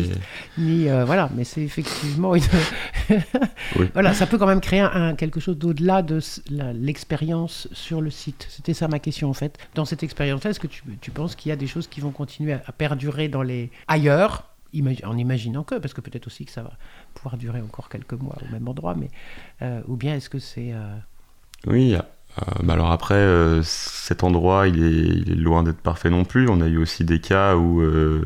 ni 0.58 0.88
euh, 0.88 1.04
voilà, 1.04 1.30
mais 1.36 1.44
c'est 1.44 1.62
effectivement 1.64 2.36
une. 2.36 2.44
Oui. 3.76 3.88
Voilà, 3.94 4.14
ça 4.14 4.26
peut 4.28 4.38
quand 4.38 4.48
même 4.48 4.62
créer 4.62 4.80
un, 4.82 5.16
quelque 5.16 5.40
chose 5.40 5.58
d'au-delà 5.58 6.02
de 6.02 6.20
l'expérience 6.74 7.68
sur 7.72 8.02
le 8.02 8.10
site. 8.10 8.48
C'était 8.50 8.74
ça 8.74 8.88
ma 8.88 9.00
question 9.00 9.30
en 9.30 9.34
fait. 9.34 9.58
Dans 9.76 9.86
cette 9.86 10.04
expérience-là, 10.04 10.52
est-ce 10.52 10.60
que 10.60 10.68
tu, 10.68 10.84
tu 11.02 11.12
penses 11.12 11.36
qu'il 11.36 11.50
y 11.50 11.52
a 11.52 11.56
des 11.56 11.68
choses 11.68 11.88
qui 11.88 12.02
vont 12.02 12.12
continuer 12.12 12.54
à, 12.54 12.62
à 12.66 12.72
perdurer 12.72 13.30
dans 13.30 13.44
les 13.44 13.72
ailleurs, 13.88 14.46
en 15.04 15.18
imaginant 15.18 15.64
que, 15.64 15.76
parce 15.76 15.94
que 15.94 16.02
peut-être 16.02 16.28
aussi 16.28 16.46
que 16.46 16.52
ça 16.52 16.62
va 16.64 16.74
pouvoir 17.14 17.38
durer 17.38 17.62
encore 17.62 17.90
quelques 17.90 18.14
mois 18.14 18.36
au 18.48 18.52
même 18.52 18.68
endroit, 18.68 18.96
mais 18.96 19.10
euh, 19.62 19.82
ou 19.88 19.96
bien 19.96 20.16
est-ce 20.16 20.30
que 20.30 20.40
c'est 20.40 20.74
euh, 20.74 20.96
Oui, 21.68 21.94
euh, 21.96 22.00
bah 22.64 22.74
alors 22.74 22.92
après, 22.92 23.16
euh, 23.16 23.62
cet 23.64 24.24
endroit, 24.24 24.68
il 24.68 24.84
est, 24.84 24.90
il 25.22 25.32
est 25.32 25.36
loin 25.36 25.64
d'être 25.64 25.82
parfait 25.82 26.10
non 26.10 26.24
plus. 26.24 26.48
On 26.50 26.62
a 26.62 26.68
eu 26.68 26.78
aussi 26.78 27.04
des 27.04 27.20
cas 27.20 27.56
où, 27.56 27.82
euh, 27.82 28.24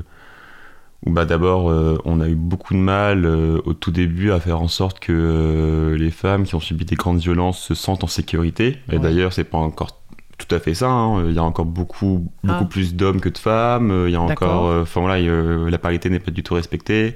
où 1.06 1.12
bah, 1.12 1.26
d'abord, 1.26 1.70
euh, 1.72 1.98
on 2.06 2.22
a 2.22 2.28
eu 2.28 2.36
beaucoup 2.36 2.74
de 2.74 2.80
mal 2.80 3.26
au 3.26 3.74
tout 3.74 3.92
début 3.92 4.32
à 4.32 4.40
faire 4.40 4.62
en 4.62 4.68
sorte 4.68 5.00
que 5.00 5.96
les 5.98 6.12
femmes 6.12 6.44
qui 6.44 6.56
ont 6.56 6.60
subi 6.60 6.86
des 6.86 6.96
grandes 6.96 7.20
violences 7.20 7.60
se 7.60 7.74
sentent 7.76 8.04
en 8.04 8.08
sécurité. 8.08 8.78
Et 8.90 8.94
Ouais. 8.94 9.00
d'ailleurs, 9.00 9.34
c'est 9.34 9.44
pas 9.44 9.58
encore 9.58 10.00
tout 10.38 10.54
à 10.56 10.60
fait 10.60 10.74
ça. 10.74 10.90
hein. 10.90 11.26
Il 11.28 11.34
y 11.34 11.40
a 11.40 11.44
encore 11.44 11.66
beaucoup, 11.66 12.32
beaucoup 12.44 12.64
Ah. 12.64 12.70
plus 12.70 12.96
d'hommes 12.96 13.20
que 13.22 13.30
de 13.30 13.38
femmes. 13.38 14.06
Il 14.08 14.12
y 14.12 14.16
a 14.16 14.22
encore, 14.22 14.82
enfin 14.82 15.00
voilà, 15.02 15.20
il 15.20 15.30
la 15.30 15.78
parité 15.78 16.10
n'est 16.10 16.20
pas 16.20 16.32
du 16.32 16.44
tout 16.44 16.54
respectée. 16.54 17.16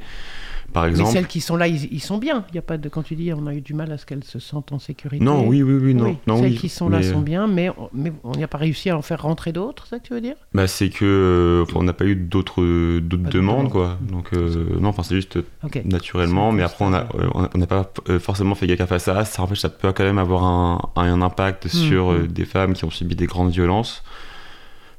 Par 0.81 0.91
Mais 0.91 1.05
celles 1.05 1.27
qui 1.27 1.41
sont 1.41 1.55
là, 1.55 1.67
ils, 1.67 1.91
ils 1.91 2.01
sont 2.01 2.17
bien. 2.17 2.43
Il 2.51 2.55
y 2.55 2.59
a 2.59 2.61
pas 2.61 2.77
de 2.77 2.89
quand 2.89 3.03
tu 3.03 3.15
dis 3.15 3.31
on 3.33 3.47
a 3.47 3.53
eu 3.53 3.61
du 3.61 3.73
mal 3.73 3.91
à 3.91 3.97
ce 3.97 4.05
qu'elles 4.05 4.23
se 4.23 4.39
sentent 4.39 4.71
en 4.71 4.79
sécurité. 4.79 5.23
Non, 5.23 5.45
oui, 5.47 5.63
oui, 5.63 5.73
oui, 5.81 5.93
non, 5.93 6.05
Oui, 6.05 6.17
non, 6.27 6.37
celles 6.37 6.51
oui, 6.51 6.57
qui 6.57 6.69
sont 6.69 6.89
là 6.89 6.97
mais- 6.99 7.11
sont 7.11 7.21
bien, 7.21 7.47
mais, 7.47 7.69
on- 7.69 7.89
mais 7.93 8.11
on 8.23 8.31
n'y 8.31 8.43
a 8.43 8.47
pas 8.47 8.57
réussi 8.57 8.89
à 8.89 8.97
en 8.97 9.01
faire 9.01 9.21
rentrer 9.21 9.51
d'autres, 9.51 9.83
c'est 9.85 9.95
ça 9.95 9.99
que 9.99 10.07
tu 10.07 10.13
veux 10.13 10.21
dire? 10.21 10.35
Bah, 10.53 10.67
c'est 10.67 10.89
que 10.89 11.05
euh, 11.05 11.71
on 11.75 11.83
n'a 11.83 11.93
pas 11.93 12.05
eu 12.05 12.15
d'autres 12.15 12.61
d'autres 12.99 13.23
Pas 13.23 13.29
de 13.29 13.33
demandes 13.33 13.69
quoi. 13.69 13.97
Donc 14.01 14.33
euh, 14.33 14.77
non, 14.79 14.89
enfin 14.89 15.03
c'est 15.03 15.15
juste 15.15 15.39
naturellement, 15.85 16.51
mais 16.51 16.63
après 16.63 16.85
on 16.85 16.93
a 16.93 17.01
euh, 17.15 17.47
on 17.53 17.57
n'a 17.57 17.67
pas 17.67 17.91
euh, 18.09 18.19
forcément 18.19 18.55
fait 18.55 18.67
gaffe 18.67 18.91
à 18.91 18.99
ça. 18.99 19.25
Ça 19.25 19.41
en 19.41 19.47
fait 19.47 19.55
ça 19.55 19.69
peut 19.69 19.91
quand 19.91 20.03
même 20.03 20.17
avoir 20.17 20.43
un, 20.43 20.89
un 20.95 21.21
impact 21.21 21.67
sur 21.67 22.11
euh, 22.11 22.23
mm. 22.23 22.27
des 22.27 22.45
femmes 22.45 22.73
qui 22.73 22.85
ont 22.85 22.89
subi 22.89 23.15
des 23.15 23.25
grandes 23.25 23.51
violences. 23.51 24.03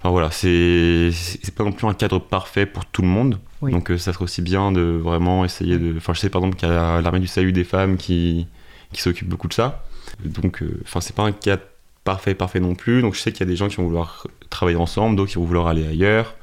Enfin 0.01 0.11
voilà, 0.11 0.31
c'est 0.31 1.11
pas 1.57 1.65
non 1.65 1.73
plus 1.73 1.87
un 1.87 1.95
cadre 1.95 2.19
parfait 2.21 2.67
pour 2.67 2.87
tout 2.87 3.03
le 3.03 3.09
monde. 3.09 3.39
Oui. 3.63 3.73
Donc 3.73 3.91
euh, 3.91 3.99
ça 3.99 4.13
serait 4.13 4.25
aussi 4.25 4.43
bien 4.43 4.71
de 4.71 4.81
vraiment 4.81 5.45
essayer 5.45 5.77
de. 5.79 5.97
Enfin 5.97 6.15
je 6.15 6.21
sais 6.21 6.31
par 6.31 6.41
exemple 6.43 6.57
qu'il 6.57 6.69
y 6.69 6.73
a 6.73 7.01
l'armée 7.01 7.19
du 7.21 7.27
salut 7.27 7.53
des 7.53 7.65
femmes 7.65 7.97
qui 7.97 8.47
qui 8.93 9.03
s'occupe 9.03 9.29
beaucoup 9.29 9.49
de 9.49 9.55
ça. 9.55 9.85
Donc 10.25 10.63
euh, 10.63 10.81
enfin 10.85 11.01
c'est 11.01 11.15
pas 11.17 11.25
un 11.25 11.33
cadre 11.33 11.63
parfait 12.05 12.35
parfait 12.35 12.61
non 12.61 12.75
plus. 12.77 13.03
Donc 13.03 13.15
je 13.15 13.21
sais 13.21 13.33
qu'il 13.33 13.41
y 13.41 13.43
a 13.43 13.51
des 13.51 13.57
gens 13.57 13.69
qui 13.69 13.77
vont 13.77 13.85
vouloir 13.85 14.27
travailler 14.51 14.77
ensemble, 14.79 15.17
d'autres 15.17 15.31
qui 15.33 15.37
vont 15.39 15.45
vouloir 15.45 15.67
aller 15.67 15.87
ailleurs. 15.87 16.35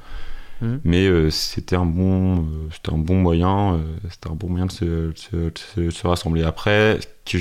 Mhm. 0.60 0.80
Mais 0.84 1.06
euh, 1.06 1.30
c'était 1.30 1.76
un 1.76 1.84
bon, 1.86 2.38
euh, 2.40 2.42
c'était 2.72 2.92
un 2.92 2.98
bon 2.98 3.16
moyen, 3.16 3.74
euh, 3.74 3.78
c'était 4.10 4.28
un 4.30 4.34
bon 4.34 4.48
moyen 4.48 4.66
de 4.66 4.72
se, 4.72 4.84
de 4.84 5.12
se- 5.16 5.36
de 5.36 5.52
se- 5.74 5.80
de 5.80 5.90
se 5.90 6.06
rassembler. 6.06 6.44
Après, 6.44 6.98
que 7.26 7.36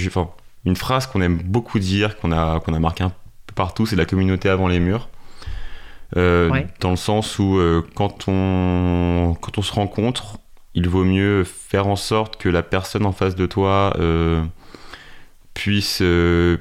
une 0.65 0.75
phrase 0.75 1.07
qu'on 1.07 1.21
aime 1.21 1.37
beaucoup 1.43 1.79
dire, 1.79 2.17
qu'on 2.17 2.31
a, 2.33 2.59
qu'on 2.59 2.73
a 2.73 2.79
marqué 2.79 3.03
un 3.03 3.13
peu 3.47 3.53
partout, 3.53 3.85
c'est 3.85 3.95
la 3.95 4.05
communauté 4.05 4.49
avant 4.49 4.67
les 4.67 4.79
murs. 4.79 5.07
Euh, 6.17 6.49
Ouais. 6.49 6.67
Dans 6.81 6.91
le 6.91 6.95
sens 6.95 7.39
où 7.39 7.57
euh, 7.57 7.81
quand 7.95 8.25
on, 8.27 9.35
quand 9.41 9.57
on 9.57 9.61
se 9.61 9.73
rencontre, 9.73 10.37
il 10.73 10.87
vaut 10.87 11.03
mieux 11.05 11.43
faire 11.43 11.87
en 11.87 11.95
sorte 11.95 12.37
que 12.37 12.49
la 12.49 12.63
personne 12.63 13.05
en 13.05 13.11
face 13.11 13.35
de 13.35 13.45
toi 13.45 13.93
euh, 13.99 14.43
puisse, 15.53 16.03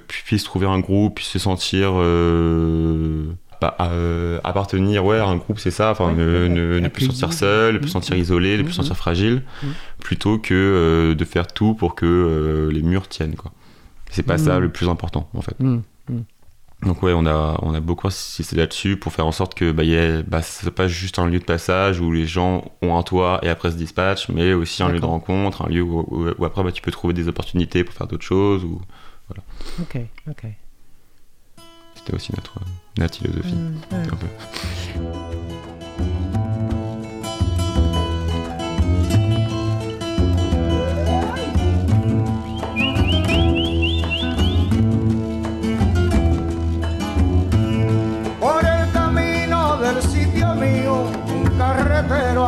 puisse 0.08 0.44
trouver 0.44 0.66
un 0.66 0.78
groupe, 0.78 1.16
puisse 1.16 1.28
se 1.28 1.38
sentir 1.38 1.92
bah, 3.60 3.76
appartenir 4.44 5.04
ouais, 5.04 5.18
à 5.18 5.26
un 5.26 5.36
groupe, 5.36 5.58
c'est 5.58 5.70
ça, 5.70 5.90
enfin, 5.90 6.08
Ouais, 6.08 6.14
ne, 6.14 6.42
ouais, 6.42 6.48
ne, 6.48 6.78
ne 6.80 6.88
plus 6.88 7.06
se 7.06 7.12
sentir 7.12 7.32
seul, 7.32 7.74
ne 7.74 7.78
plus 7.78 7.88
se 7.88 7.92
sentir 7.94 8.16
isolé, 8.16 8.56
ne 8.58 8.62
plus 8.62 8.72
se 8.72 8.80
Mhm. 8.80 8.84
sentir 8.86 8.96
fragile, 8.96 9.42
Mhm. 9.62 9.72
plutôt 10.00 10.38
que 10.38 11.14
de 11.16 11.24
faire 11.24 11.46
tout 11.48 11.74
pour 11.74 11.94
que 11.94 12.68
les 12.72 12.82
murs 12.82 13.08
tiennent. 13.08 13.36
Quoi. 13.36 13.52
C'est 14.10 14.22
pas 14.24 14.38
ça 14.38 14.56
Mhm. 14.56 14.62
le 14.62 14.68
plus 14.70 14.88
important 14.88 15.28
en 15.34 15.40
fait. 15.40 15.56
Donc 16.84 17.02
ouais, 17.02 17.12
on 17.14 17.24
a, 17.26 17.58
on 17.62 17.72
a 17.74 17.80
beaucoup 17.80 18.06
insisté 18.06 18.56
là-dessus 18.56 18.96
pour 18.96 19.12
faire 19.12 19.26
en 19.26 19.32
sorte 19.32 19.54
que 19.54 19.72
bah, 19.72 19.84
y 19.84 19.94
ait- 19.94 20.22
bah, 20.22 20.42
ce 20.42 20.62
soit 20.62 20.74
pas 20.74 20.86
juste 20.88 21.18
un 21.18 21.26
lieu 21.26 21.38
de 21.38 21.44
passage 21.44 22.00
où 22.00 22.12
les 22.12 22.26
gens 22.26 22.64
ont 22.82 22.96
un 22.96 23.02
toit 23.02 23.40
et 23.42 23.48
après 23.48 23.70
se 23.70 23.76
dispatchent, 23.76 24.28
mais 24.28 24.52
aussi 24.52 24.82
un 24.82 24.88
lieu 24.90 25.00
de 25.00 25.06
rencontre, 25.06 25.62
un 25.62 25.68
lieu 25.68 25.82
où, 25.82 26.00
où- 26.08 26.28
où 26.36 26.44
après 26.44 26.62
bah, 26.62 26.72
tu 26.72 26.82
peux 26.82 26.90
trouver 26.90 27.14
des 27.14 27.28
opportunités 27.28 27.84
pour 27.84 27.94
faire 27.94 28.06
d'autres 28.06 28.24
choses. 28.24 28.64
Ou... 28.64 28.80
Ok, 29.80 29.98
ok. 30.28 30.44
C'était 31.94 32.14
aussi 32.14 32.32
notre, 32.36 32.54
notre 32.98 33.16
philosophie. 33.16 33.54
Ouais. 33.90 33.98
un 33.98 34.16
peu. 34.16 35.43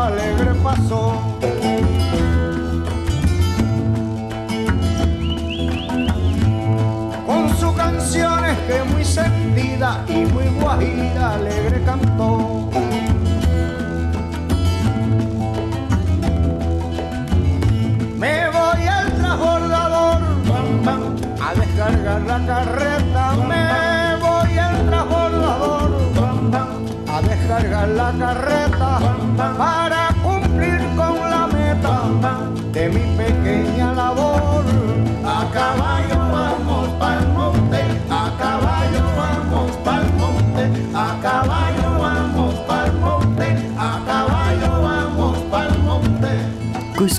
Alegre 0.07 0.55
pasó. 0.63 1.21
Con 7.27 7.57
sus 7.59 7.73
canciones 7.75 8.57
que 8.69 8.85
muy 8.85 9.05
sentida 9.05 10.05
y 10.09 10.25
muy 10.33 10.47
guajira 10.61 11.35
alegre 11.35 11.83
cantó. 11.85 12.71
Me 18.17 18.49
voy 18.49 18.87
al 18.87 19.13
transbordador 19.17 20.23
a 21.43 21.55
descargar 21.55 22.21
la 22.23 22.47
carreta. 22.47 23.35
Me 23.51 24.17
voy 24.25 24.59
al 24.59 24.87
transbordador 24.87 25.91
a 27.09 27.23
descargar 27.23 27.89
la 27.89 28.13
carreta 28.19 28.66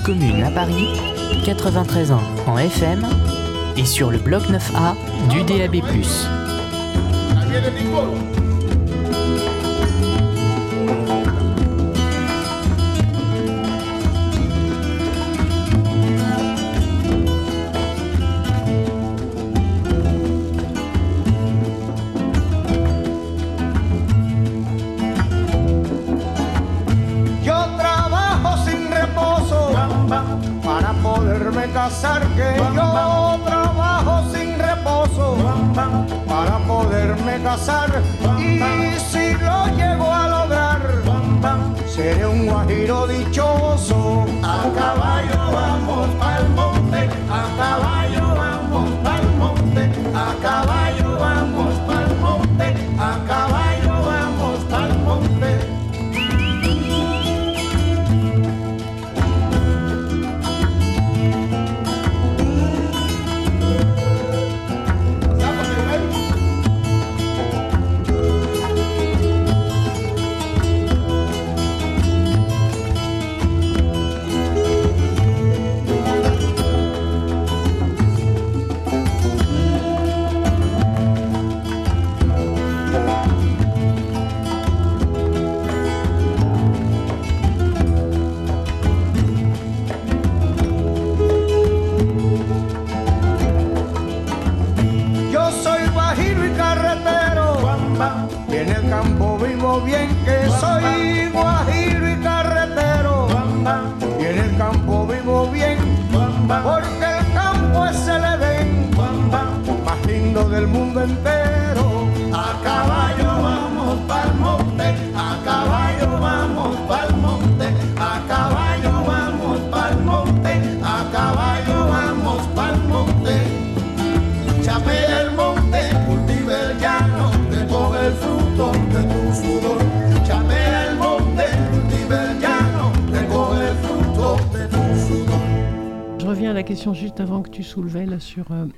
commune 0.08 0.42
à 0.42 0.50
Paris, 0.50 0.86
93 1.44 2.12
ans 2.12 2.22
en 2.46 2.56
FM 2.56 3.06
et 3.76 3.84
sur 3.84 4.10
le 4.10 4.16
bloc 4.16 4.42
9A 4.44 4.94
du 5.28 5.42
DAB+. 5.42 5.82
Que 32.00 32.56
yo 32.76 33.40
trabajo 33.44 34.22
sin 34.32 34.56
reposo 34.56 35.36
para 36.28 36.58
poderme 36.58 37.42
casar. 37.42 37.90
Y 38.38 38.60
si 39.10 39.32
lo 39.34 39.66
llego 39.76 40.12
a 40.12 40.28
lograr, 40.28 40.80
seré 41.86 42.24
un 42.24 42.46
guajiro 42.46 43.08
dichoso. 43.08 44.26
A 44.44 44.70
caballo 44.78 45.50
vamos 45.52 46.08
al 46.20 46.48
monte, 46.50 47.10
a 47.28 47.42
caballo 47.56 48.26
vamos 48.36 48.90
al 49.04 49.26
monte, 49.36 49.90
a 50.14 50.34
caballo 50.40 51.18
vamos 51.18 51.57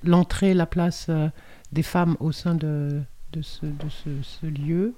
l'entrée, 0.05 0.55
la 0.55 0.67
place 0.67 1.07
euh, 1.09 1.29
des 1.73 1.83
femmes 1.83 2.17
au 2.21 2.33
sein 2.33 2.55
de, 2.55 3.01
de, 3.33 3.43
ce, 3.43 3.67
de 3.67 3.89
ce, 3.89 4.11
ce 4.23 4.47
lieu. 4.47 4.95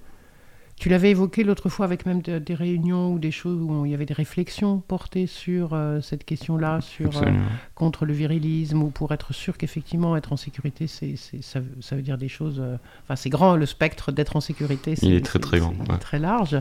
Tu 0.77 0.89
l'avais 0.89 1.11
évoqué 1.11 1.45
l'autre 1.45 1.69
fois 1.69 1.85
avec 1.85 2.07
même 2.07 2.23
de- 2.23 2.41
des 2.41 2.55
réunions 2.55 3.13
ou 3.13 3.19
des 3.21 3.31
choses 3.31 3.61
où 3.61 3.85
il 3.87 3.93
y 3.93 3.95
avait 3.95 4.07
des 4.07 4.15
réflexions 4.15 4.79
portées 4.81 5.29
sur 5.29 5.75
euh, 5.75 6.01
cette 6.01 6.25
question-là, 6.25 6.81
sur 6.81 7.23
euh, 7.23 7.31
contre 7.77 8.05
le 8.05 8.13
virilisme 8.15 8.83
ou 8.83 8.89
pour 8.91 9.13
être 9.13 9.33
sûr 9.33 9.57
qu'effectivement 9.59 10.17
être 10.17 10.33
en 10.33 10.37
sécurité, 10.37 10.89
c'est, 10.89 11.15
ça, 11.17 11.61
veut, 11.61 11.71
ça 11.81 11.95
veut 11.95 12.03
dire 12.03 12.19
des 12.19 12.27
choses. 12.29 12.59
euh, 12.59 12.77
Enfin, 13.05 13.15
c'est 13.15 13.31
grand 13.31 13.55
le 13.55 13.67
spectre 13.67 14.11
d'être 14.11 14.35
en 14.35 14.41
sécurité. 14.41 14.95
Il 15.03 15.13
est 15.13 15.25
très, 15.25 15.39
très 15.39 15.61
grand, 15.61 15.71
ouais. 15.89 15.99
très 16.01 16.19
large, 16.19 16.57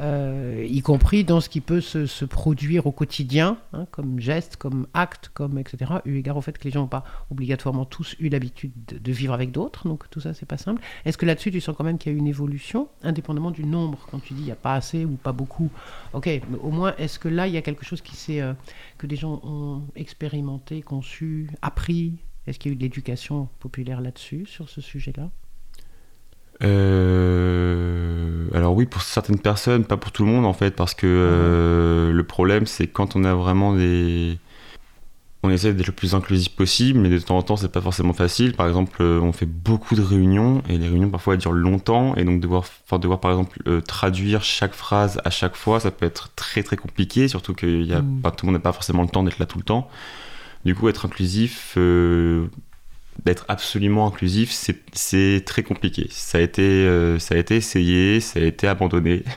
euh, 0.00 0.66
y 0.68 0.80
compris 0.82 1.24
dans 1.24 1.40
ce 1.40 1.48
qui 1.48 1.60
peut 1.60 1.80
se, 1.80 2.24
produire 2.24 2.86
au 2.86 2.92
quotidien, 2.92 3.58
hein, 3.72 3.86
comme 3.90 4.18
geste, 4.18 4.56
comme 4.56 4.86
acte, 4.94 5.30
comme 5.34 5.58
etc. 5.58 5.92
Eu 6.04 6.16
égard 6.16 6.36
au 6.36 6.40
fait 6.40 6.56
que 6.58 6.64
les 6.64 6.70
gens 6.70 6.80
n'ont 6.80 6.88
pas 6.88 7.04
obligatoirement 7.30 7.84
tous 7.84 8.16
eu 8.18 8.28
l'habitude 8.28 8.72
de, 8.86 9.12
vivre 9.12 9.32
avec 9.32 9.52
d'autres, 9.52 9.86
donc 9.86 10.08
tout 10.10 10.20
ça 10.20 10.34
c'est 10.34 10.46
pas 10.46 10.56
simple. 10.56 10.82
Est-ce 11.04 11.16
que 11.16 11.26
là-dessus 11.26 11.52
tu 11.52 11.60
sens 11.60 11.76
quand 11.76 11.84
même 11.84 11.98
qu'il 11.98 12.12
y 12.12 12.14
a 12.14 12.18
une 12.18 12.26
évolution, 12.26 12.88
indépendamment 13.02 13.50
du 13.50 13.64
nombre, 13.64 14.06
quand 14.10 14.18
tu 14.18 14.34
dis 14.34 14.40
il 14.40 14.46
n'y 14.46 14.50
a 14.50 14.56
pas 14.56 14.74
assez 14.74 15.04
ou 15.04 15.12
pas 15.12 15.32
beaucoup 15.32 15.70
Ok, 16.12 16.26
mais 16.26 16.58
au 16.62 16.70
moins 16.70 16.94
est-ce 16.98 17.18
que 17.18 17.28
là 17.28 17.46
il 17.46 17.54
y 17.54 17.56
a 17.56 17.62
quelque 17.62 17.84
chose 17.84 18.00
qui 18.00 18.40
euh, 18.40 18.54
que 18.98 19.06
des 19.06 19.16
gens 19.16 19.40
ont 19.44 19.82
expérimenté, 19.96 20.82
conçu, 20.82 21.50
appris? 21.62 22.18
Est-ce 22.46 22.58
qu'il 22.58 22.70
y 22.70 22.72
a 22.72 22.74
eu 22.74 22.76
de 22.76 22.82
l'éducation 22.82 23.48
populaire 23.60 24.00
là-dessus, 24.00 24.44
sur 24.46 24.68
ce 24.68 24.80
sujet-là? 24.80 25.30
Euh, 26.62 28.46
alors 28.54 28.74
oui, 28.74 28.86
pour 28.86 29.02
certaines 29.02 29.38
personnes, 29.38 29.84
pas 29.84 29.96
pour 29.96 30.12
tout 30.12 30.24
le 30.24 30.30
monde 30.30 30.46
en 30.46 30.52
fait, 30.52 30.70
parce 30.72 30.94
que 30.94 31.06
euh, 31.06 32.12
le 32.12 32.24
problème 32.24 32.66
c'est 32.66 32.86
quand 32.86 33.16
on 33.16 33.24
a 33.24 33.34
vraiment 33.34 33.74
des... 33.74 34.38
On 35.42 35.50
essaie 35.50 35.74
d'être 35.74 35.88
le 35.88 35.92
plus 35.92 36.14
inclusif 36.14 36.56
possible, 36.56 36.98
mais 37.00 37.10
de 37.10 37.18
temps 37.18 37.36
en 37.36 37.42
temps 37.42 37.56
c'est 37.56 37.70
pas 37.70 37.82
forcément 37.82 38.14
facile. 38.14 38.54
Par 38.54 38.66
exemple, 38.66 38.96
euh, 39.02 39.20
on 39.20 39.32
fait 39.32 39.44
beaucoup 39.44 39.94
de 39.94 40.00
réunions, 40.00 40.62
et 40.70 40.78
les 40.78 40.88
réunions 40.88 41.10
parfois 41.10 41.34
elles 41.34 41.40
durent 41.40 41.52
longtemps, 41.52 42.14
et 42.16 42.24
donc 42.24 42.40
devoir, 42.40 42.64
enfin, 42.86 42.98
devoir 42.98 43.20
par 43.20 43.30
exemple 43.32 43.60
euh, 43.66 43.82
traduire 43.82 44.42
chaque 44.42 44.72
phrase 44.72 45.20
à 45.26 45.28
chaque 45.30 45.54
fois, 45.54 45.80
ça 45.80 45.90
peut 45.90 46.06
être 46.06 46.30
très 46.34 46.62
très 46.62 46.76
compliqué, 46.78 47.28
surtout 47.28 47.52
que 47.52 47.66
y 47.66 47.92
a, 47.92 48.00
Mm. 48.00 48.20
pas, 48.22 48.30
tout 48.30 48.46
le 48.46 48.52
monde 48.52 48.58
n'a 48.58 48.62
pas 48.62 48.72
forcément 48.72 49.02
le 49.02 49.08
temps 49.08 49.22
d'être 49.22 49.38
là 49.38 49.44
tout 49.44 49.58
le 49.58 49.64
temps. 49.64 49.90
Du 50.64 50.74
coup, 50.74 50.88
être 50.88 51.04
inclusif, 51.04 51.76
d'être 53.24 53.44
absolument 53.48 54.06
inclusif, 54.06 54.50
c'est- 54.52 55.44
très 55.44 55.62
compliqué. 55.62 56.06
Ça 56.10 56.38
a, 56.38 56.40
été, 56.40 56.62
euh, 56.62 57.18
ça 57.18 57.34
a 57.34 57.38
été 57.38 57.56
essayé, 57.56 58.20
ça 58.20 58.40
a 58.40 58.42
été 58.44 58.66
abandonné. 58.68 59.22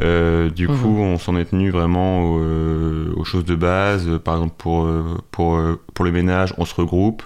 Euh, 0.00 0.48
du 0.48 0.68
Mhm. 0.68 0.78
coup, 0.80 0.96
on 1.00 1.18
s'en 1.18 1.36
est 1.36 1.44
tenu 1.44 1.70
vraiment 1.70 2.22
aux, 2.24 2.38
euh, 2.40 3.12
aux 3.14 3.24
choses 3.24 3.44
de 3.44 3.54
base. 3.54 4.08
Par 4.24 4.36
exemple, 4.36 4.54
pour, 4.56 4.88
pour, 5.30 5.60
pour 5.92 6.04
le 6.06 6.10
ménage, 6.12 6.54
on 6.56 6.64
se 6.64 6.74
regroupe. 6.74 7.22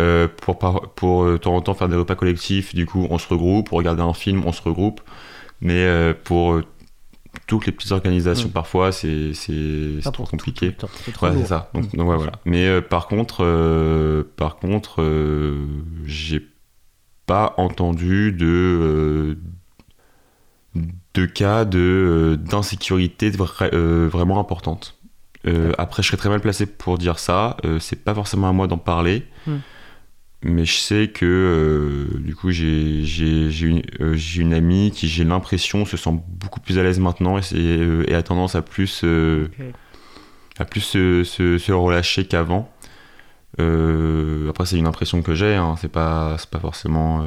Euh, 0.00 0.28
pour, 0.42 0.58
par- 0.58 0.90
pour 0.90 1.24
de 1.26 1.36
temps 1.38 1.56
en 1.56 1.62
temps 1.62 1.74
faire 1.74 1.88
des 1.88 1.96
repas 1.96 2.14
collectifs, 2.14 2.74
du 2.74 2.86
coup, 2.86 3.06
on 3.10 3.18
se 3.18 3.26
regroupe. 3.28 3.68
Pour 3.70 3.78
regarder 3.78 4.02
un 4.02 4.12
film, 4.12 4.42
on 4.46 4.52
se 4.52 4.62
regroupe. 4.62 5.00
Mais 5.62 6.14
pour 6.24 6.60
toutes 7.48 7.66
les 7.66 7.72
petites 7.72 7.90
organisations, 7.92 8.46
Mhm. 8.46 8.52
parfois, 8.52 8.92
c'est 8.92 9.32
trop 10.04 10.12
tout, 10.24 10.30
compliqué. 10.30 10.72
tout 10.74 10.86
Ouais, 11.24 11.32
c'est 11.38 11.46
ça. 11.46 11.70
Donc, 11.74 11.92
Mm. 11.92 11.96
donc 11.96 12.08
ouais, 12.10 12.16
voilà. 12.16 12.32
Mais 12.44 12.66
euh, 12.68 12.80
par 12.80 13.08
contre, 13.08 13.38
euh, 13.42 14.22
par 14.36 14.56
contre, 14.58 15.02
euh, 15.02 15.66
j'ai 16.04 16.46
pas 17.26 17.54
entendu 17.56 18.30
de 18.32 19.36
de 21.14 21.26
cas 21.26 21.64
de 21.64 22.38
d'insécurité 22.40 23.30
vra- 23.30 23.74
vraiment 24.08 24.38
importante. 24.38 24.94
Après, 25.78 26.02
je 26.02 26.08
serais 26.08 26.18
très 26.18 26.28
mal 26.28 26.40
placé 26.40 26.66
pour 26.66 26.98
dire 26.98 27.18
ça. 27.18 27.56
C'est 27.80 28.04
pas 28.04 28.14
forcément 28.14 28.48
à 28.48 28.52
moi 28.52 28.66
d'en 28.66 28.76
parler. 28.78 29.24
Mm. 29.46 29.56
Mais 30.42 30.64
je 30.64 30.74
sais 30.78 31.08
que 31.08 31.24
euh, 31.26 32.18
du 32.20 32.34
coup 32.36 32.50
j'ai 32.52 33.02
une, 33.60 33.82
euh, 34.00 34.16
une 34.36 34.54
amie 34.54 34.92
qui 34.92 35.08
j'ai 35.08 35.24
l'impression 35.24 35.84
se 35.84 35.96
sent 35.96 36.12
beaucoup 36.28 36.60
plus 36.60 36.78
à 36.78 36.84
l'aise 36.84 37.00
maintenant 37.00 37.38
et, 37.38 37.42
euh, 37.54 38.04
et 38.08 38.14
a 38.14 38.22
tendance 38.22 38.54
à 38.54 38.62
plus 38.62 39.02
à 40.58 40.64
plus 40.64 40.80
se, 40.80 41.24
se- 41.24 41.58
se 41.58 41.72
relâcher 41.72 42.24
qu'avant. 42.26 42.72
Après, 44.48 44.66
c'est 44.66 44.76
une 44.78 44.86
impression 44.86 45.22
que 45.22 45.34
j'ai, 45.34 45.54
hein, 45.56 45.74
c'est 45.80 45.90
pas, 45.90 46.36
c'est 46.38 46.50
pas 46.50 46.60
forcément 46.60 47.24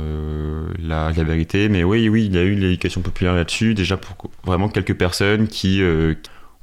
la, 0.80 1.12
la 1.12 1.24
vérité, 1.24 1.68
mais 1.70 1.84
oui, 1.84 2.08
oui, 2.10 2.26
il 2.26 2.34
y 2.34 2.38
a 2.38 2.44
eu 2.44 2.56
l'éducation 2.56 3.02
populaire 3.02 3.34
là-dessus, 3.36 3.74
déjà 3.74 3.98
pour 3.98 4.16
vraiment 4.46 4.70
quelques 4.70 4.96
personnes 4.96 5.48
qui. 5.48 5.82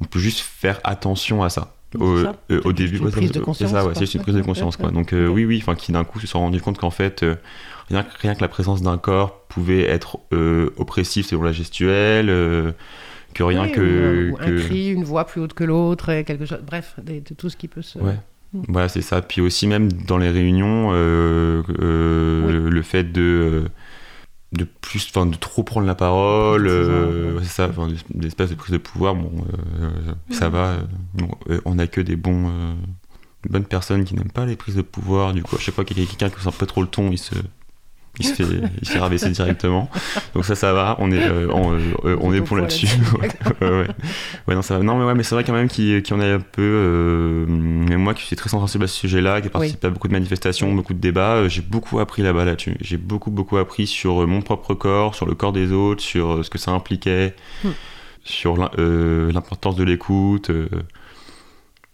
on 0.00 0.04
peut 0.04 0.18
juste 0.20 0.40
faire 0.40 0.80
attention 0.84 1.42
à 1.42 1.50
ça. 1.50 1.74
Au, 1.98 2.22
ça. 2.22 2.36
euh, 2.50 2.60
au 2.64 2.72
début, 2.72 2.98
ouais, 2.98 3.10
c'est- 3.10 3.66
ça, 3.66 3.78
ouais, 3.78 3.82
quoi. 3.84 3.94
c'est 3.94 4.00
juste 4.00 4.14
une 4.14 4.22
prise 4.22 4.34
de 4.34 4.42
conscience, 4.42 4.76
quoi. 4.76 4.90
Donc, 4.90 5.12
euh, 5.14 5.26
oui, 5.26 5.44
oui, 5.46 5.58
enfin, 5.62 5.74
qui 5.74 5.90
d'un 5.92 6.04
coup 6.04 6.20
se 6.20 6.26
sont 6.26 6.38
rendus 6.40 6.60
compte 6.60 6.76
qu'en 6.78 6.90
fait, 6.90 7.22
euh, 7.22 7.36
rien, 7.88 8.02
que- 8.02 8.10
rien 8.20 8.34
que 8.34 8.42
la 8.42 8.48
présence 8.48 8.82
d'un 8.82 8.98
corps 8.98 9.40
pouvait 9.48 9.82
être 9.84 10.18
euh, 10.32 10.70
oppressif 10.76 11.26
selon 11.26 11.42
la 11.42 11.52
gestuelle, 11.52 12.28
euh, 12.28 12.72
que 13.32 13.42
rien 13.42 13.62
Oui, 13.64 13.72
que. 13.72 13.80
ou, 13.80 13.84
euh, 13.84 14.30
ou 14.32 14.36
que- 14.36 14.58
un 14.58 14.66
cri, 14.66 14.88
une 14.90 15.04
voix 15.04 15.24
plus 15.26 15.40
haute 15.40 15.54
que 15.54 15.64
l'autre, 15.64 16.06
quelque 16.22 16.44
chose. 16.44 16.60
Bref, 16.66 16.94
de 17.02 17.34
tout 17.34 17.48
ce 17.48 17.56
qui 17.56 17.68
peut 17.68 17.82
se. 17.82 17.98
Ouais. 17.98 18.16
Mm. 18.52 18.62
Voilà, 18.68 18.88
c'est 18.88 19.02
ça. 19.02 19.22
Puis 19.22 19.40
aussi, 19.40 19.66
même 19.66 19.90
dans 19.92 20.18
les 20.18 20.30
réunions, 20.30 20.90
euh, 20.92 21.62
euh, 21.80 22.68
le 22.70 22.82
fait 22.82 23.04
de, 23.04 23.20
euh, 23.22 23.68
de 24.52 24.64
plus, 24.64 25.06
enfin, 25.10 25.26
de 25.26 25.36
trop 25.36 25.62
prendre 25.62 25.86
la 25.86 25.94
parole, 25.94 26.66
euh, 26.68 27.38
c'est 27.42 27.48
ça, 27.48 27.68
enfin, 27.68 27.88
des 28.14 28.26
espèces 28.26 28.50
de 28.50 28.54
prise 28.54 28.72
de 28.72 28.78
pouvoir, 28.78 29.14
bon, 29.14 29.30
euh, 29.80 29.90
ça 30.30 30.48
va. 30.48 30.68
euh, 30.68 30.80
euh, 31.50 31.60
on 31.66 31.78
a 31.78 31.86
que 31.86 32.00
des 32.00 32.16
bons, 32.16 32.48
euh, 32.48 32.74
bonnes 33.50 33.66
personnes 33.66 34.04
qui 34.04 34.14
n'aiment 34.14 34.30
pas 34.32 34.46
les 34.46 34.56
prises 34.56 34.76
de 34.76 34.82
pouvoir. 34.82 35.34
Du 35.34 35.42
coup, 35.42 35.56
à 35.56 35.58
chaque 35.58 35.74
fois 35.74 35.84
qu'il 35.84 35.98
y 35.98 36.02
a 36.02 36.06
quelqu'un 36.06 36.30
qui 36.30 36.40
sent 36.42 36.48
un 36.48 36.52
peu 36.52 36.66
trop 36.66 36.80
le 36.80 36.88
ton, 36.88 37.10
il 37.10 37.18
se, 37.18 37.34
il 38.18 38.24
se 38.26 38.34
fait, 38.34 38.44
il 38.80 38.86
se 38.86 38.92
fait 38.92 38.98
rabaisser 38.98 39.30
directement. 39.30 39.90
Donc 40.34 40.44
ça, 40.44 40.54
ça 40.54 40.72
va. 40.72 40.96
On 40.98 41.10
est, 41.12 41.22
euh, 41.22 41.48
on, 41.52 41.72
euh, 41.74 42.16
on 42.20 42.32
est 42.32 42.40
bon 42.40 42.56
là-dessus. 42.56 42.86
ouais, 43.20 43.28
ouais. 43.68 43.86
Ouais, 44.46 44.54
non, 44.54 44.62
ça 44.62 44.78
va. 44.78 44.84
Non, 44.84 44.98
mais 44.98 45.04
ouais, 45.04 45.14
mais 45.14 45.22
c'est 45.22 45.34
vrai 45.34 45.44
quand 45.44 45.52
même 45.52 45.68
qu'il 45.68 45.86
y 46.06 46.12
en 46.12 46.20
a 46.20 46.26
un 46.26 46.40
peu. 46.40 46.62
euh, 46.62 47.44
mais 47.48 47.96
moi, 47.96 48.14
qui 48.14 48.24
suis 48.24 48.36
très 48.36 48.48
sensible 48.48 48.84
à 48.84 48.86
ce 48.88 48.96
sujet-là, 48.96 49.40
qui 49.40 49.46
ai 49.46 49.50
participé 49.50 49.86
à 49.86 49.90
beaucoup 49.90 50.08
de 50.08 50.12
manifestations, 50.12 50.72
beaucoup 50.72 50.94
de 50.94 51.00
débats, 51.00 51.36
euh, 51.36 51.48
j'ai 51.48 51.62
beaucoup 51.62 51.98
appris 52.00 52.22
là-bas 52.22 52.44
là-dessus. 52.44 52.76
J'ai 52.80 52.96
beaucoup, 52.96 53.30
beaucoup 53.30 53.56
appris 53.56 53.86
sur 53.86 54.22
euh, 54.22 54.26
mon 54.26 54.40
propre 54.42 54.74
corps, 54.74 55.14
sur 55.14 55.26
le 55.26 55.34
corps 55.34 55.52
des 55.52 55.72
autres, 55.72 56.02
sur 56.02 56.44
ce 56.44 56.50
que 56.50 56.58
ça 56.58 56.70
impliquait, 56.72 57.34
Hmm. 57.64 57.68
sur 58.24 58.56
l'im- 58.56 58.70
l'importance 59.32 59.76
de 59.76 59.84
l'écoute. 59.84 60.50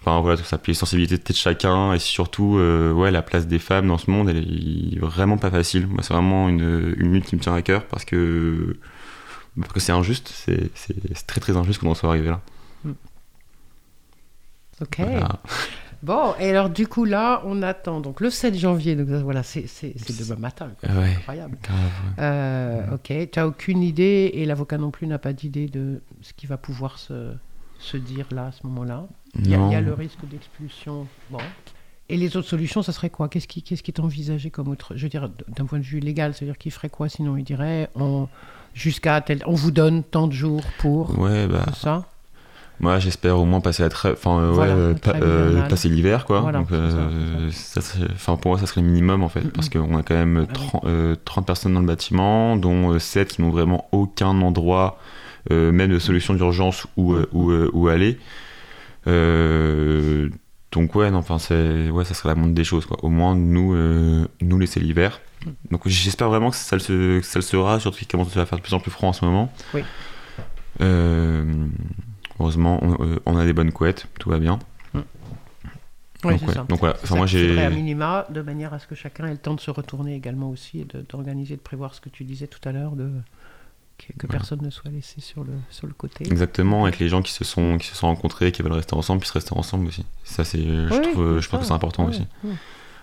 Enfin 0.07 0.21
voilà, 0.21 0.37
tout 0.37 0.45
ça, 0.45 0.59
puis 0.59 0.73
les 0.73 0.77
sensibilités 0.77 1.17
de 1.17 1.33
chacun 1.37 1.95
et 1.95 1.99
surtout 1.99 2.59
euh, 2.59 2.93
ouais, 2.93 3.11
la 3.11 3.23
place 3.23 3.47
des 3.47 3.59
femmes 3.59 3.89
dans 3.89 3.97
ce 3.97 4.11
monde, 4.11 4.29
elle 4.29 4.37
est 4.39 4.99
vraiment 4.99 5.39
pas 5.39 5.51
facile. 5.51 5.87
Moi, 5.87 6.03
c'est 6.03 6.13
vraiment 6.13 6.49
une, 6.51 6.95
une 6.99 7.13
lutte 7.15 7.25
qui 7.25 7.37
me 7.37 7.41
tient 7.41 7.55
à 7.55 7.63
cœur 7.63 7.87
parce 7.87 8.05
que 8.05 8.77
parce 9.59 9.73
que 9.73 9.81
c'est 9.81 9.93
injuste, 9.93 10.31
c'est 10.35 10.71
c'est- 10.75 10.95
c'est 11.15 11.27
très 11.27 11.41
très 11.41 11.57
injuste 11.57 11.81
qu'on 11.81 11.91
en 11.91 11.95
soit 11.95 12.11
arrivé 12.11 12.29
là. 12.29 12.41
Ok. 14.81 14.97
Voilà. 14.99 15.41
Bon, 16.03 16.35
et 16.39 16.51
alors 16.51 16.69
du 16.69 16.87
coup 16.87 17.05
là, 17.07 17.41
on 17.47 17.63
attend 17.63 18.01
donc 18.01 18.21
le 18.21 18.29
7 18.29 18.59
janvier, 18.59 18.95
donc 18.97 19.09
voilà, 19.23 19.43
c'est 19.43 19.67
c'est- 19.67 19.95
c'est 19.97 20.19
demain 20.23 20.39
matin. 20.39 20.71
quoi. 20.81 20.91
Ouais, 20.97 21.15
Incroyable. 21.17 21.57
grave. 21.63 21.79
ouais. 21.79 22.23
Euh, 22.25 22.95
ok, 22.95 23.31
tu 23.31 23.39
n'as 23.39 23.47
aucune 23.47 23.83
idée 23.83 24.31
et 24.35 24.45
l'avocat 24.45 24.77
non 24.77 24.91
plus 24.91 25.07
n'a 25.07 25.19
pas 25.19 25.33
d'idée 25.33 25.67
de 25.69 26.03
ce 26.21 26.35
qui 26.35 26.47
va 26.47 26.59
pouvoir 26.59 26.99
se, 26.99 27.33
se 27.79 27.97
dire 27.97 28.27
là 28.33 28.47
à 28.49 28.53
ce 28.53 28.67
moment-là? 28.67 29.07
Il 29.39 29.49
y, 29.51 29.55
a- 29.55 29.59
il 29.59 29.73
y 29.73 29.75
a 29.75 29.81
Non. 29.81 29.89
le 29.89 29.95
risque 29.95 30.25
d'expulsion. 30.31 31.07
Bon. 31.31 31.39
Et 32.09 32.17
les 32.17 32.37
autres 32.37 32.49
solutions, 32.49 32.83
ça 32.83 32.93
serait 32.93 33.11
quoi? 33.11 33.29
Qu'est-ce 33.29 33.49
qui, 33.49 33.63
qu'est-ce 33.63 33.83
qui 33.83 33.91
est 33.91 34.01
envisagé 34.01 34.51
comme 34.51 34.69
autre? 34.69 34.93
Je 34.95 35.03
veux 35.03 35.09
dire, 35.09 35.31
d'un 35.57 35.65
point 35.65 35.79
de 35.79 35.85
vue 35.85 36.01
légal, 36.01 36.35
c'est-à-dire 36.35 36.59
qu'il 36.59 36.71
ferait 36.71 36.91
quoi 36.91 37.09
sinon 37.09 37.37
Il 37.37 37.45
dirait 37.45 37.89
on, 37.95 38.29
jusqu'à 38.75 39.21
tel. 39.23 39.43
On 39.47 39.55
vous 39.55 39.71
donne 39.71 40.03
tant 40.03 40.27
de 40.29 40.33
jours 40.33 40.63
pour 40.79 41.19
Ouais, 41.19 41.47
bah, 41.47 41.65
ça? 41.75 42.05
moi 42.81 42.99
j'espère 42.99 43.39
au 43.39 43.45
moins 43.47 43.61
passer 43.61 43.83
la 43.85 43.89
trêve, 43.89 44.15
enfin 44.19 44.39
euh, 44.39 44.51
Voilà, 44.53 44.75
ouais, 44.75 44.81
euh, 44.81 44.93
la 44.93 44.99
pa- 44.99 45.11
trêve 45.13 45.23
euh, 45.23 45.49
hivernale. 45.51 45.69
passer 45.71 45.89
l'hiver 45.89 46.25
quoi. 46.27 46.41
Voilà, 46.41 46.59
Donc, 46.59 46.67
c'est 46.71 46.77
ça, 46.77 46.97
euh, 46.99 47.51
ça 47.53 47.81
serait- 47.81 48.09
enfin 48.13 48.37
pour 48.37 48.51
moi 48.51 48.59
ça 48.61 48.67
serait 48.67 48.81
le 48.83 48.89
minimum 48.89 49.23
en 49.23 49.29
fait, 49.29 49.43
parce 49.53 49.69
qu'on 49.69 49.97
a 49.97 50.03
quand 50.03 50.15
même 50.15 50.39
Ah 50.49 50.53
oui. 50.53 50.53
30, 50.53 50.85
euh, 50.85 51.17
30 51.25 51.47
personnes 51.47 51.73
dans 51.75 51.81
le 51.81 51.87
bâtiment, 51.87 52.57
dont 52.57 52.91
euh, 52.93 52.99
7 52.99 53.29
qui 53.29 53.43
n'ont 53.43 53.51
vraiment 53.51 53.87
aucun 53.93 54.41
endroit, 54.43 54.99
euh, 55.53 55.71
même 55.73 55.91
de 55.91 55.99
solution 56.01 56.35
d'urgence 56.35 56.87
où, 56.97 57.13
euh, 57.15 57.29
où, 57.33 57.51
euh, 57.51 57.71
où 57.73 57.87
aller. 57.89 58.19
Euh, 59.07 60.29
donc 60.73 60.95
ouais, 60.95 61.11
non, 61.11 61.19
enfin 61.19 61.39
c'est, 61.39 61.91
ouais, 61.91 62.05
ça 62.05 62.15
serait 62.15 62.31
la 62.31 62.35
moindre 62.35 62.55
des 62.55 62.65
choses 62.65 62.87
quoi. 62.87 62.97
Au 63.03 63.09
moins 63.09 63.35
nous, 63.37 63.75
euh, 63.75 64.27
nous 64.41 64.59
laisser 64.59 64.81
l'hiver. 64.81 65.21
Donc 65.71 65.87
j'espère 65.87 66.29
vraiment 66.31 66.51
que 66.51 66.57
ça, 66.57 66.75
le 66.77 66.81
se- 66.81 67.19
que 67.21 67.25
ça 67.27 67.39
le 67.39 67.43
sera, 67.43 67.79
surtout 67.79 67.99
qu'il 67.99 68.09
commence 68.09 68.35
à 68.37 68.47
faire 68.47 68.59
de 68.59 68.63
plus 68.63 68.73
en 68.75 68.81
plus 68.81 68.91
froid 68.91 69.11
en 69.11 69.13
ce 69.13 69.25
moment. 69.25 69.53
Oui. 69.75 69.83
Euh, 70.81 71.45
heureusement, 72.41 72.79
on, 72.83 73.19
on 73.27 73.37
a 73.37 73.45
des 73.45 73.53
bonnes 73.53 73.73
couettes, 73.73 74.07
tout 74.19 74.31
va 74.31 74.39
bien. 74.39 74.59
Oui, 76.25 76.39
donc, 76.39 76.49
ouais. 76.49 76.55
ça. 76.55 76.65
donc 76.67 76.79
voilà, 76.81 76.97
enfin 77.03 77.17
moi 77.17 77.25
à 77.25 77.27
j'ai. 77.27 77.69
minima, 77.69 78.27
de 78.31 78.41
manière 78.41 78.73
à 78.73 78.79
ce 78.79 78.87
que 78.87 78.95
chacun 78.95 79.27
ait 79.27 79.33
le 79.33 79.37
temps 79.37 79.53
de 79.55 79.61
se 79.61 79.71
retourner 79.71 80.15
également 80.15 80.49
aussi 80.49 80.81
et 80.81 80.85
de- 80.87 81.05
d'organiser, 81.07 81.57
de 81.57 81.61
prévoir 81.61 81.95
ce 81.95 82.01
que 82.01 82.09
tu 82.09 82.25
disais 82.25 82.47
tout 82.47 82.67
à 82.67 82.73
l'heure, 82.73 82.93
de 82.93 83.11
que, 84.19 84.27
personne 84.27 84.61
ne 84.63 84.71
soit 84.71 84.91
laissé 84.91 85.21
sur 85.21 85.45
le, 85.45 85.53
sur 85.71 85.87
le 85.87 85.93
côté. 85.95 86.25
Exactement, 86.27 86.85
avec 86.85 86.99
les 86.99 87.09
gens 87.09 87.23
qui 87.23 87.33
se 87.33 87.45
sont, 87.45 87.79
qui 87.79 87.87
se 87.87 87.95
sont 87.97 88.07
rencontrés, 88.09 88.53
qui 88.53 88.63
veulent 88.63 88.73
rester 88.73 88.95
ensemble, 88.95 89.21
puissent 89.21 89.31
rester 89.33 89.55
ensemble 89.57 89.87
aussi. 89.87 90.05
Ça, 90.25 90.45
c'est, 90.45 90.59
je, 90.63 90.93
Oui, 90.93 91.13
trouve, 91.13 91.41
je 91.41 91.49
pense 91.49 91.61
que 91.61 91.67
c'est 91.67 91.73
important 91.73 92.07
aussi. 92.07 92.27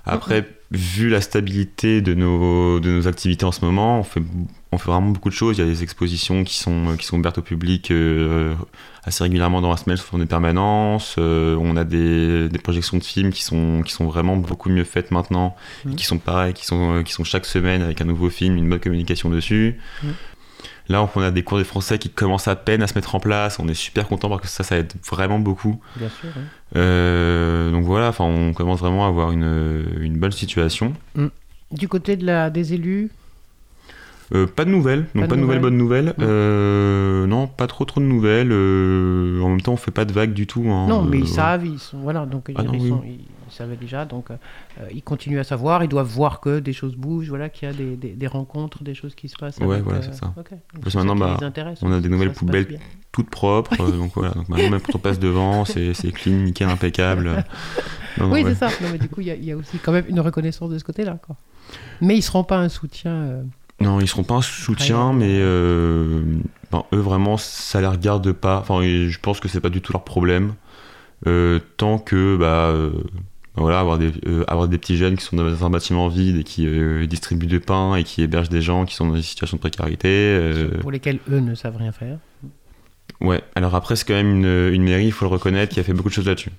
Après, 0.04 0.50
vu 0.72 1.10
la 1.10 1.22
stabilité 1.22 2.02
de 2.02 2.16
nos, 2.16 2.80
de 2.80 2.90
nos 2.90 3.08
activités 3.08 3.46
en 3.46 3.52
ce 3.52 3.64
moment, 3.64 4.00
on 4.00 4.04
fait, 4.04 4.24
on 4.72 4.80
fait 4.80 4.90
vraiment 4.90 5.12
beaucoup 5.12 5.30
de 5.30 5.34
choses. 5.36 5.60
Il 5.60 5.62
y 5.62 5.64
a 5.64 5.70
des 5.70 5.84
expositions 5.84 6.44
qui 6.44 6.58
sont, 6.58 6.96
qui 6.98 7.06
sont 7.06 7.20
ouvertes 7.20 7.38
au 7.38 7.44
public 7.44 7.92
euh, 7.92 8.56
assez 9.04 9.24
régulièrement 9.24 9.62
dans 9.62 9.70
la 9.70 9.78
semaine 9.78 9.98
sous 9.98 10.06
forme 10.08 10.24
de 10.24 10.28
permanence. 10.28 11.18
Euh, 11.20 11.56
on 11.62 11.78
a 11.78 11.84
des, 11.84 12.50
des 12.50 12.58
projections 12.58 12.98
de 12.98 13.04
films 13.04 13.30
qui 13.32 13.44
sont, 13.44 13.84
qui 13.86 13.94
sont 13.94 14.06
vraiment 14.08 14.38
beaucoup 14.38 14.70
mieux 14.70 14.86
faites 14.86 15.12
maintenant, 15.12 15.56
Mhm. 15.86 15.96
qui 15.96 16.06
sont 16.06 16.18
pareils, 16.18 16.54
qui 16.56 16.66
sont, 16.66 16.96
euh, 16.96 17.04
qui 17.04 17.14
sont 17.14 17.24
chaque 17.24 17.46
semaine 17.46 17.84
avec 17.84 18.02
un 18.02 18.06
nouveau 18.06 18.32
film, 18.32 18.58
une 18.58 18.68
bonne 18.70 18.80
communication 18.80 19.30
dessus. 19.30 19.80
Là, 20.92 21.10
on 21.16 21.22
a 21.22 21.32
des 21.32 21.44
cours 21.44 21.58
de 21.58 21.64
français 21.64 21.98
qui 21.98 22.10
commencent 22.10 22.48
à 22.50 22.56
peine 22.56 22.84
à 22.84 22.88
se 22.88 22.96
mettre 22.96 23.16
en 23.16 23.20
place. 23.20 23.60
On 23.60 23.68
est 23.68 23.74
super 23.74 24.08
content 24.08 24.28
parce 24.30 24.42
que 24.42 24.48
ça, 24.48 24.64
ça 24.64 24.78
aide 24.78 24.92
vraiment 25.10 25.40
beaucoup. 25.40 25.80
Bien 25.96 26.10
sûr. 26.10 26.30
Euh, 26.76 27.72
donc 27.72 27.84
voilà, 27.86 28.10
enfin, 28.10 28.26
on 28.26 28.54
commence 28.54 28.80
vraiment 28.80 29.06
à 29.06 29.08
avoir 29.08 29.32
une, 29.32 29.86
une 30.02 30.18
bonne 30.18 30.32
situation. 30.32 30.94
Du 31.72 31.88
côté 31.88 32.16
de 32.18 32.26
la, 32.26 32.50
des 32.50 32.74
élus, 32.74 33.10
Euh, 34.34 34.48
pas 34.48 34.64
de 34.66 34.70
nouvelles, 34.70 35.08
donc 35.14 35.28
Pas 35.28 35.36
de 35.36 35.42
nouvelles, 35.42 35.60
bonnes 35.60 35.78
nouvelles. 35.78 36.14
Mm. 36.18 36.22
Euh, 36.24 37.28
non, 37.28 37.48
pas 37.48 37.68
trop 37.68 37.84
trop 37.86 38.00
de 38.00 38.06
nouvelles. 38.06 38.52
En 38.52 39.50
même 39.50 39.62
temps, 39.62 39.74
on 39.74 39.78
fait 39.78 39.92
pas 39.92 40.06
de 40.06 40.14
vagues 40.14 40.34
du 40.34 40.48
tout. 40.48 40.64
hein. 40.70 40.88
non, 40.88 41.04
mais 41.04 41.20
ils 41.20 41.28
savent, 41.28 41.66
ils 41.66 41.80
sont, 41.80 42.00
voilà, 42.00 42.26
donc 42.26 42.50
Ah 42.56 42.64
non, 42.64 42.72
ils, 42.74 42.82
oui. 42.82 42.90
sont- 42.90 43.04
ils- 43.06 43.20
ils 43.52 43.56
savaient 43.56 43.76
déjà, 43.76 44.06
donc 44.06 44.32
euh, 44.32 44.36
euh, 44.80 44.88
ils 44.94 45.04
continuent 45.04 45.40
à 45.40 45.44
savoir, 45.44 45.84
ils 45.84 45.88
doivent 45.90 46.08
voir 46.08 46.40
que 46.40 46.60
des 46.60 46.74
choses 46.74 46.96
bougent, 46.96 47.30
voilà, 47.30 47.50
qu'il 47.50 47.68
y 47.68 47.72
a 47.72 47.74
des, 47.76 47.96
des- 47.96 48.14
des 48.14 48.28
rencontres, 48.28 48.84
des 48.84 48.94
choses 48.96 49.14
qui 49.16 49.28
se 49.30 49.36
passent. 49.36 49.58
Ouais, 49.58 49.74
avec, 49.76 49.84
voilà, 49.84 50.00
euh, 50.00 50.02
c'est 50.04 50.16
ça. 50.16 50.34
ok. 50.38 50.50
Donc, 50.74 50.84
Parce 50.84 50.96
maintenant, 50.96 51.16
bah, 51.16 51.38
on 51.82 51.92
a 51.92 51.96
hein, 51.96 52.02
des 52.02 52.10
nouvelles 52.10 52.34
poubelles. 52.34 52.80
Toutes 53.12 53.30
propres. 53.30 53.76
donc 53.92 54.14
voilà, 54.16 54.32
donc 54.32 54.48
maintenant, 54.50 54.70
même 54.70 54.80
quand 54.82 54.96
on 54.96 55.00
passe 55.00 55.20
devant, 55.20 55.66
c'est 55.66 55.94
c'est 55.94 56.12
clean, 56.12 56.38
nickel, 56.38 56.70
impeccable. 56.70 57.44
Non, 58.18 58.28
non, 58.28 58.34
Oui, 58.34 58.44
ouais. 58.44 58.54
c'est 58.54 58.70
ça. 58.70 58.84
Non, 58.84 58.90
mais 58.92 58.98
du 58.98 59.08
coup, 59.08 59.22
il 59.22 59.28
y, 59.28 59.32
a- 59.32 59.36
il 59.36 59.46
y 59.46 59.52
a 59.54 59.56
aussi 59.58 59.78
quand 59.80 59.94
même 59.94 60.04
une 60.10 60.20
reconnaissance 60.20 60.70
de 60.70 60.78
ce 60.78 60.84
côté-là. 60.84 61.18
quoi. 61.26 61.38
Mais 62.02 62.18
ils 62.18 62.22
seront 62.22 62.44
pas 62.44 62.58
un 62.58 62.68
soutien. 62.68 63.12
euh, 63.14 63.44
Non, 63.80 64.02
ils 64.02 64.08
seront 64.10 64.24
pas 64.26 64.34
un 64.36 64.42
soutien, 64.42 65.14
mais 65.14 65.38
euh, 65.40 66.22
ben, 66.74 66.84
eux 66.94 66.98
vraiment, 67.00 67.38
ça 67.38 67.80
les 67.80 67.88
regarde 67.88 68.30
pas. 68.34 68.60
Enfin, 68.60 68.82
je 68.84 69.18
pense 69.20 69.40
que 69.40 69.48
c'est 69.48 69.62
pas 69.62 69.70
du 69.70 69.80
tout 69.82 69.94
leur 69.94 70.04
problème. 70.04 70.56
Euh, 71.26 71.60
tant 71.78 72.00
que, 72.00 72.36
bah, 72.36 72.74
voilà, 73.56 73.80
avoir 73.80 73.98
des, 73.98 74.12
euh, 74.28 74.44
avoir 74.48 74.68
des 74.68 74.78
petits 74.78 74.96
jeunes 74.96 75.18
qui 75.18 75.26
sont 75.26 75.36
dans 75.36 75.66
un 75.66 75.70
bâtiment 75.70 76.08
vide 76.08 76.38
et 76.38 76.44
qui 76.44 76.66
euh, 76.66 77.06
distribuent 77.06 77.48
du 77.48 77.60
pain 77.60 77.96
et 77.96 78.04
qui 78.04 78.22
hébergent 78.22 78.50
des 78.50 78.62
gens 78.62 78.86
qui 78.86 78.96
sont 78.96 79.08
dans 79.08 79.16
des 79.16 79.22
situations 79.22 79.58
de 79.58 79.62
précarité. 79.62 80.08
euh, 80.10 80.78
pour 80.80 80.92
lesquels 80.92 81.20
eux 81.30 81.40
ne 81.40 81.54
savent 81.54 81.76
rien 81.78 81.92
faire. 81.92 82.18
ouais. 83.20 83.42
Alors 83.56 83.76
après, 83.76 83.96
c'est 83.98 84.06
quand 84.08 84.14
même 84.14 84.32
une, 84.44 84.74
une 84.74 84.84
mairie, 84.84 85.06
il 85.08 85.12
faut 85.12 85.26
le 85.26 85.32
reconnaître, 85.32 85.74
qui 85.74 85.80
a 85.80 85.84
fait 85.84 85.94
beaucoup 85.94 86.10
de 86.10 86.14
choses 86.14 86.28
là-dessus. 86.28 86.52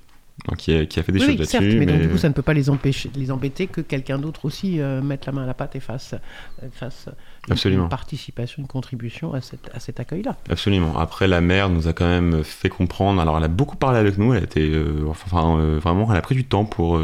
Donc, 0.48 0.56
qui 0.58 0.74
a, 0.74 0.86
qui 0.86 0.98
a 0.98 1.02
fait 1.02 1.12
des 1.12 1.20
oui, 1.20 1.26
choses 1.26 1.40
oui, 1.40 1.46
certes, 1.46 1.62
là-dessus. 1.62 1.78
mais, 1.78 1.86
donc 1.86 2.00
du 2.00 2.08
coup, 2.08 2.16
ça 2.16 2.28
ne 2.28 2.32
peut 2.34 2.42
pas 2.42 2.54
les 2.54 2.68
empêcher, 2.70 3.10
les 3.16 3.30
embêter 3.30 3.66
que 3.66 3.80
quelqu'un 3.80 4.18
d'autre 4.18 4.44
aussi 4.46 4.80
euh, 4.80 5.00
mette 5.02 5.26
la 5.26 5.32
main 5.32 5.42
à 5.44 5.46
la 5.46 5.54
pâte 5.54 5.76
et 5.76 5.80
fasse, 5.80 6.14
euh, 6.62 6.66
fasse 6.72 7.08
une- 7.46 7.52
Absolument. 7.52 7.82
une 7.84 7.88
participation, 7.88 8.62
une 8.62 8.66
contribution 8.66 9.34
à, 9.34 9.40
cette, 9.40 9.70
à 9.74 9.78
cet 9.78 10.00
accueil-là. 10.00 10.36
Absolument. 10.50 10.98
Après, 10.98 11.28
la 11.28 11.40
mère 11.40 11.68
nous 11.68 11.86
a 11.86 11.92
quand 11.92 12.08
même 12.08 12.42
fait 12.44 12.70
comprendre. 12.70 13.20
Alors, 13.20 13.36
elle 13.36 13.44
a 13.44 13.48
beaucoup 13.48 13.76
parlé 13.76 13.98
avec 13.98 14.16
nous. 14.18 14.32
Elle 14.34 14.40
a 14.40 14.44
été, 14.44 14.70
euh, 14.70 15.04
enfin, 15.08 15.58
euh, 15.58 15.78
vraiment, 15.78 16.10
elle 16.10 16.16
a 16.18 16.22
pris 16.22 16.34
du 16.34 16.44
temps 16.44 16.64
pour 16.64 17.00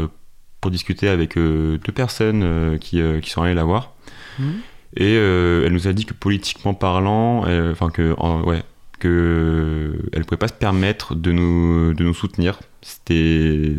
pour 0.59 0.71
discuter 0.71 1.07
avec 1.07 1.35
deux 1.37 1.79
personnes 1.95 2.77
qui 2.79 3.01
qui 3.21 3.29
sont 3.29 3.43
allées 3.43 3.53
la 3.53 3.63
voir. 3.63 3.93
Mhm. 4.39 4.55
Et 4.97 5.13
elle 5.13 5.71
nous 5.71 5.87
a 5.87 5.93
dit 5.93 6.05
que 6.05 6.13
politiquement 6.13 6.73
parlant, 6.73 7.45
enfin 7.71 7.89
que 7.91 8.13
en- 8.17 8.41
ouais 8.43 8.63
que 8.99 9.97
elle 10.13 10.25
pouvait 10.25 10.37
pas 10.37 10.47
se 10.47 10.53
permettre 10.53 11.15
de 11.15 11.31
nous 11.31 11.93
de 11.93 12.03
nous 12.03 12.13
soutenir. 12.13 12.59
C'était 12.81 13.75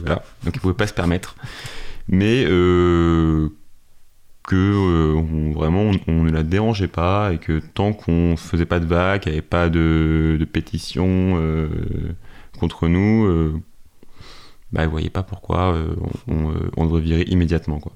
voilà. 0.00 0.22
Donc 0.44 0.54
elle 0.54 0.60
pouvait 0.60 0.74
pas 0.74 0.86
se 0.86 0.94
permettre. 0.94 1.36
Mais 2.08 2.44
euh, 2.46 3.48
que 4.46 4.56
euh, 4.56 5.52
vraiment 5.54 5.90
on, 6.06 6.24
ne 6.24 6.30
la 6.30 6.42
dérangeait 6.42 6.88
pas 6.88 7.32
et 7.32 7.38
que 7.38 7.60
tant 7.60 7.92
qu'on 7.92 8.36
faisait 8.36 8.66
pas 8.66 8.78
de 8.78 8.86
vagues, 8.86 9.22
qu'il 9.22 9.32
n'y 9.32 9.38
avait 9.38 9.46
pas 9.46 9.68
de, 9.68 10.36
de 10.38 10.44
pétition 10.44 11.06
euh, 11.38 11.68
contre 12.58 12.88
nous, 12.88 13.24
euh, 13.24 13.54
bah, 14.72 14.82
elle 14.82 14.90
voyait 14.90 15.10
pas 15.10 15.22
pourquoi 15.22 15.74
on, 16.28 16.52
on, 16.76 16.84
devrait 16.84 17.00
virer 17.00 17.22
immédiatement 17.22 17.80
quoi. 17.80 17.92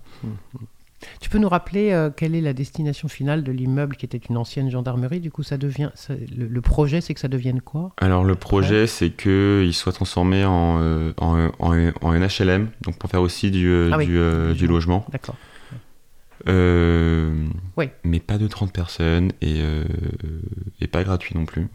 Tu 1.20 1.28
peux 1.30 1.38
nous 1.38 1.48
rappeler 1.48 1.92
euh, 1.92 2.10
quelle 2.10 2.34
est 2.34 2.40
la 2.40 2.52
destination 2.52 3.08
finale 3.08 3.42
de 3.42 3.52
l'immeuble 3.52 3.96
qui 3.96 4.04
était 4.06 4.18
une 4.18 4.36
ancienne 4.36 4.70
gendarmerie? 4.70 5.20
Du 5.20 5.30
coup, 5.30 5.42
ça 5.42 5.56
devient. 5.58 5.90
ça- 5.94 6.14
le, 6.14 6.46
le 6.46 6.60
projet, 6.60 7.00
c'est 7.00 7.14
que 7.14 7.20
ça 7.20 7.28
devienne 7.28 7.60
quoi? 7.60 7.92
Alors 7.98 8.24
le 8.24 8.34
projet 8.34 8.86
c'est 8.86 9.10
que 9.10 9.62
il 9.64 9.72
soit 9.74 9.92
transformé 9.92 10.44
en, 10.44 10.78
euh, 10.80 11.12
en, 11.18 11.50
en, 11.58 11.90
en 12.02 12.12
NHLM, 12.14 12.68
donc 12.82 12.98
pour 12.98 13.10
faire 13.10 13.22
aussi 13.22 13.50
du, 13.50 13.68
euh, 13.68 13.90
Ah 13.92 13.98
oui, 13.98 14.06
du, 14.06 14.18
euh, 14.18 14.52
du 14.54 14.66
logement. 14.66 15.04
D'accord. 15.10 15.36
Oui. 17.76 17.90
Mais 18.04 18.20
pas 18.20 18.38
de 18.38 18.46
30 18.46 18.72
personnes 18.72 19.32
et, 19.42 19.60
et 20.80 20.86
pas 20.86 21.04
gratuit 21.04 21.34
non 21.36 21.44
plus. 21.44 21.68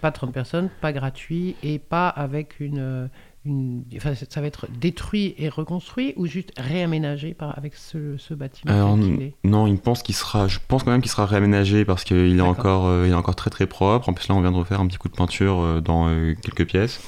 Pas 0.00 0.10
30 0.10 0.32
personnes, 0.32 0.68
pas 0.80 0.92
gratuit 0.92 1.56
et 1.62 1.78
pas 1.78 2.08
avec 2.08 2.60
une. 2.60 3.08
Une 3.46 3.84
enfin, 3.96 4.14
ça 4.14 4.40
va 4.40 4.46
être 4.46 4.66
détruit 4.78 5.34
et 5.38 5.48
reconstruit 5.48 6.12
ou 6.16 6.26
juste 6.26 6.52
réaménagé 6.56 7.34
par, 7.34 7.56
avec 7.56 7.74
ce, 7.74 8.16
ce 8.18 8.34
bâtiment 8.34 8.72
Alors, 8.72 8.98
non, 9.44 9.66
il 9.66 9.78
pense 9.78 10.02
qu'il 10.02 10.14
sera, 10.14 10.48
je 10.48 10.58
pense 10.66 10.82
quand 10.82 10.90
même 10.90 11.00
qu'il 11.00 11.10
sera 11.10 11.26
réaménagé 11.26 11.84
parce 11.84 12.04
qu'il 12.04 12.38
est 12.38 12.40
encore, 12.40 12.86
euh, 12.86 13.06
il 13.06 13.12
est 13.12 13.14
encore 13.14 13.36
très 13.36 13.50
très 13.50 13.66
propre. 13.66 14.08
En 14.08 14.12
plus 14.12 14.28
là, 14.28 14.34
on 14.34 14.40
vient 14.40 14.52
de 14.52 14.56
refaire 14.56 14.80
un 14.80 14.86
petit 14.86 14.98
coup 14.98 15.08
de 15.08 15.16
peinture 15.16 15.60
euh, 15.60 15.80
dans 15.80 16.08
euh, 16.08 16.34
quelques 16.42 16.66
pièces. 16.66 17.00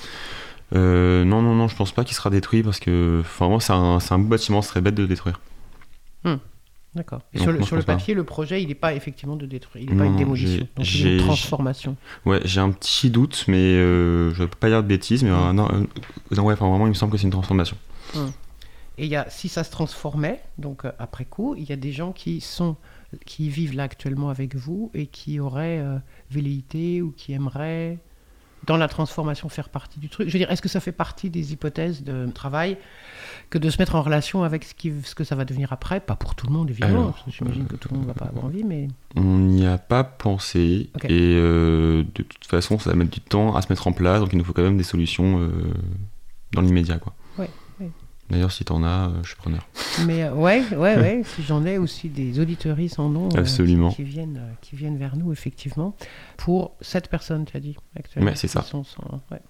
Non, 0.73 1.43
non, 1.43 1.55
non, 1.55 1.69
je 1.69 1.77
pense 1.77 1.93
pas 1.93 2.05
qu'il 2.05 2.15
sera 2.15 2.31
détruit 2.31 2.63
parce 2.63 2.79
que, 2.79 3.21
enfin, 3.21 3.47
vraiment, 3.47 3.61
c'est 3.61 3.73
un, 3.73 4.01
c'est 4.01 4.13
un 4.15 4.19
beau 4.19 4.29
bâtiment, 4.29 4.63
ce 4.63 4.69
serait 4.69 4.81
bête 4.81 4.95
de 4.95 5.03
le 5.03 5.09
détruire. 5.09 5.41
D'accord. 6.95 7.21
Et 7.35 7.39
Donc, 7.39 7.45
sur 7.45 7.53
le, 7.53 7.63
sur 7.63 7.77
le 7.77 7.83
pas. 7.83 7.95
papier, 7.95 8.15
le 8.15 8.25
projet, 8.25 8.63
il 8.63 8.69
n'est 8.69 8.75
pas 8.75 8.95
effectivement 8.95 9.37
de 9.37 9.47
détruire, 9.47 9.85
il 9.85 9.91
n'est 9.91 9.99
pas 9.99 10.07
une 10.07 10.17
démolition, 10.17 10.49
j'ai- 10.51 10.59
donc 10.61 10.69
il 10.77 10.81
est 10.81 10.85
j'ai- 10.85 11.13
une 11.19 11.25
transformation. 11.25 11.97
Ouais, 12.25 12.41
j'ai 12.45 12.61
un 12.61 12.71
petit 12.71 13.11
doute, 13.11 13.45
mais 13.47 13.57
euh, 13.59 14.33
je 14.35 14.45
peux 14.45 14.57
pas 14.59 14.69
dire 14.69 14.83
de 14.83 14.89
bêtises, 14.89 15.23
mais 15.23 15.31
euh, 15.31 15.53
non, 15.53 15.69
euh, 15.71 15.85
non, 16.35 16.45
ouais, 16.45 16.55
enfin, 16.55 16.69
vraiment, 16.69 16.87
il 16.87 16.91
me 16.91 16.95
semble 16.95 17.13
que 17.13 17.19
c'est 17.19 17.25
une 17.25 17.31
transformation. 17.31 17.77
Et 19.01 19.05
il 19.05 19.11
y 19.11 19.17
a, 19.17 19.29
si 19.31 19.49
ça 19.49 19.63
se 19.65 19.71
transformait, 19.71 20.41
donc 20.57 20.85
euh, 20.85 20.91
après 20.99 21.25
coup, 21.25 21.55
il 21.57 21.69
y 21.69 21.73
a 21.73 21.77
des 21.77 21.93
gens 21.93 22.11
qui 22.13 22.41
sont 22.41 22.75
qui 23.25 23.49
vivent 23.49 23.75
là 23.77 23.85
actuellement 23.85 24.29
avec 24.29 24.55
vous 24.57 24.91
et 24.93 25.07
qui 25.07 25.39
auraient 25.41 25.79
euh, 25.79 25.99
velléité 26.31 27.01
ou 27.01 27.13
qui 27.13 27.33
aimeraient 27.33 27.99
dans 28.69 28.77
la 28.77 28.87
transformation 28.87 29.49
faire 29.49 29.71
partie 29.71 29.99
du 29.99 30.11
truc. 30.11 30.29
Je 30.29 30.33
veux 30.35 30.39
dire, 30.39 30.51
est-ce 30.53 30.61
que 30.61 30.69
ça 30.69 30.81
fait 30.81 30.93
partie 30.93 31.31
des 31.31 31.53
hypothèses 31.53 32.05
de 32.05 32.27
travail 32.27 32.77
que 33.49 33.57
de 33.57 33.71
se 33.71 33.79
mettre 33.79 33.95
en 33.95 34.03
relation 34.03 34.45
avec 34.45 34.63
ce, 34.63 34.75
qui, 34.75 34.93
ce 35.03 35.15
que 35.15 35.25
ça 35.25 35.35
va 35.35 35.47
devenir 35.47 35.73
après? 35.73 36.01
Pas 36.01 36.17
pour 36.17 36.35
tout 36.35 36.47
le 36.47 36.53
monde, 36.53 36.69
évidemment, 36.69 37.01
Alors, 37.01 37.13
parce 37.13 37.25
que 37.25 37.31
j'imagine 37.31 37.65
que 37.65 37.77
tout 37.77 37.89
le 37.91 37.97
monde 37.97 38.07
ne 38.07 38.13
va 38.13 38.15
pas 38.15 38.27
avoir 38.27 38.45
envie, 38.45 38.65
mais... 38.65 38.89
On 39.17 39.39
n'y 39.39 39.67
a 39.67 39.79
pas 39.79 40.05
pensé, 40.05 40.91
et 41.05 41.09
euh, 41.11 42.05
de 42.15 42.23
toute 42.23 42.45
façon, 42.45 42.79
ça 42.79 42.91
va 42.91 42.97
mettre 42.97 43.11
du 43.11 43.21
temps 43.21 43.57
à 43.57 43.63
se 43.63 43.69
mettre 43.71 43.87
en 43.87 43.93
place, 43.93 44.21
donc 44.21 44.35
il 44.35 44.39
nous 44.39 44.45
faut 44.45 44.53
quand 44.53 44.63
même 44.63 44.77
des 44.77 44.85
solutions 44.85 45.41
euh, 45.41 45.51
dans 46.53 46.61
l'immédiat, 46.61 46.99
quoi. 46.99 47.15
D'ailleurs, 48.31 48.53
si 48.53 48.65
t'en 48.65 48.83
as, 48.83 49.09
euh, 49.09 49.23
je 49.23 49.29
suis 49.29 49.37
preneur. 49.37 49.67
Mais 50.07 50.25
euh, 50.25 50.35
ouais, 50.35 50.63
ouais, 50.73 50.77
ouais. 51.01 51.23
si 51.25 51.43
j'en 51.43 51.65
ai 51.65 51.79
aussi 51.79 52.09
des 52.09 52.41
auditeuristes 52.41 52.99
en 52.99 53.09
nom 53.09 53.29
Absolument. 53.31 53.89
qui, 53.91 53.97
qui 53.97 54.03
viennent, 54.05 54.37
euh, 54.37 54.53
qui 54.61 54.77
viennent 54.77 54.99
vers 54.99 55.17
nous 55.17 55.33
effectivement 55.33 55.95
pour 56.37 56.73
cette 56.81 57.09
personne, 57.09 57.45
tu 57.47 57.57
as 57.57 57.61
dit 57.61 57.77
actuellement. 57.97 58.31
Ouais, 58.31 58.37
c'est 58.37 58.49
ça. 58.49 58.63
sont 58.63 58.85
sans- 58.85 59.21
ouais. 59.31 59.41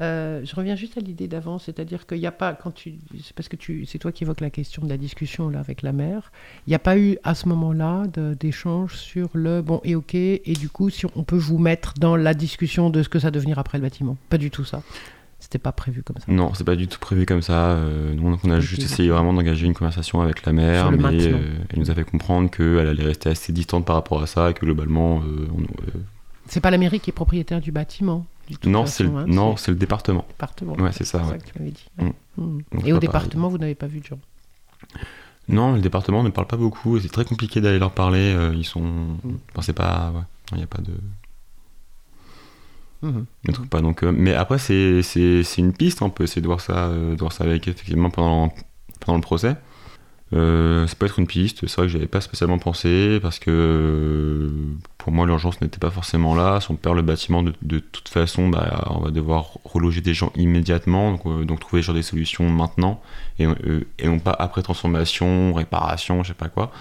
Euh, 0.00 0.40
je 0.44 0.54
reviens 0.54 0.76
juste 0.76 0.96
à 0.98 1.00
l'idée 1.00 1.26
d'avant, 1.28 1.58
c'est-à-dire 1.58 2.06
qu'il 2.06 2.18
n'y 2.18 2.26
a 2.26 2.32
pas, 2.32 2.54
quand 2.54 2.70
tu, 2.72 2.94
c'est 3.22 3.32
parce 3.34 3.48
que 3.48 3.56
tu, 3.56 3.86
c'est 3.86 3.98
toi 3.98 4.12
qui 4.12 4.22
évoques 4.24 4.40
la 4.40 4.50
question 4.50 4.82
de 4.82 4.88
la 4.88 4.96
discussion 4.96 5.48
là 5.48 5.58
avec 5.60 5.82
la 5.82 5.92
mère, 5.92 6.30
il 6.66 6.70
n'y 6.70 6.74
a 6.74 6.80
pas 6.80 6.96
eu 6.98 7.18
à 7.24 7.34
ce 7.34 7.48
moment-là 7.48 8.04
d'échange 8.38 8.94
sur 8.96 9.28
le 9.34 9.62
bon 9.62 9.80
et 9.84 9.94
ok 9.96 10.14
et 10.14 10.40
du 10.58 10.68
coup 10.68 10.90
si 10.90 11.06
on 11.16 11.22
peut 11.24 11.36
vous 11.36 11.58
mettre 11.58 11.94
dans 11.98 12.14
la 12.16 12.34
discussion 12.34 12.90
de 12.90 13.02
ce 13.02 13.08
que 13.08 13.18
ça 13.18 13.30
devenir 13.32 13.58
après 13.58 13.78
le 13.78 13.82
bâtiment, 13.82 14.16
pas 14.30 14.38
du 14.38 14.50
tout 14.50 14.64
ça, 14.64 14.82
c'était 15.44 15.58
pas 15.58 15.72
prévu 15.72 16.02
comme 16.02 16.16
ça. 16.18 16.24
Non, 16.28 16.54
c'est 16.54 16.64
pas 16.64 16.74
du 16.74 16.88
tout 16.88 16.98
prévu 16.98 17.26
comme 17.26 17.42
ça. 17.42 17.72
euh, 17.72 18.14
nous, 18.14 18.38
on 18.42 18.50
a 18.50 18.60
juste 18.60 18.82
essayé 18.82 19.10
vraiment 19.10 19.32
d'engager 19.34 19.66
une 19.66 19.74
conversation 19.74 20.22
avec 20.22 20.44
la 20.46 20.52
mère, 20.52 20.90
mais 20.90 21.26
euh, 21.26 21.38
elle 21.68 21.78
nous 21.78 21.90
a 21.90 21.94
fait 21.94 22.04
comprendre 22.04 22.50
qu'elle 22.50 22.86
allait 22.88 23.04
rester 23.04 23.28
assez 23.28 23.52
distante 23.52 23.84
par 23.84 23.96
rapport 23.96 24.22
à 24.22 24.26
ça 24.26 24.50
et 24.50 24.54
que 24.54 24.64
globalement, 24.64 25.20
euh, 25.20 25.46
on- 25.56 25.62
C'est 26.48 26.60
pas 26.60 26.70
la 26.70 26.78
mairie 26.78 26.98
qui 27.00 27.10
est 27.10 27.12
propriétaire 27.12 27.60
du 27.60 27.72
bâtiment. 27.72 28.26
toute 28.50 28.66
non, 28.66 28.86
c'est 28.86 29.04
le, 29.04 29.10
hein, 29.16 29.24
non, 29.28 29.56
c'est 29.56 29.70
le 29.70 29.76
département. 29.76 30.24
département. 30.28 30.72
Ouais, 30.74 30.92
c'est 30.92 31.04
ça, 31.04 31.22
ouais. 31.24 31.38
que 31.38 31.44
tu 31.44 31.58
m'avais 31.58 31.70
dit. 31.70 31.86
Mm. 31.98 32.04
Mm. 32.38 32.58
Donc, 32.72 32.86
Et 32.86 32.92
au 32.94 32.98
département, 32.98 33.48
vous 33.48 33.58
n'avez 33.58 33.74
pas 33.74 33.86
vu 33.86 34.00
de 34.00 34.04
gens. 34.04 34.18
Non, 35.48 35.74
le 35.74 35.80
département 35.80 36.22
ne 36.22 36.30
parle 36.30 36.46
pas 36.46 36.56
beaucoup. 36.56 36.98
C'est 37.00 37.08
très 37.12 37.24
compliqué 37.26 37.60
d'aller 37.60 37.78
leur 37.78 37.92
parler. 37.92 38.34
ils 38.54 38.64
sont, 38.64 38.80
Mm. 38.82 39.18
enfin, 39.52 39.62
c'est 39.62 39.72
pas, 39.74 40.10
ouais, 40.14 40.22
il 40.52 40.56
n'y 40.58 40.64
a 40.64 40.66
pas 40.66 40.80
de. 40.82 40.92
Trouve 43.52 43.68
pas. 43.68 43.80
Donc, 43.80 44.02
euh, 44.02 44.12
mais 44.14 44.34
après, 44.34 44.58
c'est, 44.58 45.02
une 45.58 45.72
piste. 45.72 46.02
On 46.02 46.10
peut 46.10 46.24
essayer 46.24 46.42
de 46.42 46.46
voir 46.46 46.60
ça, 46.60 46.86
euh, 46.86 47.14
de 47.14 47.20
voir 47.20 47.32
ça 47.32 47.44
avec 47.44 47.68
effectivement 47.68 48.10
pendant, 48.10 48.52
pendant 49.00 49.16
le 49.16 49.22
procès. 49.22 49.56
Euh, 50.32 50.86
ça 50.86 50.96
peut 50.96 51.06
être 51.06 51.18
une 51.18 51.26
piste, 51.26 51.66
c'est 51.66 51.76
vrai 51.76 51.86
que 51.86 51.92
j'avais 51.92 52.08
pas 52.08 52.20
spécialement 52.20 52.58
pensé 52.58 53.20
parce 53.22 53.38
que 53.38 54.50
pour 54.98 55.12
moi 55.12 55.26
l'urgence 55.26 55.60
n'était 55.60 55.78
pas 55.78 55.90
forcément 55.90 56.34
là. 56.34 56.60
Si 56.60 56.70
on 56.70 56.76
perd 56.76 56.96
le 56.96 57.02
bâtiment, 57.02 57.42
de, 57.42 57.52
de 57.62 57.78
toute 57.78 58.08
façon, 58.08 58.48
bah, 58.48 58.84
on 58.90 59.00
va 59.00 59.10
devoir 59.10 59.58
reloger 59.64 60.00
des 60.00 60.14
gens 60.14 60.32
immédiatement, 60.34 61.12
donc, 61.12 61.26
euh, 61.26 61.44
donc 61.44 61.60
trouver 61.60 61.82
genre 61.82 61.94
des 61.94 62.02
solutions 62.02 62.48
maintenant 62.48 63.00
et, 63.38 63.46
et 63.98 64.08
non 64.08 64.18
pas 64.18 64.34
après 64.36 64.62
transformation, 64.62 65.52
réparation, 65.52 66.22
je 66.24 66.28
sais 66.28 66.34
pas 66.34 66.48
quoi. 66.48 66.72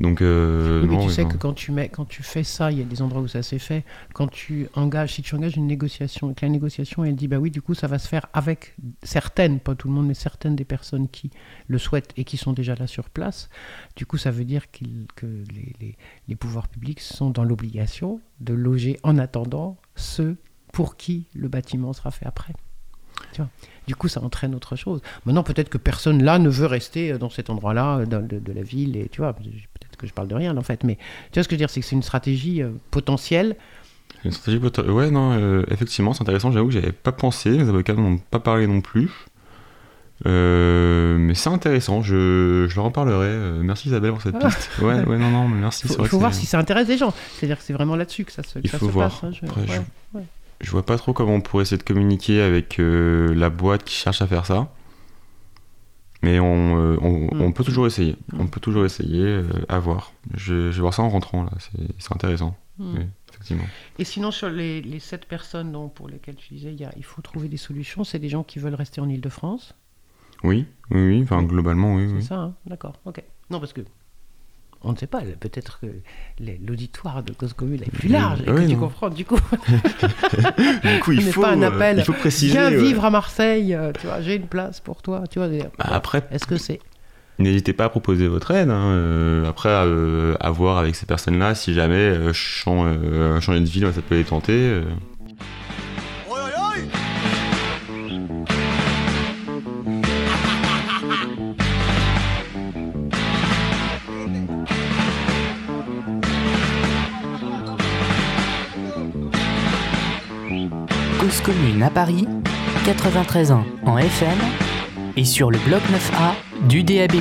Donc, 0.00 0.22
euh, 0.22 0.80
Oui, 0.80 0.88
mais 0.88 0.94
non, 0.94 1.00
tu 1.02 1.08
oui, 1.08 1.12
sais 1.12 1.22
non. 1.24 1.28
que 1.28 1.36
quand 1.36 1.52
tu, 1.52 1.72
mets, 1.72 1.90
quand 1.90 2.06
tu 2.06 2.22
fais 2.22 2.42
ça, 2.42 2.72
il 2.72 2.78
y 2.78 2.80
a 2.80 2.84
des 2.84 3.02
endroits 3.02 3.20
où 3.20 3.28
ça 3.28 3.42
s'est 3.42 3.58
fait. 3.58 3.84
Quand 4.14 4.28
tu 4.28 4.66
engages, 4.74 5.12
si 5.14 5.22
tu 5.22 5.34
engages 5.34 5.56
une 5.56 5.66
négociation 5.66 6.30
et 6.30 6.34
que 6.34 6.44
la 6.46 6.50
négociation, 6.50 7.04
elle 7.04 7.14
dit, 7.16 7.28
bah 7.28 7.36
oui, 7.36 7.50
du 7.50 7.60
coup, 7.60 7.74
ça 7.74 7.86
va 7.86 7.98
se 7.98 8.08
faire 8.08 8.26
avec 8.32 8.74
certaines, 9.02 9.60
pas 9.60 9.74
tout 9.74 9.88
le 9.88 9.94
monde, 9.94 10.06
mais 10.06 10.14
certaines 10.14 10.56
des 10.56 10.64
personnes 10.64 11.06
qui 11.08 11.30
le 11.68 11.76
souhaitent 11.76 12.12
et 12.16 12.24
qui 12.24 12.38
sont 12.38 12.54
déjà 12.54 12.74
là 12.74 12.86
sur 12.86 13.10
place. 13.10 13.50
Du 13.94 14.06
coup, 14.06 14.16
ça 14.16 14.30
veut 14.30 14.44
dire 14.44 14.70
que 14.70 14.84
les, 15.54 15.74
les- 15.80 15.96
les 16.28 16.34
pouvoirs 16.36 16.68
publics 16.68 17.00
sont 17.00 17.28
dans 17.28 17.44
l'obligation 17.44 18.20
de 18.40 18.54
loger 18.54 18.98
en 19.02 19.18
attendant 19.18 19.76
ceux 19.96 20.36
pour 20.72 20.96
qui 20.96 21.26
le 21.34 21.48
bâtiment 21.48 21.92
sera 21.92 22.10
fait 22.10 22.24
après. 22.26 22.54
Tu 23.32 23.42
vois 23.42 23.50
du 23.86 23.96
coup, 23.96 24.06
ça 24.06 24.22
entraîne 24.22 24.54
autre 24.54 24.76
chose. 24.76 25.02
Maintenant, 25.26 25.42
peut-être 25.42 25.68
que 25.68 25.76
personne 25.78 26.22
là 26.22 26.38
ne 26.38 26.48
veut 26.48 26.66
rester 26.66 27.10
euh, 27.12 27.18
dans 27.18 27.28
cet 27.28 27.50
endroit-là 27.50 27.98
euh, 27.98 28.06
de, 28.06 28.38
de 28.38 28.52
la 28.52 28.62
ville. 28.62 28.96
Et 28.96 29.08
tu 29.08 29.20
vois, 29.20 29.34
que 30.00 30.06
je 30.08 30.12
parle 30.12 30.28
de 30.28 30.34
rien 30.34 30.56
en 30.56 30.62
fait, 30.62 30.82
mais 30.84 30.96
tu 30.96 31.34
vois 31.34 31.42
ce 31.44 31.48
que 31.48 31.52
je 31.52 31.56
veux 31.56 31.58
dire, 31.58 31.70
c'est 31.70 31.80
que 31.80 31.86
c'est 31.86 31.96
une 31.96 32.02
stratégie 32.02 32.62
euh, 32.62 32.70
potentielle. 32.90 33.56
Une 34.24 34.32
stratégie 34.32 34.58
poten- 34.62 34.88
Ouais, 34.90 35.10
non, 35.10 35.32
euh, 35.38 35.64
effectivement, 35.70 36.12
c'est 36.12 36.22
intéressant. 36.22 36.50
J'avoue 36.52 36.66
que 36.68 36.74
j'avais 36.74 36.92
pas 36.92 37.12
pensé. 37.12 37.50
Les 37.50 37.68
avocats 37.68 37.94
n'en 37.94 38.12
ont 38.12 38.18
pas 38.18 38.40
parlé 38.40 38.66
non 38.66 38.80
plus. 38.80 39.10
Euh, 40.26 41.16
mais 41.18 41.34
c'est 41.34 41.48
intéressant. 41.48 42.02
Je, 42.02 42.66
je 42.68 42.76
leur 42.76 42.84
en 42.84 42.90
parlerai. 42.90 43.26
Euh, 43.28 43.62
merci 43.62 43.88
Isabelle 43.88 44.10
pour 44.10 44.20
cette 44.22 44.36
Ah. 44.40 44.48
piste. 44.48 44.70
Ouais, 44.82 45.02
ouais, 45.04 45.16
non, 45.18 45.30
non, 45.30 45.48
merci. 45.48 45.86
Il 45.98 46.06
faut, 46.06 46.18
voir 46.18 46.34
si 46.34 46.44
ça 46.46 46.58
intéresse 46.58 46.88
les 46.88 46.98
gens. 46.98 47.14
C'est-à-dire 47.36 47.56
que 47.56 47.62
c'est 47.62 47.72
vraiment 47.72 47.96
là-dessus 47.96 48.24
que 48.24 48.32
ça 48.32 48.42
se, 48.42 48.54
que 48.58 48.64
Il 48.64 48.70
ça 48.70 48.78
faut 48.78 48.86
se 48.88 48.90
voir. 48.92 49.08
passe. 49.08 49.24
hein, 49.24 49.30
je- 49.32 49.46
Après, 49.46 49.62
je- 49.66 49.72
ouais, 49.72 49.80
ouais. 50.14 50.22
Je 50.60 50.70
vois 50.70 50.84
pas 50.84 50.98
trop 50.98 51.14
comment 51.14 51.34
on 51.36 51.40
pourrait 51.40 51.62
essayer 51.62 51.78
de 51.78 51.82
communiquer 51.82 52.42
avec 52.42 52.78
euh, 52.78 53.32
la 53.34 53.48
boîte 53.48 53.82
qui 53.84 53.94
cherche 53.94 54.20
à 54.20 54.26
faire 54.26 54.44
ça. 54.44 54.68
Mais 56.22 56.38
on, 56.40 56.78
euh, 56.78 56.96
on, 57.00 57.34
Mm. 57.34 57.40
on 57.40 57.52
peut 57.52 57.64
toujours 57.64 57.86
essayer. 57.86 58.16
On 58.38 58.46
peut 58.46 58.60
toujours 58.60 58.84
essayer 58.84 59.24
euh, 59.24 59.44
à 59.68 59.78
voir. 59.78 60.12
Je, 60.34 60.70
je 60.70 60.76
vais 60.76 60.80
voir 60.82 60.92
ça 60.94 61.02
en 61.02 61.08
rentrant 61.08 61.44
là. 61.44 61.50
C'est 61.58 61.86
c'est 61.98 62.12
intéressant. 62.12 62.56
Oui, 62.78 63.00
effectivement. 63.30 63.64
Et 63.98 64.04
sinon, 64.04 64.30
sur 64.30 64.48
les, 64.48 64.80
les 64.82 65.00
sept 65.00 65.26
personnes 65.26 65.70
dont, 65.72 65.88
pour 65.88 66.08
lesquelles 66.08 66.36
tu 66.36 66.54
disais, 66.54 66.72
il, 66.72 66.80
y 66.80 66.84
a- 66.84 66.92
il 66.96 67.04
faut 67.04 67.20
trouver 67.20 67.48
des 67.48 67.58
solutions, 67.58 68.04
c'est 68.04 68.18
des 68.18 68.28
gens 68.30 68.42
qui 68.42 68.58
veulent 68.58 68.74
rester 68.74 69.00
en 69.02 69.08
Ile-de-France. 69.08 69.74
Oui, 70.42 70.64
oui, 70.90 71.06
oui. 71.08 71.20
Enfin, 71.22 71.42
globalement, 71.42 71.94
oui. 71.96 72.06
C'est 72.08 72.14
oui. 72.16 72.22
ça, 72.22 72.36
hein 72.40 72.54
d'accord. 72.66 72.94
Ok. 73.04 73.22
Non, 73.50 73.60
parce 73.60 73.72
que 73.74 73.82
on 74.82 74.92
ne 74.92 74.96
sait 74.96 75.06
pas. 75.06 75.20
Peut-être 75.40 75.80
que 75.80 75.86
l'auditoire 76.66 77.22
de 77.22 77.32
Cause 77.32 77.52
Commune 77.52 77.82
est 77.82 77.90
plus 77.90 78.08
large. 78.08 78.40
et 78.46 78.50
Oui, 78.50 78.64
que 78.66 78.70
tu 78.70 78.76
comprends. 78.76 79.10
Du 79.10 79.24
coup, 79.24 79.36
Du 80.82 81.00
coup, 81.00 81.12
il 81.12 81.22
faut, 81.22 81.42
pas 81.42 81.50
un 81.52 81.62
euh, 81.62 81.68
appel. 81.68 81.98
il 81.98 82.04
faut 82.04 82.12
préciser. 82.12 82.52
viens 82.52 82.70
ouais. 82.70 82.76
vivre 82.78 83.04
à 83.04 83.10
Marseille. 83.10 83.74
euh, 83.74 83.92
tu 83.98 84.06
vois, 84.06 84.20
j'ai 84.20 84.36
une 84.36 84.46
place 84.46 84.80
pour 84.80 85.02
toi. 85.02 85.24
Tu 85.30 85.38
vois. 85.38 85.48
Bah, 85.48 85.64
après, 85.90 86.26
Est-ce 86.30 86.46
que 86.46 86.56
c'est 86.56 86.80
N'hésitez 87.38 87.72
pas 87.72 87.84
à 87.84 87.88
proposer 87.88 88.28
votre 88.28 88.50
aide. 88.50 88.68
hein, 88.70 88.90
euh, 88.92 89.48
après, 89.48 89.70
euh, 89.70 90.34
à 90.40 90.50
voir 90.50 90.76
avec 90.78 90.94
ces 90.94 91.06
personnes-là, 91.06 91.54
si 91.54 91.72
jamais 91.72 91.94
euh, 91.96 92.32
euh, 92.66 93.40
changer 93.40 93.60
de 93.60 93.64
ville, 93.64 93.90
ça 93.94 94.02
peut 94.02 94.16
les 94.16 94.24
tenter. 94.24 94.82
À 111.82 111.90
Paris, 111.90 112.26
93 112.84 113.52
ans 113.52 113.64
en 113.84 113.98
FM 113.98 114.38
et 115.16 115.24
sur 115.24 115.50
le 115.50 115.58
bloc 115.58 115.82
9A 115.82 116.68
du 116.68 116.82
DAB+. 116.82 117.16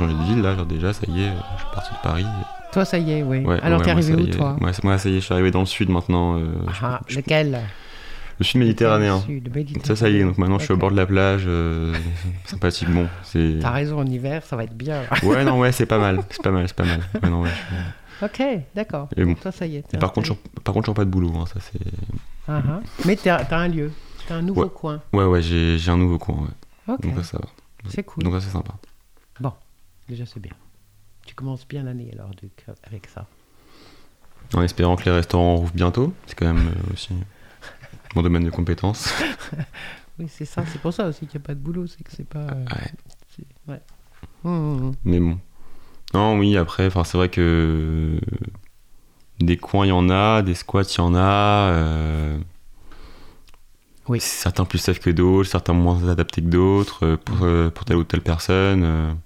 Changé 0.00 0.14
de 0.14 0.22
ville 0.34 0.42
là, 0.42 0.54
genre 0.56 0.66
déjà, 0.66 0.92
ça 0.92 1.02
y 1.08 1.22
est, 1.22 1.28
euh, 1.28 1.32
je 1.56 1.62
suis 1.62 1.74
parti 1.74 1.90
de 1.92 1.98
Paris. 2.02 2.26
Toi, 2.72 2.84
ça 2.84 2.98
y 2.98 3.12
est, 3.12 3.22
oui. 3.22 3.38
Ouais, 3.44 3.58
Alors, 3.62 3.78
ouais, 3.80 3.84
t'es 3.84 3.90
arrivé 3.90 4.14
où, 4.14 4.26
toi 4.26 4.56
moi, 4.60 4.72
ça- 4.72 4.80
moi, 4.84 4.96
ça 4.98 5.08
y 5.08 5.12
est, 5.16 5.20
je 5.20 5.24
suis 5.24 5.32
arrivé 5.34 5.50
dans 5.50 5.60
le 5.60 5.66
sud 5.66 5.88
maintenant. 5.90 6.36
euh, 6.38 6.46
je- 6.68 6.78
Ah, 6.84 7.00
je- 7.08 7.16
lequel? 7.16 7.60
Le 8.38 8.44
sud 8.44 8.60
méditerranéen. 8.60 9.20
Sud, 9.20 9.54
méditerranéen. 9.54 9.84
Ça, 9.84 9.96
ça 9.96 10.08
y 10.08 10.16
est, 10.16 10.24
donc 10.24 10.38
maintenant 10.38 10.58
je 10.58 10.64
suis 10.64 10.72
au 10.72 10.76
bord 10.78 10.90
de 10.90 10.96
la 10.96 11.04
plage, 11.04 11.42
euh, 11.46 11.92
sympathique. 12.46 12.88
Bon, 12.90 13.06
c'est. 13.22 13.58
T'as 13.60 13.70
raison, 13.70 13.98
en 14.00 14.06
hiver, 14.06 14.42
ça 14.44 14.56
va 14.56 14.64
être 14.64 14.74
bien. 14.76 15.02
Ouais, 15.24 15.44
non, 15.44 15.58
ouais, 15.58 15.72
c'est 15.72 15.84
pas 15.86 15.98
mal, 15.98 16.22
c'est 16.30 16.42
pas 16.42 16.50
mal, 16.50 16.66
c'est 16.66 16.76
pas 16.76 16.84
mal. 16.86 17.00
Ouais, 17.22 17.28
non, 17.28 17.42
ouais, 17.42 17.50
je- 18.20 18.24
ok, 18.26 18.60
d'accord. 18.74 19.08
Et 19.16 19.24
bon. 19.24 19.34
Toi, 19.34 19.52
ça 19.52 19.66
y 19.66 19.76
est. 19.76 19.84
Et 19.94 19.98
par 19.98 20.12
contre, 20.12 20.28
toujours- 20.28 20.42
par 20.64 20.72
contre, 20.72 20.86
toujours 20.86 20.94
pas 20.96 21.04
de 21.04 21.10
boulot, 21.10 21.32
hein, 21.36 21.44
ça 21.52 21.60
c'est. 21.60 21.80
Ah, 22.48 22.62
ah. 22.66 22.80
Mais 23.04 23.16
t'as 23.16 23.44
un 23.50 23.68
lieu, 23.68 23.90
t'as 24.26 24.36
un 24.36 24.42
nouveau 24.42 24.62
Ouais. 24.64 24.70
coin. 24.74 25.00
Ouais, 25.12 25.24
ouais, 25.24 25.42
j'ai 25.42 25.76
j'ai 25.76 25.90
un 25.90 25.98
nouveau 25.98 26.18
coin, 26.18 26.36
Donc 26.86 27.00
ça, 27.16 27.22
ça 27.24 27.38
va. 27.38 27.44
c'est 27.88 28.02
cool. 28.04 28.22
Donc 28.24 28.32
ça, 28.34 28.40
c'est 28.40 28.50
sympa. 28.52 28.72
Déjà, 30.10 30.26
c'est 30.26 30.40
bien. 30.40 30.52
Tu 31.24 31.36
commences 31.36 31.66
bien 31.68 31.84
l'année 31.84 32.10
alors, 32.12 32.30
Duc, 32.34 32.66
avec 32.82 33.06
ça. 33.06 33.26
En 34.54 34.62
espérant 34.62 34.96
que 34.96 35.04
les 35.04 35.12
restaurants 35.12 35.54
rouvrent 35.54 35.72
bientôt, 35.72 36.12
c'est 36.26 36.34
quand 36.34 36.52
même 36.52 36.66
euh, 36.66 36.92
aussi 36.92 37.10
mon 38.16 38.22
domaine 38.22 38.44
de 38.44 38.50
compétences. 38.50 39.14
Oui, 40.18 40.26
c'est 40.28 40.44
ça. 40.44 40.62
C'est 40.66 40.78
pour 40.82 40.92
ça 40.92 41.06
aussi 41.06 41.20
qu'il 41.26 41.38
n'y 41.40 41.44
a 41.44 41.46
pas 41.46 41.54
de 41.54 41.60
boulot. 41.60 41.86
C'est 41.86 42.02
que 42.02 42.10
c'est 42.14 42.28
pas. 42.28 42.40
euh, 42.40 42.64
Ouais. 43.66 43.80
Hum, 44.44 44.52
hum, 44.52 44.82
hum. 44.88 44.94
Mais 45.04 45.18
bon. 45.18 45.38
Non, 46.12 46.38
oui, 46.38 46.58
après, 46.58 46.90
c'est 46.90 47.16
vrai 47.16 47.30
que 47.30 48.20
des 49.38 49.56
coins, 49.56 49.86
il 49.86 49.90
y 49.90 49.92
en 49.92 50.10
a, 50.10 50.42
des 50.42 50.54
squats, 50.54 50.82
il 50.82 50.98
y 50.98 51.00
en 51.00 51.14
a. 51.14 51.70
euh, 51.72 52.38
Oui. 54.08 54.20
Certains 54.20 54.66
plus 54.66 54.76
safe 54.78 54.98
que 54.98 55.08
d'autres, 55.08 55.48
certains 55.48 55.72
moins 55.72 56.06
adaptés 56.10 56.42
que 56.42 56.48
d'autres 56.48 57.06
euh, 57.06 57.16
pour, 57.16 57.72
pour 57.72 57.84
telle 57.86 57.96
ou 57.96 58.04
telle 58.04 58.20
personne. 58.20 59.16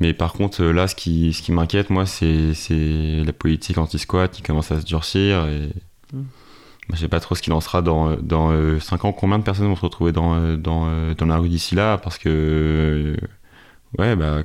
Euh. 0.00 0.06
Mais 0.06 0.14
par 0.14 0.32
contre, 0.32 0.62
euh, 0.62 0.72
là, 0.72 0.86
ce 0.88 0.94
qui, 0.94 1.32
ce 1.32 1.42
qui 1.42 1.52
m'inquiète, 1.52 1.90
moi, 1.90 2.06
c'est 2.06 2.54
la 2.70 3.32
politique 3.32 3.78
anti-squat 3.78 4.30
qui 4.30 4.42
commence 4.42 4.70
à 4.72 4.80
se 4.80 4.86
durcir. 4.86 5.46
Et... 5.48 5.70
Mm. 6.12 6.22
Je 6.92 6.96
sais 6.96 7.08
pas 7.08 7.20
trop 7.20 7.36
ce 7.36 7.42
qu'il 7.42 7.52
en 7.52 7.60
sera 7.60 7.82
dans, 7.82 8.16
dans 8.16 8.50
5 8.80 9.04
ans. 9.04 9.12
Combien 9.12 9.38
de 9.38 9.44
personnes 9.44 9.66
vont 9.68 9.76
se 9.76 9.80
retrouver 9.82 10.10
dans, 10.12 10.34
euh, 10.34 10.56
dans, 10.56 10.86
euh, 10.88 11.14
dans 11.14 11.26
la 11.26 11.38
rue 11.38 11.48
d'ici 11.48 11.76
là? 11.76 11.98
Parce 11.98 12.18
que, 12.18 12.28
euh, 12.28 13.16
ouais, 13.98 14.16
bah, 14.16 14.42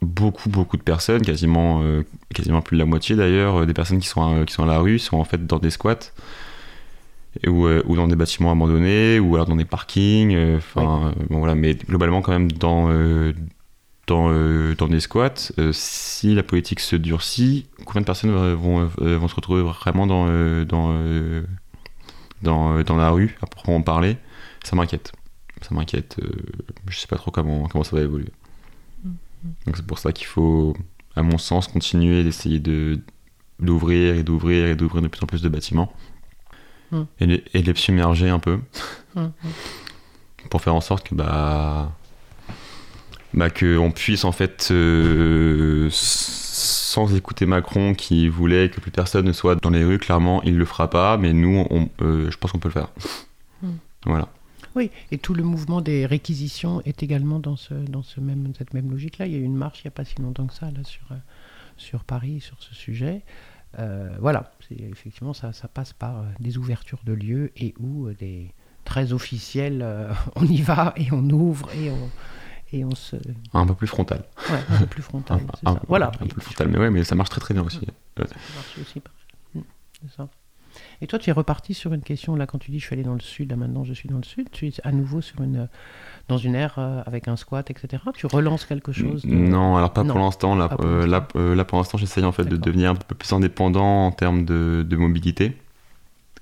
beaucoup, 0.00 0.48
beaucoup 0.48 0.76
de 0.76 0.82
personnes, 0.82 1.22
quasiment, 1.22 1.80
euh, 1.82 2.04
quasiment 2.34 2.62
plus 2.62 2.76
de 2.76 2.80
la 2.80 2.86
moitié 2.86 3.16
d'ailleurs, 3.16 3.62
euh, 3.62 3.66
des 3.66 3.74
personnes 3.74 3.98
qui 3.98 4.06
sont, 4.06 4.22
à, 4.22 4.44
qui 4.44 4.54
sont 4.54 4.62
à 4.62 4.66
la 4.66 4.78
rue 4.78 4.98
sont 5.00 5.16
en 5.16 5.24
fait 5.24 5.44
dans 5.44 5.58
des 5.58 5.70
squats 5.70 6.12
ou, 7.46 7.66
euh, 7.66 7.82
ou 7.86 7.96
dans 7.96 8.06
des 8.08 8.16
bâtiments 8.16 8.52
abandonnés 8.52 9.18
ou 9.18 9.34
alors 9.34 9.46
dans 9.46 9.56
des 9.56 9.64
parkings. 9.64 10.34
euh, 10.34 10.58
Enfin, 10.58 11.08
euh, 11.08 11.24
bon, 11.30 11.38
voilà, 11.38 11.54
mais 11.54 11.74
globalement 11.74 12.22
quand 12.22 12.32
même 12.32 12.52
dans, 12.52 12.90
euh, 12.90 13.32
dans, 14.06 14.30
euh, 14.30 14.74
dans 14.76 14.88
des 14.88 15.00
squats, 15.00 15.52
euh, 15.58 15.72
si 15.72 16.34
la 16.34 16.42
politique 16.42 16.80
se 16.80 16.96
durcit, 16.96 17.66
combien 17.84 18.02
de 18.02 18.06
personnes 18.06 18.30
euh, 18.30 18.54
vont, 18.54 18.86
vont 18.98 19.28
se 19.28 19.34
retrouver 19.34 19.62
vraiment 19.62 20.06
dans, 20.06 20.26
dans, 20.64 21.00
dans, 22.42 22.82
dans 22.82 22.96
la 22.96 23.10
rue 23.10 23.36
à 23.42 23.46
proprement 23.46 23.82
parler? 23.82 24.16
Ça 24.64 24.76
m'inquiète. 24.76 25.12
Ça 25.62 25.74
m'inquiète. 25.74 26.20
je 26.88 26.98
sais 26.98 27.06
pas 27.06 27.16
trop 27.16 27.30
comment, 27.30 27.66
comment 27.68 27.84
ça 27.84 27.96
va 27.96 28.02
évoluer. 28.02 28.30
Donc 29.64 29.76
c'est 29.76 29.86
pour 29.86 29.98
ça 29.98 30.12
qu'il 30.12 30.26
faut, 30.26 30.76
à 31.14 31.22
mon 31.22 31.38
sens, 31.38 31.68
continuer 31.68 32.24
d'essayer 32.24 32.60
de 32.60 33.00
d'ouvrir 33.58 34.16
et 34.16 34.22
d'ouvrir 34.22 34.66
et 34.66 34.76
d'ouvrir 34.76 35.00
de 35.00 35.08
plus 35.08 35.22
en 35.22 35.26
plus 35.26 35.40
de 35.40 35.48
bâtiments 35.48 35.90
Mm. 36.92 37.02
et, 37.20 37.26
les, 37.26 37.44
et 37.54 37.62
les 37.62 37.74
submerger 37.74 38.28
un 38.28 38.38
peu 38.38 38.60
hum. 39.16 39.32
pour 40.50 40.62
faire 40.62 40.74
en 40.74 40.80
sorte 40.80 41.08
que 41.08 41.14
bah 41.14 41.95
bah 43.36 43.50
que 43.50 43.76
on 43.78 43.90
puisse 43.92 44.24
en 44.24 44.32
fait 44.32 44.68
euh, 44.70 45.88
sans 45.92 47.14
écouter 47.14 47.46
Macron 47.46 47.94
qui 47.94 48.28
voulait 48.28 48.70
que 48.70 48.80
plus 48.80 48.90
personne 48.90 49.26
ne 49.26 49.32
soit 49.32 49.56
dans 49.56 49.70
les 49.70 49.84
rues 49.84 49.98
clairement 49.98 50.42
il 50.42 50.56
le 50.56 50.64
fera 50.64 50.88
pas 50.90 51.16
mais 51.18 51.32
nous 51.32 51.66
on, 51.70 51.88
euh, 52.02 52.30
je 52.30 52.36
pense 52.38 52.52
qu'on 52.52 52.58
peut 52.58 52.68
le 52.68 52.72
faire 52.74 52.88
Mm. 53.62 53.68
voilà 54.04 54.28
Oui, 54.74 54.90
et 55.10 55.16
tout 55.16 55.32
le 55.32 55.42
mouvement 55.42 55.80
des 55.80 56.04
réquisitions 56.04 56.82
est 56.84 57.02
également 57.02 57.38
dans, 57.40 57.56
ce, 57.56 57.72
dans 57.72 58.02
ce 58.02 58.20
même, 58.20 58.52
cette 58.58 58.74
même 58.74 58.90
logique-là. 58.90 59.26
Il 59.26 59.32
y 59.32 59.36
a 59.36 59.38
eu 59.38 59.44
une 59.44 59.56
marche 59.56 59.80
il 59.82 59.86
n'y 59.86 59.88
a 59.88 59.92
pas 59.92 60.04
si 60.04 60.14
longtemps 60.20 60.46
que 60.46 60.52
ça 60.52 60.66
là, 60.66 60.84
sur, 60.84 61.06
euh, 61.10 61.14
sur 61.78 62.04
Paris 62.04 62.40
sur 62.42 62.62
ce 62.62 62.74
sujet. 62.74 63.22
Euh, 63.78 64.10
voilà, 64.20 64.52
c'est- 64.68 64.78
effectivement, 64.92 65.32
ça, 65.32 65.54
ça 65.54 65.68
passe 65.68 65.94
par 65.94 66.22
des 66.38 66.58
ouvertures 66.58 67.00
de 67.06 67.14
lieux 67.14 67.50
et 67.56 67.72
où 67.80 68.10
des 68.10 68.52
très 68.84 69.14
officiels, 69.14 69.80
euh, 69.82 70.12
on 70.36 70.44
y 70.44 70.60
va 70.60 70.92
et 70.98 71.06
on 71.12 71.24
ouvre 71.30 71.70
et 71.74 71.90
on, 71.90 72.10
et 72.72 72.84
on 72.84 72.94
se. 72.94 73.16
un 73.54 73.66
peu 73.66 73.74
plus 73.74 73.86
frontal 73.86 74.24
Ouais, 74.50 74.58
un 74.70 74.78
peu 74.80 74.86
plus 74.86 75.02
frontal. 75.02 75.40
un, 75.64 75.72
ça. 75.74 75.80
Voilà, 75.88 76.10
un 76.20 76.26
peu 76.26 76.40
frontal 76.40 76.68
mais 76.68 76.78
ouais 76.78 76.90
mais 76.90 77.04
ça 77.04 77.14
marche 77.14 77.30
très 77.30 77.40
très 77.40 77.54
bien 77.54 77.62
aussi 77.62 77.80
Ça 78.16 78.24
marche 78.24 78.78
aussi 78.80 79.00
pas 79.00 79.10
mal. 79.54 79.64
Mm, 79.64 80.08
ça. 80.16 80.28
Et 81.00 81.06
toi, 81.06 81.18
tu 81.18 81.30
es 81.30 81.32
reparti 81.32 81.72
sur 81.72 81.94
une 81.94 82.02
question, 82.02 82.36
là, 82.36 82.46
quand 82.46 82.58
tu 82.58 82.70
dis 82.70 82.78
je 82.80 82.84
suis 82.84 82.92
allé 82.92 83.02
dans 83.02 83.14
le 83.14 83.20
sud, 83.20 83.48
là 83.50 83.56
maintenant 83.56 83.82
je 83.84 83.94
suis 83.94 84.10
dans 84.10 84.18
le 84.18 84.22
sud, 84.24 84.50
tu 84.50 84.66
es 84.68 84.72
à 84.84 84.92
nouveau 84.92 85.22
sur 85.22 85.40
une, 85.40 85.68
dans 86.28 86.36
une 86.36 86.54
ère 86.54 86.74
euh, 86.78 87.00
avec 87.06 87.28
un 87.28 87.36
squat, 87.36 87.70
etc. 87.70 88.02
Tu 88.14 88.26
relances 88.26 88.66
quelque 88.66 88.92
chose 88.92 89.22
de- 89.24 89.30
Non, 89.34 89.76
alors 89.78 89.94
pas 89.94 90.02
Non, 90.04 90.12
pour 90.12 90.22
l'instant. 90.22 90.54
Là, 90.54 90.68
pour 90.68 90.84
euh, 90.84 91.06
là, 91.06 91.20
l'instant. 91.20 91.38
euh, 91.38 91.54
là, 91.54 91.64
pour 91.64 91.78
l'instant, 91.78 91.96
j'essaye 91.96 92.24
en 92.24 92.32
fait 92.32 92.44
de 92.44 92.58
devenir 92.58 92.90
un 92.90 92.94
peu 92.94 93.14
plus 93.14 93.32
indépendant 93.32 94.06
en 94.06 94.10
termes 94.12 94.44
de, 94.44 94.84
de 94.86 94.96
mobilité. 94.96 95.56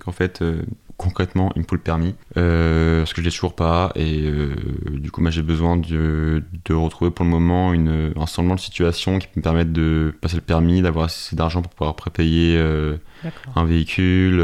Qu'en 0.01 0.11
fait, 0.11 0.41
euh, 0.41 0.63
concrètement, 0.97 1.51
il 1.55 1.61
me 1.61 1.67
faut 1.67 1.75
le 1.75 1.81
permis 1.81 2.15
euh, 2.37 2.99
parce 2.99 3.13
que 3.13 3.21
je 3.21 3.25
l'ai 3.25 3.31
toujours 3.31 3.55
pas 3.55 3.91
et 3.95 4.21
euh, 4.23 4.55
du 4.89 5.11
coup, 5.11 5.21
moi, 5.21 5.31
j'ai 5.31 5.41
besoin 5.41 5.77
de, 5.77 6.43
de 6.65 6.73
retrouver 6.73 7.11
pour 7.11 7.25
le 7.25 7.31
moment 7.31 7.73
une, 7.73 8.13
un 8.15 8.25
semblant 8.25 8.55
de 8.55 8.59
situation 8.59 9.19
qui 9.19 9.27
peut 9.27 9.39
me 9.39 9.41
permettre 9.41 9.71
de 9.71 10.13
passer 10.21 10.35
le 10.35 10.41
permis, 10.41 10.81
d'avoir 10.81 11.05
assez 11.05 11.35
d'argent 11.35 11.61
pour 11.61 11.71
pouvoir 11.71 11.95
prépayer 11.95 12.55
euh, 12.57 12.97
un 13.55 13.65
véhicule. 13.65 14.41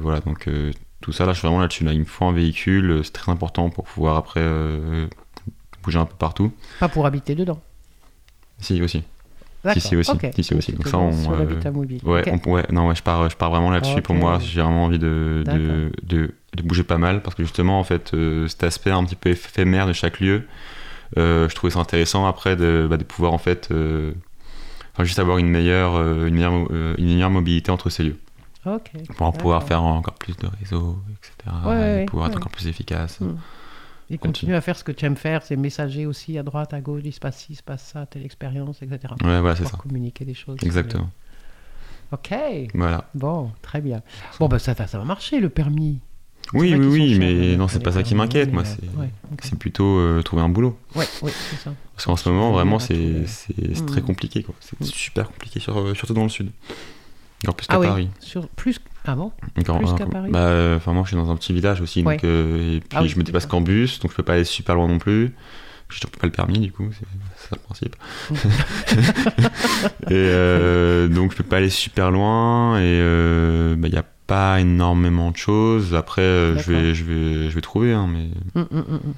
voilà, 0.00 0.20
donc 0.20 0.48
tout 1.00 1.12
ça, 1.12 1.26
là, 1.26 1.32
je 1.32 1.38
suis 1.38 1.46
vraiment 1.46 1.60
là-dessus. 1.60 1.84
Là, 1.84 1.92
il 1.92 2.00
me 2.00 2.04
faut 2.04 2.24
un 2.24 2.32
véhicule, 2.32 3.00
c'est 3.02 3.12
très 3.12 3.32
important 3.32 3.70
pour 3.70 3.84
pouvoir 3.84 4.16
après 4.16 4.42
bouger 5.82 5.98
un 5.98 6.06
peu 6.06 6.16
partout. 6.16 6.52
Pas 6.80 6.88
pour 6.88 7.06
habiter 7.06 7.34
dedans. 7.34 7.60
Si, 8.58 8.80
aussi. 8.82 9.02
Si, 9.72 9.96
aussi. 9.96 10.10
ok. 10.10 10.26
Si, 10.34 10.44
si, 10.44 10.54
aussi. 10.54 10.72
Donc 10.72 10.86
ça, 10.88 10.98
on, 10.98 11.12
sur 11.12 11.32
euh, 11.32 11.38
l'habitat 11.38 11.70
mobile. 11.70 12.00
Ouais, 12.04 12.28
Ok. 12.28 12.40
on- 12.46 12.50
ouais, 12.52 12.64
non, 12.70 12.88
ouais, 12.88 12.94
je 12.94 13.02
pars, 13.02 13.30
je 13.30 13.36
pars 13.36 13.50
vraiment 13.50 13.70
là-dessus. 13.70 14.02
Pour 14.02 14.14
moi, 14.14 14.38
j'ai 14.38 14.60
vraiment 14.60 14.84
envie 14.84 14.98
de, 14.98 15.42
de, 15.46 15.90
de, 16.02 16.30
de 16.54 16.62
bouger 16.62 16.82
pas 16.82 16.98
mal 16.98 17.22
parce 17.22 17.34
que 17.34 17.42
justement, 17.42 17.78
en 17.80 17.84
fait, 17.84 18.12
euh, 18.14 18.46
cet 18.48 18.64
aspect 18.64 18.90
un 18.90 19.04
petit 19.04 19.16
peu 19.16 19.30
éphémère 19.30 19.86
de 19.86 19.92
chaque 19.92 20.20
lieu, 20.20 20.42
euh, 21.16 21.48
je 21.48 21.54
trouvais 21.54 21.72
ça 21.72 21.78
intéressant 21.80 22.26
après 22.26 22.56
de, 22.56 22.86
bah, 22.88 22.96
de 22.98 23.04
pouvoir 23.04 23.32
en 23.32 23.38
fait, 23.38 23.68
euh, 23.70 24.12
enfin, 24.92 25.04
juste 25.04 25.18
avoir 25.18 25.38
une 25.38 25.48
meilleure, 25.48 25.96
une 26.26 26.34
meilleure, 26.34 26.52
une 26.98 27.06
meilleure 27.06 27.30
mobilité 27.30 27.70
entre 27.70 27.88
ces 27.90 28.02
lieux 28.04 28.16
pour 29.16 29.32
pouvoir 29.32 29.62
faire 29.62 29.82
encore 29.82 30.14
plus 30.14 30.36
de 30.36 30.46
réseaux, 30.60 30.98
etc. 31.10 31.56
Et 32.02 32.06
pouvoir 32.06 32.28
être 32.28 32.36
encore 32.36 32.52
plus 32.52 32.66
efficace. 32.66 33.20
Mm. 33.20 33.36
Et 34.10 34.18
continue 34.18 34.54
à 34.54 34.60
faire 34.60 34.76
ce 34.76 34.84
que 34.84 34.92
tu 34.92 35.06
aimes 35.06 35.16
faire, 35.16 35.42
c'est 35.42 35.56
messager 35.56 36.04
aussi 36.06 36.36
à 36.38 36.42
droite, 36.42 36.74
à 36.74 36.80
gauche, 36.80 37.02
il 37.04 37.12
se 37.12 37.20
passe 37.20 37.38
ci, 37.38 37.46
il 37.50 37.56
se 37.56 37.62
passe 37.62 37.82
ça, 37.92 38.06
telle 38.06 38.24
expérience, 38.24 38.82
etc. 38.82 39.14
Ouais, 39.24 39.40
voilà, 39.40 39.56
c'est 39.56 39.64
ça. 39.66 39.76
communiquer 39.78 40.24
des 40.24 40.34
choses. 40.34 40.58
Exactement. 40.62 41.10
Ok. 42.12 42.30
Voilà. 42.74 43.08
Bon, 43.14 43.50
très 43.62 43.80
bien. 43.80 44.02
Bon, 44.38 44.46
bah 44.48 44.58
ça, 44.58 44.74
ça 44.74 44.98
va 44.98 45.04
marcher 45.04 45.40
le 45.40 45.48
permis. 45.48 45.98
Oui, 46.52 46.74
oui, 46.74 46.86
oui, 46.86 47.18
mais 47.18 47.56
non, 47.56 47.66
c'est 47.68 47.78
les 47.78 47.84
pas 47.84 47.92
ça 47.92 48.02
qui 48.02 48.14
m'inquiète, 48.14 48.52
moi. 48.52 48.62
mais, 48.62 48.68
C'est 48.68 48.84
euh, 48.84 49.00
ouais, 49.00 49.08
c'est 49.42 49.58
plutôt 49.58 49.98
euh, 49.98 50.20
trouver 50.22 50.42
un 50.42 50.50
boulot. 50.50 50.78
Ouais, 50.94 51.06
oui, 51.22 51.32
c'est 51.50 51.56
ça. 51.56 51.72
Parce 51.94 52.04
qu'en 52.04 52.16
ce 52.16 52.28
moment, 52.28 52.52
vraiment, 52.52 52.78
c'est 52.78 52.92
Revenir 52.94 53.24
à 53.24 53.26
c'est- 53.26 53.54
c'est 53.74 53.82
Mm. 53.82 53.86
très 53.86 54.02
compliqué. 54.02 54.42
quoi. 54.42 54.54
C'est 54.60 54.78
Mm. 54.78 54.84
super 54.84 55.28
compliqué, 55.30 55.58
sur- 55.58 55.78
euh, 55.78 55.94
surtout 55.94 56.12
dans 56.12 56.22
le 56.24 56.28
sud. 56.28 56.50
Encore 57.44 57.56
plus 57.56 57.66
qu'à 57.66 57.76
Ah 57.76 57.80
oui, 57.80 57.86
Paris. 57.86 58.10
sur 58.20 58.46
plus. 58.50 58.78
Ah 59.06 59.14
bon 59.14 59.32
Encore- 59.58 59.78
plus 59.78 59.90
euh, 59.90 59.94
qu'à 59.96 60.06
Paris 60.06 60.30
bah, 60.30 60.38
euh, 60.48 60.76
Enfin, 60.76 60.92
moi, 60.92 61.02
je 61.04 61.08
suis 61.08 61.16
dans 61.16 61.30
un 61.30 61.36
petit 61.36 61.52
village 61.52 61.80
aussi. 61.80 62.02
Ouais. 62.02 62.14
Donc, 62.14 62.24
euh, 62.24 62.76
et 62.76 62.80
puis, 62.80 62.88
Ah 62.94 63.02
oui, 63.02 63.08
je 63.08 63.16
me 63.18 63.22
déplace 63.22 63.44
d'accord. 63.44 63.58
qu'en 63.60 63.64
bus, 63.64 64.00
donc 64.00 64.10
je 64.12 64.16
peux 64.16 64.22
pas 64.22 64.34
aller 64.34 64.44
super 64.44 64.74
loin 64.74 64.88
non 64.88 64.98
plus. 64.98 65.34
Je 65.90 66.00
n'ai 66.04 66.10
pas 66.18 66.26
le 66.26 66.32
permis, 66.32 66.58
du 66.58 66.72
coup, 66.72 66.88
c'est 66.92 67.06
ça 67.48 67.56
le 67.56 67.60
principe. 67.60 67.96
et 70.10 70.12
euh, 70.12 71.08
donc, 71.08 71.32
je 71.32 71.36
peux 71.36 71.44
pas 71.44 71.58
aller 71.58 71.70
super 71.70 72.10
loin. 72.10 72.80
Et 72.80 72.98
il 72.98 73.90
n'y 73.90 73.96
a 73.98 74.04
pas 74.26 74.60
énormément 74.60 75.30
de 75.30 75.36
choses. 75.36 75.94
Après, 75.94 76.22
euh, 76.22 76.58
je, 76.58 76.72
vais, 76.72 76.94
je, 76.94 77.04
vais, 77.04 77.50
je 77.50 77.54
vais 77.54 77.60
trouver, 77.60 77.92
hein, 77.92 78.08
mais. 78.10 78.28
Hum, 78.54 78.66
hum, 78.70 78.84
hum. 78.88 79.14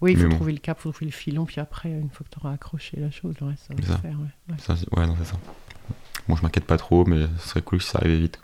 Oui, 0.00 0.12
il 0.12 0.16
Mais 0.18 0.22
faut 0.24 0.28
bon. 0.30 0.36
trouver 0.36 0.52
le 0.52 0.58
cap, 0.58 0.78
il 0.78 0.82
faut 0.82 0.92
trouver 0.92 1.06
le 1.06 1.12
filon, 1.12 1.44
puis 1.44 1.60
après, 1.60 1.90
une 1.90 2.08
fois 2.10 2.24
que 2.24 2.32
tu 2.32 2.38
auras 2.40 2.54
accroché 2.54 2.98
la 3.00 3.10
chose, 3.10 3.34
le 3.40 3.48
reste, 3.48 3.64
ça 3.68 3.74
va 3.74 3.82
se 3.96 4.00
faire. 4.00 4.16
Ouais, 4.48 4.54
Ça, 4.58 4.74
ouais, 4.96 5.06
non, 5.08 5.16
c'est 5.18 5.26
ça. 5.28 5.36
Bon, 6.28 6.36
je 6.36 6.42
m'inquiète 6.42 6.64
pas 6.64 6.76
trop, 6.76 7.04
mais 7.04 7.26
ce 7.38 7.48
serait 7.50 7.62
cool 7.62 7.80
si 7.82 7.88
ça 7.90 7.98
arrivait 7.98 8.18
vite. 8.18 8.38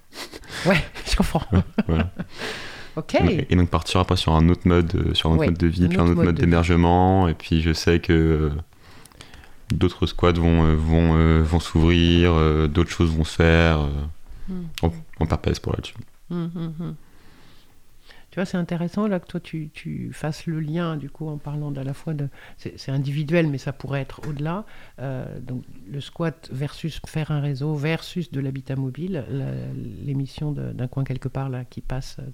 ouais. 0.66 0.70
Ouais, 0.76 0.84
je 1.10 1.16
comprends. 1.16 1.42
Voilà. 1.88 2.10
ok. 2.96 3.14
Et 3.50 3.56
donc- 3.56 3.68
partir 3.70 4.00
après 4.00 4.16
sur 4.16 4.32
un 4.34 4.48
autre 4.48 4.66
mode, 4.66 4.94
euh, 4.94 5.14
sur 5.14 5.28
un 5.30 5.32
autre 5.32 5.40
Ouais, 5.40 5.46
mode 5.48 5.58
de 5.58 5.66
vie, 5.66 5.88
puis 5.88 5.98
un 5.98 6.06
autre 6.06 6.22
mode 6.22 6.36
d'hébergement. 6.36 7.28
Et 7.28 7.34
puis 7.34 7.60
je 7.62 7.72
sais 7.72 7.98
que 8.00 8.12
euh, 8.12 8.50
d'autres 9.74 10.06
squads 10.06 10.32
vont, 10.40 10.64
euh, 10.66 10.74
vont, 10.76 11.42
vont 11.42 11.60
s'ouvrir, 11.60 12.34
d'autres 12.68 12.90
choses 12.90 13.10
vont 13.14 13.24
se 13.24 13.34
faire. 13.36 13.80
Hum, 14.50 14.66
on, 14.82 14.92
on 15.20 15.26
perd 15.26 15.40
pas 15.40 15.50
espoir 15.50 15.76
là-dessus. 15.76 15.94
hum, 16.30 16.50
hum. 16.80 16.94
Tu 18.34 18.40
vois, 18.40 18.46
c'est 18.46 18.56
intéressant 18.56 19.06
là 19.06 19.20
que 19.20 19.28
toi 19.28 19.38
tu, 19.38 19.70
tu 19.72 20.10
fasses 20.12 20.46
le 20.46 20.58
lien, 20.58 20.96
du 20.96 21.08
coup, 21.08 21.28
en 21.28 21.38
parlant 21.38 21.72
à 21.74 21.84
la 21.84 21.94
fois 21.94 22.14
de. 22.14 22.28
C'est 22.56 22.90
individuel, 22.90 23.46
mais 23.46 23.58
ça 23.58 23.72
pourrait 23.72 24.00
être 24.00 24.22
au-delà. 24.28 24.64
Euh, 24.98 25.38
donc, 25.38 25.62
le 25.88 26.00
squat 26.00 26.48
versus 26.52 27.00
faire 27.06 27.30
un 27.30 27.38
réseau 27.40 27.76
versus 27.76 28.32
de 28.32 28.40
l'habitat 28.40 28.74
mobile. 28.74 29.24
L'émission 30.04 30.50
d'un 30.50 30.88
coin 30.88 31.04
quelque 31.04 31.28
part 31.28 31.48
là 31.48 31.64
qui 31.64 31.80
passe 31.80 32.16
euh, 32.18 32.24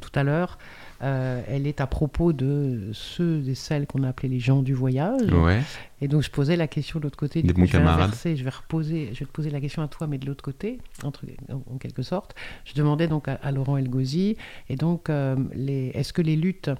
tout 0.00 0.12
à 0.14 0.22
l'heure, 0.22 0.58
euh, 1.02 1.42
elle 1.48 1.66
est 1.66 1.80
à 1.80 1.88
propos 1.88 2.32
de 2.32 2.90
ceux 2.92 3.42
et 3.48 3.56
celles 3.56 3.88
qu'on 3.88 4.04
a 4.04 4.10
appelés 4.10 4.28
les 4.28 4.38
gens 4.38 4.62
du 4.62 4.74
voyage. 4.74 5.32
Ouais. 5.32 5.60
Et 6.00 6.06
donc 6.06 6.22
je 6.22 6.30
posais 6.30 6.54
la 6.54 6.68
question 6.68 7.00
de 7.00 7.04
l'autre 7.04 7.16
côté. 7.18 7.42
Des 7.42 7.48
Du 7.48 7.54
coup, 7.54 7.62
bons 7.62 7.66
je 7.66 7.72
vais 7.72 7.78
camarades. 7.78 8.02
inverser, 8.04 8.36
je 8.36 8.44
vais 8.44 8.50
reposer, 8.50 9.10
je 9.12 9.18
vais 9.18 9.26
te 9.26 9.32
poser 9.32 9.50
la 9.50 9.60
question 9.60 9.82
à 9.82 9.88
toi, 9.88 10.06
mais 10.06 10.18
de 10.18 10.26
l'autre 10.26 10.44
côté, 10.44 10.78
entre, 11.02 11.24
en, 11.52 11.56
en 11.74 11.78
quelque 11.78 12.02
sorte. 12.02 12.36
Je 12.64 12.74
demandais 12.74 13.08
donc 13.08 13.26
à, 13.26 13.34
à 13.42 13.50
Laurent 13.50 13.76
Elgozi, 13.76 14.36
et 14.68 14.76
donc 14.76 15.10
euh, 15.10 15.34
les, 15.54 15.88
est-ce 15.94 16.12
que 16.12 16.22
les 16.22 16.36
luttes 16.36 16.70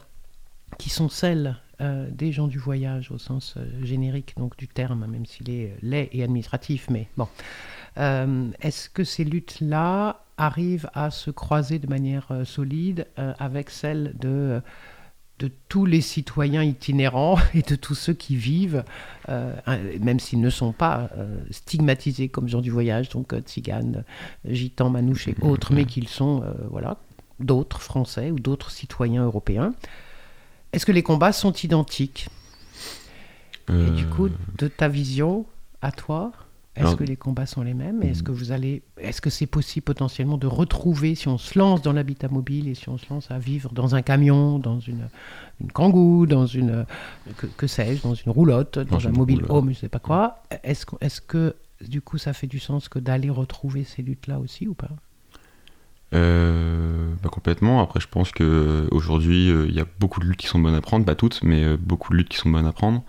qui 0.78 0.90
sont 0.90 1.08
celles 1.08 1.56
euh, 1.80 2.08
des 2.10 2.32
gens 2.32 2.48
du 2.48 2.58
voyage 2.58 3.12
au 3.12 3.18
sens 3.18 3.54
euh, 3.56 3.64
générique 3.84 4.34
donc 4.36 4.56
du 4.56 4.66
terme, 4.66 5.06
même 5.06 5.24
s'il 5.24 5.48
est 5.48 5.66
euh, 5.66 5.76
laid 5.80 6.08
et 6.10 6.24
administratif, 6.24 6.88
mais 6.90 7.06
bon, 7.16 7.28
est-ce 8.60 8.88
que 8.88 9.04
ces 9.04 9.22
luttes-là 9.22 10.24
arrivent 10.36 10.90
à 10.92 11.12
se 11.12 11.30
croiser 11.30 11.78
de 11.78 11.86
manière 11.88 12.28
solide 12.44 13.08
avec 13.16 13.70
celles 13.70 14.14
de 14.16 14.62
tous 15.68 15.84
les 15.84 16.00
citoyens 16.00 16.62
itinérants 16.62 17.38
et 17.54 17.62
de 17.62 17.74
tous 17.74 17.96
ceux 17.96 18.12
qui 18.12 18.36
vivent, 18.36 18.84
même 19.26 20.20
s'ils 20.20 20.40
ne 20.40 20.50
sont 20.50 20.70
pas 20.70 21.10
stigmatisés 21.50 22.28
comme 22.28 22.48
gens 22.48 22.60
du 22.60 22.70
voyage, 22.70 23.08
donc 23.08 23.34
tziganes, 23.34 24.04
gitans, 24.44 24.90
manouches 24.90 25.26
et 25.26 25.34
autres, 25.40 25.72
mais 25.72 25.84
qu'ils 25.84 26.06
sont 26.06 26.44
voilà, 26.70 26.98
d'autres 27.40 27.80
Français 27.80 28.30
ou 28.30 28.38
d'autres 28.38 28.70
citoyens 28.70 29.24
européens. 29.24 29.74
Est-ce 30.72 30.84
que 30.86 30.92
les 30.92 31.02
combats 31.02 31.32
sont 31.32 31.52
identiques? 31.52 32.28
Et 33.70 33.90
du 33.90 34.06
coup, 34.06 34.26
Euh, 34.26 34.32
de 34.58 34.68
ta 34.68 34.88
vision 34.88 35.44
à 35.82 35.92
toi, 35.92 36.32
est-ce 36.74 36.84
Alors- 36.86 36.96
que 36.96 37.04
les 37.04 37.16
combats 37.16 37.44
sont 37.44 37.62
les 37.62 37.74
mêmes? 37.74 38.02
Est-ce 38.02 38.22
que 38.22 38.32
vous 38.32 38.50
allez, 38.50 38.82
est-ce 38.98 39.20
que 39.20 39.28
c'est 39.30 39.46
possible 39.46 39.84
potentiellement 39.84 40.38
de 40.38 40.46
retrouver, 40.46 41.14
si 41.14 41.28
on 41.28 41.36
se 41.36 41.58
lance 41.58 41.82
dans 41.82 41.92
l'habitat 41.92 42.28
mobile 42.28 42.68
et 42.68 42.74
si 42.74 42.88
on 42.88 42.96
se 42.96 43.04
lance 43.10 43.30
à 43.30 43.38
vivre 43.38 43.72
dans 43.74 43.94
un 43.94 44.00
camion, 44.02 44.58
dans 44.58 44.80
une, 44.80 45.08
une 45.60 45.70
kangou, 45.70 46.26
dans 46.26 46.46
une, 46.46 46.86
que, 47.36 47.46
que 47.46 47.66
sais-je, 47.66 48.02
dans 48.02 48.14
une 48.14 48.32
roulotte, 48.32 48.78
dans, 48.78 48.96
Dans 48.98 49.06
un 49.08 49.10
mobile 49.12 49.40
roulotte. 49.44 49.50
home, 49.64 49.72
je 49.74 49.78
sais 49.80 49.88
pas 49.90 49.98
quoi? 49.98 50.42
Est-ce 50.62 50.86
que, 50.86 50.96
est-ce 51.02 51.20
que 51.20 51.54
du 51.86 52.00
coup 52.00 52.16
ça 52.16 52.32
fait 52.32 52.46
du 52.46 52.58
sens 52.58 52.88
que 52.88 52.98
d'aller 52.98 53.28
retrouver 53.30 53.84
ces 53.84 54.00
luttes-là 54.02 54.38
aussi 54.38 54.66
ou 54.66 54.74
pas? 54.74 54.90
Euh, 56.14 57.12
bah, 57.22 57.28
complètement. 57.30 57.82
Après, 57.82 58.00
je 58.00 58.08
pense 58.08 58.32
que 58.32 58.88
aujourd'hui, 58.90 59.50
euh, 59.50 59.66
il 59.68 59.74
y 59.74 59.80
a 59.80 59.86
beaucoup 60.00 60.20
de 60.20 60.26
luttes 60.26 60.38
qui 60.38 60.46
sont 60.46 60.58
bonnes 60.58 60.74
à 60.74 60.80
prendre, 60.80 61.04
pas 61.04 61.14
toutes, 61.14 61.42
mais 61.42 61.64
euh, 61.64 61.76
beaucoup 61.78 62.12
de 62.12 62.18
luttes 62.18 62.28
qui 62.28 62.38
sont 62.38 62.50
bonnes 62.50 62.66
à 62.66 62.72
prendre. 62.72 63.02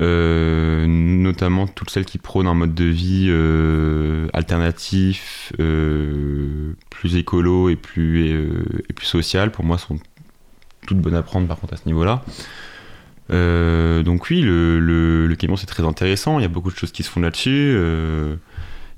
Euh, 0.00 0.86
notamment 0.88 1.68
toutes 1.68 1.90
celles 1.90 2.04
qui 2.04 2.18
prônent 2.18 2.48
un 2.48 2.54
mode 2.54 2.74
de 2.74 2.84
vie 2.84 3.26
euh, 3.28 4.26
alternatif, 4.32 5.52
euh, 5.60 6.72
plus 6.90 7.16
écolo 7.16 7.68
et 7.68 7.76
plus, 7.76 8.32
euh, 8.32 8.64
et 8.88 8.92
plus 8.92 9.06
social, 9.06 9.52
pour 9.52 9.64
moi, 9.64 9.78
sont 9.78 9.98
toutes 10.86 10.98
bonnes 10.98 11.14
à 11.14 11.22
prendre 11.22 11.46
par 11.46 11.58
contre 11.60 11.74
à 11.74 11.76
ce 11.76 11.86
niveau-là. 11.86 12.24
Euh, 13.30 14.02
donc 14.02 14.28
oui, 14.30 14.40
le, 14.42 14.80
le, 14.80 15.26
le 15.26 15.36
camion 15.36 15.56
c'est 15.56 15.66
très 15.66 15.84
intéressant, 15.84 16.38
il 16.38 16.42
y 16.42 16.44
a 16.44 16.48
beaucoup 16.48 16.70
de 16.70 16.76
choses 16.76 16.92
qui 16.92 17.02
se 17.02 17.10
font 17.10 17.20
là-dessus. 17.20 17.74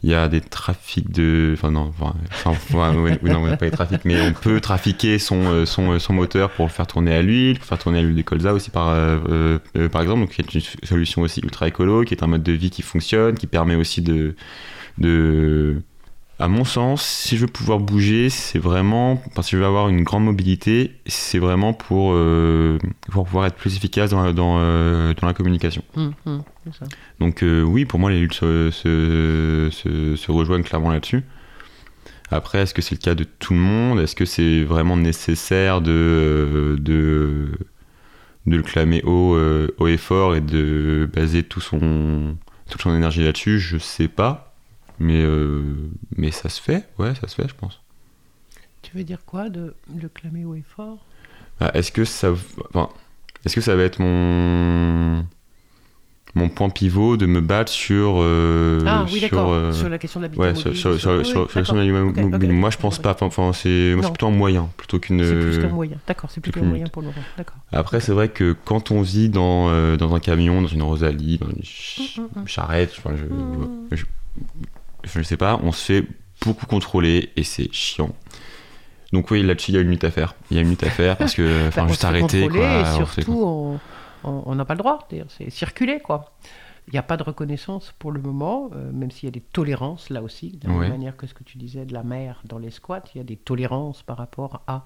Il 0.03 0.11
y 0.11 0.15
a 0.15 0.29
des 0.29 0.41
trafics 0.41 1.11
de. 1.11 1.53
Enfin, 1.55 1.71
non, 1.71 1.93
enfin, 2.45 2.95
ouais, 2.95 3.19
non, 3.23 3.47
pas 3.57 3.67
des 3.67 3.71
trafics, 3.71 4.05
mais 4.05 4.21
on 4.21 4.33
peut 4.33 4.61
trafiquer 4.61 5.19
son, 5.19 5.47
euh, 5.47 5.67
son, 5.67 5.93
euh, 5.93 5.99
son 5.99 6.13
moteur 6.13 6.51
pour 6.51 6.67
le 6.67 6.71
faire 6.71 6.87
tourner 6.87 7.15
à 7.15 7.23
l'huile, 7.23 7.59
pour 7.59 7.67
faire 7.67 7.79
tourner 7.79 8.01
à 8.01 8.03
l'huile 8.03 8.17
de 8.17 8.23
colza 8.23 8.53
aussi, 8.53 8.71
par, 8.71 8.89
euh, 8.91 9.59
par 9.91 10.03
exemple. 10.03 10.21
Donc, 10.21 10.39
y 10.39 10.43
a 10.43 10.45
une 10.55 10.87
solution 10.87 11.23
aussi 11.23 11.41
ultra 11.41 11.69
écolo, 11.69 12.05
qui 12.05 12.15
est 12.15 12.23
un 12.23 12.27
mode 12.27 12.43
de 12.43 12.53
vie 12.53 12.71
qui 12.71 12.83
fonctionne, 12.83 13.37
qui 13.37 13.47
permet 13.47 13.75
aussi 13.75 14.03
de 14.03 14.35
à 16.39 16.49
mon 16.49 16.65
sens, 16.65 17.03
si 17.03 17.37
je 17.37 17.43
veux 17.47 17.51
pouvoir 17.51 17.79
bouger, 17.79 18.29
c'est 18.29 18.59
vraiment. 18.59 19.17
Que 19.35 19.43
je 19.43 19.57
veux 19.57 19.65
avoir 19.65 19.89
une 19.89 20.03
grande 20.03 20.25
mobilité, 20.25 20.93
c'est 21.07 21.39
vraiment 21.39 21.73
pour, 21.73 22.11
euh, 22.13 22.79
pour 23.11 23.25
pouvoir 23.25 23.47
être 23.47 23.57
plus 23.57 23.75
efficace 23.77 24.11
dans, 24.11 24.25
euh, 24.37 25.15
dans 25.15 25.27
la 25.27 25.33
communication. 25.35 25.83
Hum, 25.97 26.13
hum, 26.27 26.43
ça. 26.79 26.85
Donc 27.21 27.43
euh, 27.43 27.63
oui, 27.63 27.87
pour 27.87 27.99
moi, 27.99 28.11
les 28.11 28.21
luttes 28.21 28.35
se, 28.35 28.71
se, 28.71 29.69
se- 29.73 30.17
se 30.17 30.31
rejoignent 30.31 30.63
clairement 30.63 30.91
là-dessus. 30.91 31.23
Après, 32.31 32.59
est-ce 32.59 32.75
que 32.75 32.83
c'est 32.83 32.97
le 32.97 33.01
cas 33.01 33.15
de 33.15 33.25
tout 33.25 33.55
le 33.55 33.61
monde? 33.61 34.01
Est-ce 34.01 34.17
que 34.17 34.25
c'est 34.25 34.63
vraiment 34.65 34.97
nécessaire 34.97 35.81
de, 35.81 36.77
de, 36.81 37.53
de 38.47 38.57
le 38.57 38.63
clamer 38.63 39.03
haut, 39.05 39.39
haut 39.79 39.87
et 39.87 39.97
fort 39.97 40.35
et 40.35 40.41
de 40.41 41.09
baser 41.15 41.45
tout 41.45 41.61
son, 41.61 42.37
toute 42.69 42.83
son 42.83 42.95
énergie 42.95 43.23
là-dessus? 43.25 43.59
Je 43.61 43.79
sais 43.79 44.09
pas. 44.09 44.46
Mais, 44.99 45.23
euh, 45.23 45.75
mais 46.17 46.31
ça 46.31 46.49
se 46.49 46.61
fait, 46.61 46.89
ouais, 46.99 47.15
ça 47.15 47.29
se 47.29 47.35
fait, 47.35 47.49
je 47.49 47.55
pense. 47.55 47.81
Tu 48.83 48.97
veux 48.97 49.05
dire 49.05 49.19
quoi 49.27 49.49
de 49.51 49.75
le 50.01 50.09
clamer 50.09 50.45
haut 50.45 50.55
et 50.55 50.65
fort? 50.77 50.99
Ah, 51.61 51.71
Est-ce 51.75 51.91
que 51.93 52.05
ça, 52.05 52.33
enfin, 52.73 52.89
est-ce 53.45 53.55
que 53.55 53.61
ça 53.61 53.75
va 53.77 53.83
être 53.83 53.99
mon 54.01 55.25
mon 56.35 56.51
point 56.51 56.69
pivot 56.69 57.17
de 57.17 57.25
me 57.25 57.41
battre 57.41 57.73
sur 57.73 58.17
euh, 58.19 58.83
Ah 58.87 59.05
oui, 59.11 59.21
sur, 59.21 59.21
d'accord. 59.23 59.53
euh, 59.55 59.73
Sur 59.73 59.89
la 59.89 59.97
question 59.97 60.21
de 60.21 60.27
l'habitat 60.27 60.43
ouais 60.43 60.53
mobile. 60.53 60.77
sur 60.77 60.77
sur 60.77 61.01
sur, 61.01 61.13
oui, 61.13 61.25
sur- 61.25 61.41
oui, 61.45 61.49
sur 61.49 61.59
la 61.59 61.63
question 61.63 61.77
de 61.77 62.29
mobile. 62.29 62.53
moi 62.53 62.69
je 62.69 62.77
pense 62.77 62.99
pas 62.99 63.17
enfin 63.23 63.55
c'est 63.55 63.93
moi 63.95 64.03
Non. 64.03 64.03
c'est 64.03 64.09
plutôt 64.13 64.27
un 64.27 64.31
moyen 64.33 64.69
plutôt 64.77 64.99
qu'une 64.99 65.25
C'est 65.25 65.41
plus 65.41 65.59
qu'un 65.59 65.69
moyen. 65.69 65.97
D'accord, 66.07 66.31
c'est 66.31 66.43
plutôt 66.43 66.59
un 66.59 66.63
qu'une 66.63 66.69
moyen 66.69 66.85
lutte. 66.85 66.93
pour 66.93 67.01
le 67.01 67.09
moment. 67.09 67.23
D'accord. 67.39 67.57
après 67.73 68.01
c'est 68.01 68.13
vrai 68.13 68.29
que 68.29 68.55
quand 68.67 68.91
on 68.91 69.01
vit 69.01 69.31
dans 69.31 69.71
euh, 69.71 69.97
dans 69.97 70.15
un 70.15 70.21
camion 70.21 70.61
dans 70.61 70.69
une 70.69 70.83
Rosalie 70.83 71.39
dans 71.39 71.49
une 71.49 71.63
ch- 71.65 72.19
Mm, 72.19 72.23
mm, 72.41 72.43
mm. 72.43 72.47
charrette 72.49 72.93
enfin, 72.99 73.17
je, 73.17 73.25
Mm. 73.25 73.89
je 73.93 74.05
je 75.15 75.23
sais 75.23 75.37
pas 75.37 75.59
on 75.63 75.73
se 75.73 75.85
fait 75.85 76.05
beaucoup 76.45 76.67
contrôler 76.67 77.31
et 77.37 77.45
c'est 77.45 77.73
chiant 77.73 78.15
donc 79.13 79.31
oui 79.31 79.43
là-dessus 79.43 79.71
il 79.71 79.75
y 79.75 79.79
a 79.79 79.81
une 79.81 79.89
lutte 79.91 80.05
à 80.05 80.11
faire 80.11 80.35
il 80.51 80.57
y 80.57 80.59
a 80.59 80.63
une 80.63 80.71
lutte 80.71 80.83
à 80.85 80.91
faire 80.91 81.17
parce 81.17 81.35
que 81.35 81.69
enfin 81.69 81.83
Bah, 81.85 81.89
juste 81.89 82.05
arrêter 82.05 82.49
quoi 82.49 82.81
Et 82.81 82.85
surtout, 83.15 83.79
on- 84.25 84.55
n'a 84.55 84.65
pas 84.65 84.75
le 84.75 84.79
droit. 84.79 85.07
C'est 85.39 85.51
circuler, 85.51 86.01
quoi. 86.01 86.33
Il 86.89 86.93
n'y 86.93 86.99
a 86.99 87.03
pas 87.03 87.17
de 87.17 87.23
reconnaissance 87.25 87.93
pour 87.99 88.13
le 88.13 88.21
moment, 88.21 88.71
euh, 88.75 88.93
même 88.93 89.11
s'il 89.11 89.27
y 89.27 89.29
a 89.29 89.33
des 89.33 89.41
tolérances 89.41 90.09
là 90.11 90.23
aussi, 90.23 90.53
de 90.53 90.69
la 90.69 90.73
même 90.81 90.91
manière 90.91 91.17
que 91.17 91.27
ce 91.27 91.35
que 91.35 91.43
tu 91.45 91.59
disais 91.59 91.85
de 91.85 91.93
la 91.93 92.03
mer 92.05 92.43
dans 92.45 92.59
les 92.59 92.71
squats, 92.71 93.03
il 93.15 93.19
y 93.19 93.21
a 93.21 93.25
des 93.25 93.37
tolérances 93.37 94.03
par 94.03 94.17
rapport 94.17 94.63
à 94.69 94.85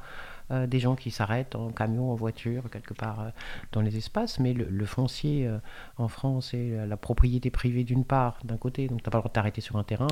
euh, 0.53 0.67
des 0.67 0.81
gens 0.81 0.97
qui 0.97 1.13
s'arrêtent 1.13 1.55
en 1.55 1.69
camion, 1.71 2.11
en 2.11 2.17
voiture, 2.17 2.65
quelque 2.73 2.93
part 2.93 3.21
euh, 3.21 3.29
dans 3.71 3.83
les 3.83 3.97
espaces. 3.97 4.41
Mais 4.41 4.53
le, 4.53 4.65
le 4.65 4.85
foncier 4.85 5.47
euh, 5.47 5.59
en 5.97 6.09
France 6.09 6.55
et 6.55 6.73
euh, 6.73 6.87
la 6.87 6.97
propriété 6.97 7.51
privée 7.51 7.85
d'une 7.85 8.05
part, 8.05 8.39
d'un 8.45 8.57
côté, 8.57 8.89
donc 8.89 9.01
tu 9.01 9.05
n'as 9.07 9.13
pas 9.13 9.19
le 9.19 9.23
droit 9.23 9.29
de 9.29 9.33
t'arrêter 9.35 9.61
sur 9.61 9.77
un 9.77 9.85
terrain 9.85 10.09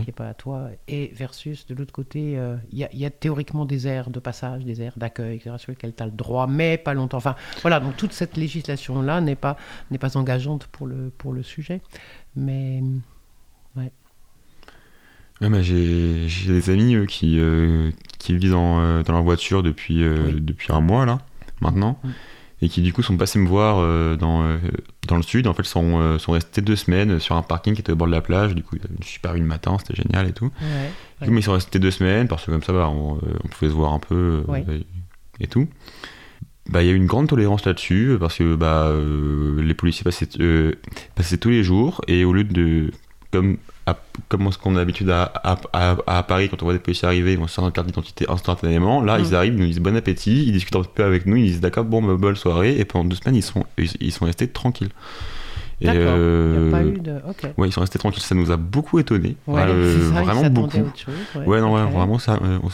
qui 0.00 0.06
n'est 0.06 0.12
pas 0.12 0.28
à 0.28 0.34
toi, 0.34 0.70
et 0.88 1.12
versus 1.14 1.66
de 1.68 1.74
l'autre 1.76 1.92
côté, 1.92 2.32
il 2.72 2.78
y, 2.78 2.82
a- 2.82 2.88
il 2.92 2.98
y 2.98 3.04
a 3.06 3.10
théoriquement 3.10 3.64
des 3.64 3.86
aires 3.86 4.10
de 4.10 4.18
passage, 4.18 4.64
des 4.64 4.82
aires 4.82 4.94
d'accueil, 4.96 5.36
etc., 5.36 5.54
sur 5.58 5.70
lesquelles 5.70 5.94
tu 5.94 6.02
as 6.02 6.06
le 6.06 6.12
droit, 6.12 6.48
mais 6.48 6.78
pas 6.78 6.94
longtemps. 6.94 7.18
Enfin, 7.18 7.36
voilà, 7.60 7.78
donc 7.78 7.96
toute 7.96 8.12
cette 8.12 8.36
législation-là 8.36 9.20
n'est 9.20 9.36
pas, 9.36 9.56
pas 10.00 10.16
engageante 10.16 10.66
pour 10.66 10.86
le, 10.88 11.10
pour 11.16 11.25
le 11.32 11.42
sujet. 11.42 11.80
Mais 12.34 12.82
Ouais, 15.42 15.50
bah, 15.50 15.60
j'ai 15.60 16.26
des 16.46 16.70
amis 16.70 16.94
euh, 16.94 17.04
qui, 17.04 17.38
euh, 17.38 17.90
qui 18.18 18.34
vivent 18.36 18.52
dans, 18.52 18.80
euh, 18.80 19.02
dans 19.02 19.12
leur 19.12 19.22
voiture 19.22 19.62
depuis, 19.62 20.02
euh, 20.02 20.28
Oui. 20.32 20.40
depuis 20.40 20.72
un 20.72 20.80
mois 20.80 21.04
là, 21.04 21.18
maintenant, 21.60 22.00
et 22.62 22.70
qui 22.70 22.80
du 22.80 22.94
coup 22.94 23.02
sont 23.02 23.18
passés 23.18 23.38
me 23.38 23.46
voir 23.46 23.76
dans, 24.16 24.58
dans 25.06 25.16
le 25.16 25.22
sud. 25.22 25.46
En 25.46 25.52
fait, 25.52 25.64
sont, 25.64 26.18
sont 26.18 26.32
restés 26.32 26.62
deux 26.62 26.74
semaines 26.76 27.20
sur 27.20 27.36
un 27.36 27.42
parking 27.42 27.74
qui 27.74 27.82
était 27.82 27.92
au 27.92 27.96
bord 27.96 28.06
de 28.06 28.12
la 28.12 28.22
plage. 28.22 28.54
Du 28.54 28.62
coup, 28.62 28.76
une 28.76 29.02
super 29.02 29.34
vue 29.34 29.40
le 29.40 29.44
matin, 29.46 29.76
c'était 29.78 29.94
génial 30.02 30.26
et 30.26 30.32
tout. 30.32 30.46
ouais, 30.46 30.90
Du 31.20 31.26
coup, 31.28 31.34
mais 31.34 31.40
ils 31.40 31.44
sont 31.44 31.52
restés 31.52 31.78
deux 31.78 31.90
semaines 31.90 32.28
parce 32.28 32.46
que 32.46 32.50
comme 32.52 32.62
ça, 32.62 32.72
bah, 32.72 32.88
on, 32.88 33.18
on 33.44 33.48
pouvait 33.48 33.70
se 33.70 33.76
voir 33.76 33.92
un 33.92 33.98
peu 33.98 34.42
Ouais. 34.48 34.64
et 35.38 35.46
tout. 35.48 35.68
Bah, 36.68 36.82
il 36.82 36.86
y 36.86 36.90
a 36.90 36.92
eu 36.92 36.96
une 36.96 37.06
grande 37.06 37.28
tolérance 37.28 37.64
là-dessus 37.64 38.16
parce 38.18 38.36
que 38.38 38.56
bah, 38.56 38.86
euh, 38.86 39.62
les 39.62 39.74
policiers 39.74 40.04
passaient, 40.04 40.28
euh, 40.40 40.72
passaient 41.14 41.36
tous 41.38 41.50
les 41.50 41.62
jours 41.62 42.00
et 42.08 42.24
au 42.24 42.32
lieu 42.32 42.44
de 42.44 42.90
comme 43.32 43.56
à- 43.86 43.96
comme 44.28 44.50
ce 44.50 44.58
qu'on 44.58 44.74
a 44.74 44.78
l'habitude 44.78 45.10
à, 45.10 45.22
à, 45.44 45.96
à- 46.06 46.22
Paris 46.24 46.48
quand 46.48 46.60
on 46.62 46.66
voit 46.66 46.72
des 46.72 46.80
policiers 46.80 47.06
arriver 47.06 47.32
ils 47.34 47.38
vont 47.38 47.46
sortir 47.46 47.66
une 47.68 47.72
carte 47.72 47.86
d'identité 47.86 48.24
instantanément 48.28 49.00
là 49.02 49.16
Mm. 49.18 49.22
ils 49.24 49.34
arrivent 49.36 49.54
ils 49.54 49.60
nous 49.60 49.66
disent 49.66 49.78
bon 49.80 49.96
appétit 49.96 50.44
ils 50.46 50.52
discutent 50.52 50.74
un 50.76 50.82
peu 50.82 51.04
avec 51.04 51.26
nous 51.26 51.36
ils 51.36 51.44
disent 51.46 51.60
d'accord 51.60 51.84
bon 51.84 52.02
bah, 52.02 52.14
bonne 52.18 52.34
soirée 52.36 52.78
et 52.78 52.84
pendant 52.84 53.04
deux 53.04 53.16
semaines 53.16 53.36
ils 53.36 53.42
sont 53.42 53.64
ils, 53.78 53.90
ils 54.00 54.12
sont 54.12 54.24
restés 54.24 54.48
tranquilles. 54.48 54.90
Et 55.82 55.88
il 55.88 55.90
n'y 55.90 55.98
euh, 55.98 56.68
a 56.68 56.70
pas 56.70 56.82
eu 56.84 56.98
de... 57.00 57.12
Ouais 57.58 57.68
ils 57.68 57.72
sont 57.72 57.82
restés 57.82 57.98
tranquilles 57.98 58.22
ça 58.22 58.34
nous 58.34 58.50
a 58.50 58.56
beaucoup 58.56 58.98
étonné 58.98 59.36
Ouais, 59.46 59.60
euh, 59.60 60.10
ça, 60.10 60.20
ils 60.20 60.24
vraiment 60.24 60.48
beaucoup. 60.50 60.78
chose, 60.96 61.14
Ouais, 61.46 61.60
non, 61.60 61.72
vraiment, 61.90 62.18
ça, 62.18 62.40
euh, 62.42 62.58
on 62.62 62.70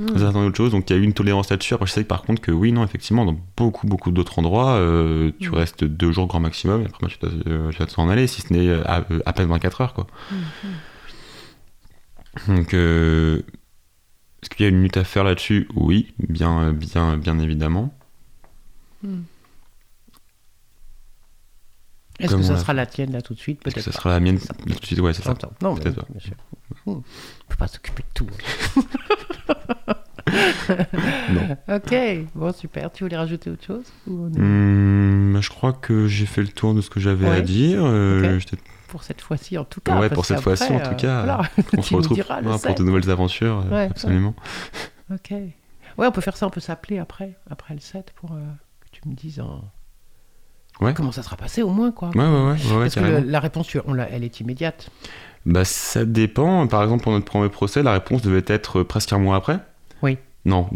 À 0.00 0.38
autre 0.38 0.56
chose? 0.56 0.70
Donc, 0.70 0.88
il 0.88 0.92
y 0.94 0.98
a 0.98 1.02
eu 1.02 1.04
une 1.04 1.12
tolérance 1.12 1.50
là-dessus. 1.50 1.74
Après, 1.74 1.86
je 1.86 1.92
sais 1.92 2.04
par 2.04 2.22
contre 2.22 2.40
que 2.40 2.52
oui, 2.52 2.70
non, 2.70 2.84
effectivement, 2.84 3.24
dans 3.24 3.36
beaucoup, 3.56 3.86
beaucoup 3.88 4.10
d'autres 4.12 4.38
endroits, 4.38 4.74
euh, 4.76 5.32
tu 5.40 5.50
Mm. 5.50 5.54
restes 5.54 5.84
deux 5.84 6.12
jours 6.12 6.26
grand 6.28 6.38
maximum. 6.40 6.82
Et 6.82 6.86
après, 6.86 7.06
bah, 7.06 7.12
tu 7.12 7.18
dois, 7.44 7.52
euh, 7.52 7.86
t'en 7.94 8.08
aller, 8.08 8.26
si 8.28 8.40
ce 8.42 8.52
n'est 8.52 8.68
euh, 8.68 8.82
à, 8.86 9.04
à 9.26 9.32
peine 9.32 9.48
24 9.48 9.80
heures, 9.80 9.94
quoi. 9.94 10.06
Hmm, 12.46 12.54
Donc, 12.56 12.74
euh, 12.74 13.42
Est-ce 14.42 14.50
qu'il 14.50 14.62
y 14.64 14.66
a 14.66 14.70
une 14.70 14.82
lutte 14.82 14.96
à 14.96 15.02
faire 15.02 15.24
là-dessus? 15.24 15.66
Oui, 15.74 16.14
bien, 16.28 16.72
bien, 16.72 17.16
bien 17.16 17.38
évidemment. 17.40 17.92
Est-ce 22.20 22.32
Comme 22.32 22.40
que 22.40 22.46
ça 22.46 22.56
sera 22.56 22.72
la 22.72 22.86
tienne 22.86 23.12
là 23.12 23.22
tout 23.22 23.34
de 23.34 23.38
suite? 23.38 23.60
Est-ce 23.64 23.74
que 23.76 23.80
Peut-être 23.80 23.84
ça 23.84 23.90
pas. 23.92 23.98
sera 23.98 24.10
la 24.10 24.20
mienne? 24.20 24.38
Ça. 24.38 24.54
tout 24.54 24.66
de 24.80 24.86
suite 24.86 25.00
Ouais, 25.00 25.12
c'est 25.14 25.22
ça. 25.22 25.34
Non, 25.62 25.74
Peut-être, 25.76 26.04
bien 26.10 26.20
sûr. 26.20 26.34
Hmm. 26.86 26.90
On 26.90 27.02
peut 27.48 27.56
pas 27.58 27.66
s'occuper 27.68 28.02
de 28.02 28.08
tout. 28.14 28.26
Non. 31.30 31.56
ok, 31.76 31.94
bon 32.34 32.52
super. 32.52 32.92
Tu 32.92 33.04
voulais 33.04 33.16
rajouter 33.16 33.50
autre 33.50 33.64
chose 33.64 33.84
ou 34.06 34.24
on 34.26 34.32
est- 34.32 34.38
Hum, 34.38 35.38
je 35.40 35.48
crois 35.50 35.72
que 35.72 36.06
j'ai 36.06 36.26
fait 36.26 36.42
le 36.42 36.48
tour 36.48 36.74
de 36.74 36.80
ce 36.80 36.90
que 36.90 37.00
j'avais 37.00 37.28
à 37.28 37.40
dire. 37.40 37.80
euh, 37.84 38.38
pour 38.88 39.02
cette 39.04 39.20
fois-ci 39.20 39.56
en 39.58 39.64
tout 39.64 39.80
cas 39.80 39.98
Ouais, 39.98 40.08
pour 40.10 40.24
cette 40.24 40.40
fois-ci, 40.40 40.72
en 40.72 40.80
tout 40.80 40.90
euh, 40.90 40.94
cas, 40.94 41.18
voilà, 41.24 41.42
On 41.76 41.82
se 41.82 41.94
retrouve 41.94 42.16
diras 42.16 42.40
pour 42.42 42.52
de 42.52 42.58
7. 42.58 42.80
nouvelles 42.80 43.10
aventures, 43.10 43.64
euh, 43.66 43.70
Ouais, 43.74 43.88
absolument. 43.90 44.34
Ok. 45.12 45.30
Ouais, 45.30 46.06
on 46.06 46.12
peut 46.12 46.20
faire 46.20 46.36
ça, 46.36 46.46
on 46.46 46.50
peut 46.50 46.60
s'appeler 46.60 46.98
après, 46.98 47.34
après 47.50 47.74
le 47.74 47.80
7 47.80 48.12
pour 48.16 48.32
euh, 48.32 48.36
que 48.80 48.86
tu 48.92 49.06
me 49.08 49.14
dises 49.14 49.40
en- 49.40 49.62
Ouais. 50.80 50.94
comment 50.94 51.10
ça 51.10 51.22
sera 51.24 51.36
passé 51.36 51.62
au 51.62 51.70
moins 51.70 51.90
quoi. 51.90 52.10
Ouais, 52.10 52.18
ouais, 52.20 52.52
ouais, 52.52 52.56
Parce 52.84 52.94
que 52.94 53.00
la 53.26 53.40
réponse, 53.40 53.68
on 53.86 53.96
elle 53.98 54.22
est 54.24 54.38
immédiate. 54.40 54.90
Bah, 55.46 55.64
ça 55.64 56.04
dépend. 56.04 56.66
Par 56.66 56.82
exemple, 56.82 57.02
pour 57.02 57.12
notre 57.12 57.24
premier 57.24 57.48
procès, 57.48 57.82
la 57.82 57.92
réponse 57.92 58.22
devait 58.22 58.44
être 58.46 58.80
euh, 58.80 58.84
presque 58.84 59.12
un 59.12 59.18
mois 59.18 59.36
après. 59.36 59.58
Oui. 60.02 60.18
Non, 60.44 60.68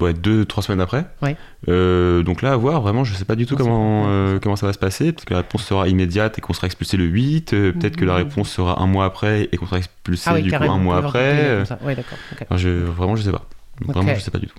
ouais, 0.00 0.12
deux, 0.14 0.44
trois 0.44 0.62
semaines 0.62 0.80
après. 0.80 1.06
Oui. 1.22 1.36
Euh, 1.68 2.22
donc 2.22 2.42
là, 2.42 2.52
à 2.52 2.56
voir, 2.56 2.80
vraiment, 2.82 3.04
je 3.04 3.14
sais 3.14 3.24
pas 3.24 3.34
du 3.36 3.46
tout 3.46 3.56
comment, 3.56 4.04
euh, 4.08 4.38
comment 4.38 4.56
ça 4.56 4.66
va 4.66 4.72
se 4.72 4.78
passer. 4.78 5.12
Peut-être 5.12 5.24
que 5.26 5.34
la 5.34 5.40
réponse 5.40 5.64
sera 5.64 5.88
immédiate 5.88 6.38
et 6.38 6.40
qu'on 6.40 6.52
sera 6.52 6.66
expulsé 6.66 6.96
le 6.96 7.04
8. 7.04 7.52
euh, 7.54 7.72
Peut-être 7.72 7.96
que 7.96 8.04
la 8.04 8.12
Mhm. 8.14 8.18
réponse 8.28 8.50
sera 8.50 8.80
un 8.82 8.86
mois 8.86 9.04
après 9.06 9.48
et 9.52 9.56
qu'on 9.56 9.66
sera 9.66 9.78
expulsé 9.78 10.24
Ah 10.30 10.34
oui, 10.34 10.42
du 10.42 10.50
coup 10.50 10.62
un 10.62 10.78
mois 10.78 10.98
après. 10.98 11.62
Ouais, 11.82 11.94
d'accord. 11.94 12.18
ok. 12.32 12.42
enfin, 12.42 12.56
je, 12.56 12.68
vraiment, 12.68 13.16
je 13.16 13.22
sais 13.22 13.32
pas. 13.32 13.46
Vraiment, 13.86 14.14
je 14.14 14.20
sais 14.20 14.30
pas 14.30 14.38
du 14.38 14.46
tout. 14.46 14.58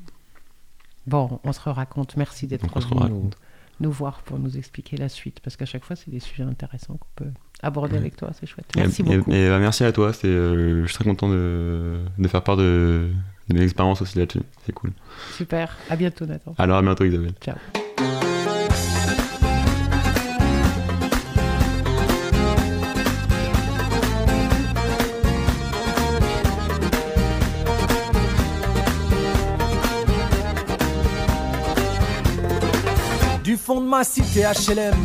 Bon, 1.08 1.40
on 1.44 1.52
se 1.54 1.60
raconte. 1.68 2.16
Merci 2.18 2.46
d'être 2.48 2.62
Donc, 2.62 2.76
on 2.76 2.82
se 2.82 2.88
venu 2.88 3.30
nous, 3.82 3.92
voir 3.92 4.22
pour 4.22 4.40
nous 4.40 4.58
expliquer 4.58 4.96
la 4.98 5.10
suite. 5.10 5.40
Parce 5.42 5.58
qu'à 5.58 5.66
chaque 5.66 5.84
fois, 5.84 5.96
c'est 5.96 6.10
des 6.12 6.20
sujets 6.20 6.44
intéressants 6.44 6.98
qu'on 6.98 7.10
peut 7.26 7.32
aborder 7.62 7.98
avec 7.98 8.16
toi. 8.16 8.30
C'est 8.40 8.46
chouette. 8.46 8.66
Et- 8.76 8.80
Merci 8.80 9.02
et, 9.02 9.18
beaucoup. 9.18 9.32
et, 9.32 9.50
bah, 9.50 9.60
merci 9.60 9.84
à 9.84 9.92
toi. 9.92 10.14
c'était, 10.14 10.28
euh, 10.30 10.82
je 10.84 10.88
suis 10.88 10.96
très 10.96 11.06
content 11.06 11.28
de, 11.30 12.00
de 12.18 12.28
faire 12.28 12.44
part 12.44 12.58
de, 12.58 13.10
de 13.50 13.54
mes 13.54 13.64
expériences 13.64 14.02
aussi 14.02 14.18
là-dessus. 14.18 14.42
C'est 14.66 14.72
cool. 14.74 14.92
Super. 15.36 15.76
À 15.90 15.96
bientôt, 15.96 16.26
Nathan. 16.26 16.56
Alors, 16.58 16.78
à 16.78 16.82
bientôt, 16.82 17.04
Isabelle. 17.04 17.34
Ciao. 17.42 18.31
Ma 33.92 34.06
cité 34.06 34.44
HLM 34.44 34.96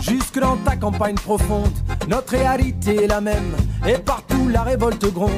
jusque 0.00 0.38
dans 0.38 0.56
ta 0.58 0.76
campagne 0.76 1.16
profonde, 1.16 1.72
notre 2.08 2.36
réalité 2.36 3.02
est 3.02 3.08
la 3.08 3.20
même. 3.20 3.56
Et 3.88 3.98
partout 3.98 4.48
la 4.48 4.62
révolte 4.62 5.12
gronde. 5.12 5.32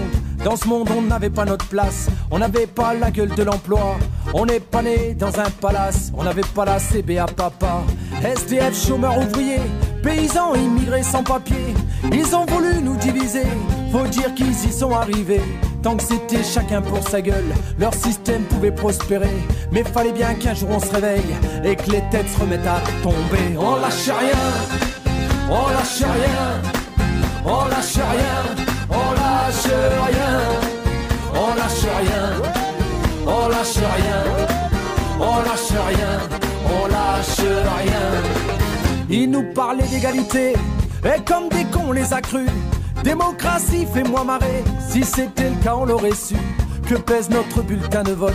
Dans 0.45 0.57
ce 0.57 0.69
monde, 0.69 0.91
on 0.95 1.01
n'avait 1.01 1.31
pas 1.31 1.47
notre 1.47 1.65
place, 1.69 2.09
on 2.31 2.39
n'avait 2.39 2.67
pas 2.67 2.93
la 2.93 3.11
gueule 3.11 3.35
de 3.35 3.43
l'emploi. 3.43 3.97
On 4.35 4.45
n'est 4.45 4.61
pas 4.61 4.83
né 4.83 5.15
dans 5.15 5.41
un 5.41 5.49
palace, 5.49 6.13
on 6.15 6.23
n'avait 6.23 6.43
pas 6.55 6.67
la 6.67 6.79
CB 6.79 7.19
à 7.19 7.25
papa. 7.25 7.83
SDF, 8.23 8.87
chômeurs 8.87 9.17
ouvriers, 9.17 9.63
paysans 10.03 10.55
immigrés 10.55 11.03
sans 11.03 11.23
papier. 11.23 11.75
Ils 12.13 12.37
ont 12.37 12.45
voulu 12.45 12.83
nous 12.83 12.97
diviser, 12.97 13.47
faut 13.91 14.07
dire 14.07 14.35
qu'ils 14.35 14.51
y 14.51 14.73
sont 14.73 14.93
arrivés. 14.93 15.41
Tant 15.83 15.97
que 15.97 16.03
c'était 16.03 16.43
chacun 16.43 16.83
pour 16.83 17.07
sa 17.09 17.21
gueule, 17.21 17.55
leur 17.79 17.95
système 17.95 18.43
pouvait 18.43 18.73
prospérer. 18.73 19.31
Mais 19.71 19.85
fallait 19.85 20.13
bien 20.13 20.35
qu'un 20.35 20.55
jour 20.55 20.71
on 20.73 20.81
se 20.81 20.91
réveille 20.91 21.35
et 21.65 21.77
que 21.77 21.91
les 21.91 22.03
têtes 22.11 22.29
se 22.29 22.41
remettent 22.41 22.67
à 22.67 22.81
tomber. 23.03 23.57
On 23.57 23.77
lâche 23.77 24.09
rien, 24.09 25.13
on 25.49 25.69
lâche 25.69 26.03
rien, 26.03 26.61
on 27.45 27.65
lâche 27.67 27.95
rien, 27.95 28.67
on 28.91 29.13
lâche 29.13 29.73
rien, 30.09 30.41
on 31.35 31.55
lâche 31.55 31.87
rien, 32.01 32.33
on 33.27 33.49
lâche 33.49 33.77
rien, 33.77 34.23
on 35.21 35.37
lâche 35.39 35.71
rien, 35.71 36.21
on 36.67 36.87
lâche 36.89 37.39
rien. 37.39 38.07
Ils 39.11 39.31
nous 39.31 39.45
parlaient 39.55 39.89
d'égalité, 39.89 40.55
et 41.05 41.23
comme 41.25 41.49
des 41.51 41.65
cons 41.67 41.87
on 41.89 41.93
les 41.93 42.13
a 42.13 42.21
crus. 42.21 42.51
Démocratie, 43.05 43.87
fais-moi 43.93 44.25
marrer, 44.25 44.65
si 44.89 45.05
c'était 45.05 45.51
le 45.51 45.57
cas 45.63 45.75
on 45.77 45.85
l'aurait 45.85 46.15
su. 46.15 46.37
Que 46.87 46.95
pèse 46.95 47.29
notre 47.29 47.63
bulletin 47.63 48.03
de 48.03 48.13
vote 48.13 48.33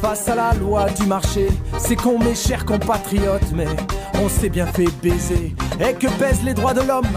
face 0.00 0.28
à 0.28 0.34
la 0.36 0.54
loi 0.54 0.88
du 0.90 1.06
marché? 1.06 1.48
C'est 1.78 1.96
con 1.96 2.18
mes 2.18 2.34
chers 2.34 2.64
compatriotes, 2.64 3.52
mais 3.52 3.66
on 4.22 4.28
s'est 4.28 4.48
bien 4.48 4.66
fait 4.66 4.88
baiser. 5.02 5.54
Et 5.80 5.94
que 5.94 6.06
pèsent 6.18 6.44
les 6.44 6.54
droits 6.54 6.74
de 6.74 6.82
l'homme 6.82 7.08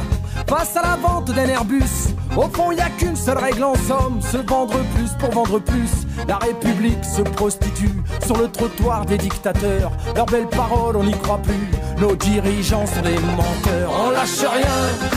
face 0.47 0.75
à 0.75 0.81
la 0.81 0.95
vente 0.95 1.31
d'un 1.31 1.47
Airbus? 1.47 2.13
Au 2.36 2.49
fond, 2.51 2.71
y 2.71 2.79
a 2.79 2.89
qu'une 2.89 3.15
seule 3.15 3.38
règle 3.38 3.63
en 3.63 3.75
somme, 3.75 4.19
se 4.21 4.38
vendre 4.38 4.79
plus 4.95 5.11
pour 5.19 5.29
vendre 5.29 5.59
plus. 5.59 5.91
La 6.27 6.38
République 6.38 7.05
se 7.05 7.21
prostitue 7.21 7.93
sur 8.25 8.38
le 8.38 8.49
trottoir 8.49 9.05
des 9.05 9.19
dictateurs. 9.19 9.91
Leurs 10.15 10.25
belles 10.25 10.47
paroles, 10.47 10.97
on 10.97 11.03
n'y 11.03 11.17
croit 11.19 11.38
plus. 11.43 11.69
Nos 11.99 12.15
dirigeants 12.15 12.88
sont 12.88 13.01
des 13.01 13.19
menteurs. 13.19 13.91
On 14.05 14.09
lâche 14.09 14.39
rien, 14.39 15.09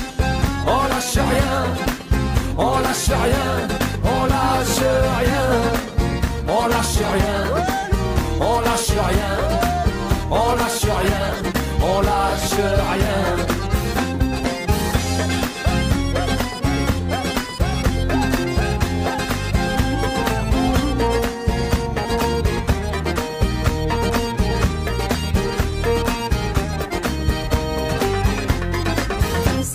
on 0.67 0.89
lâche 0.89 1.19
rien, 1.33 1.59
on 2.59 2.79
lâche 2.85 3.11
rien, 3.25 3.69
on 4.05 4.27
lâche 4.27 4.87
rien, 5.19 5.47
on 6.49 6.67
lâche 6.69 7.03
rien, 7.15 7.41
on 8.41 8.61
lâche 8.61 8.99
rien, 9.09 9.35
on 10.31 10.55
lâche 10.57 10.85
rien, 11.01 11.27
on 11.81 12.01
lâche 12.01 12.61
rien. 12.93 13.56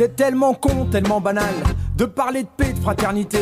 C'est 0.01 0.15
tellement 0.15 0.55
con, 0.55 0.85
tellement 0.85 1.21
banal 1.21 1.53
de 1.95 2.05
parler 2.05 2.41
de 2.41 2.47
paix, 2.57 2.73
de 2.73 2.79
fraternité. 2.79 3.37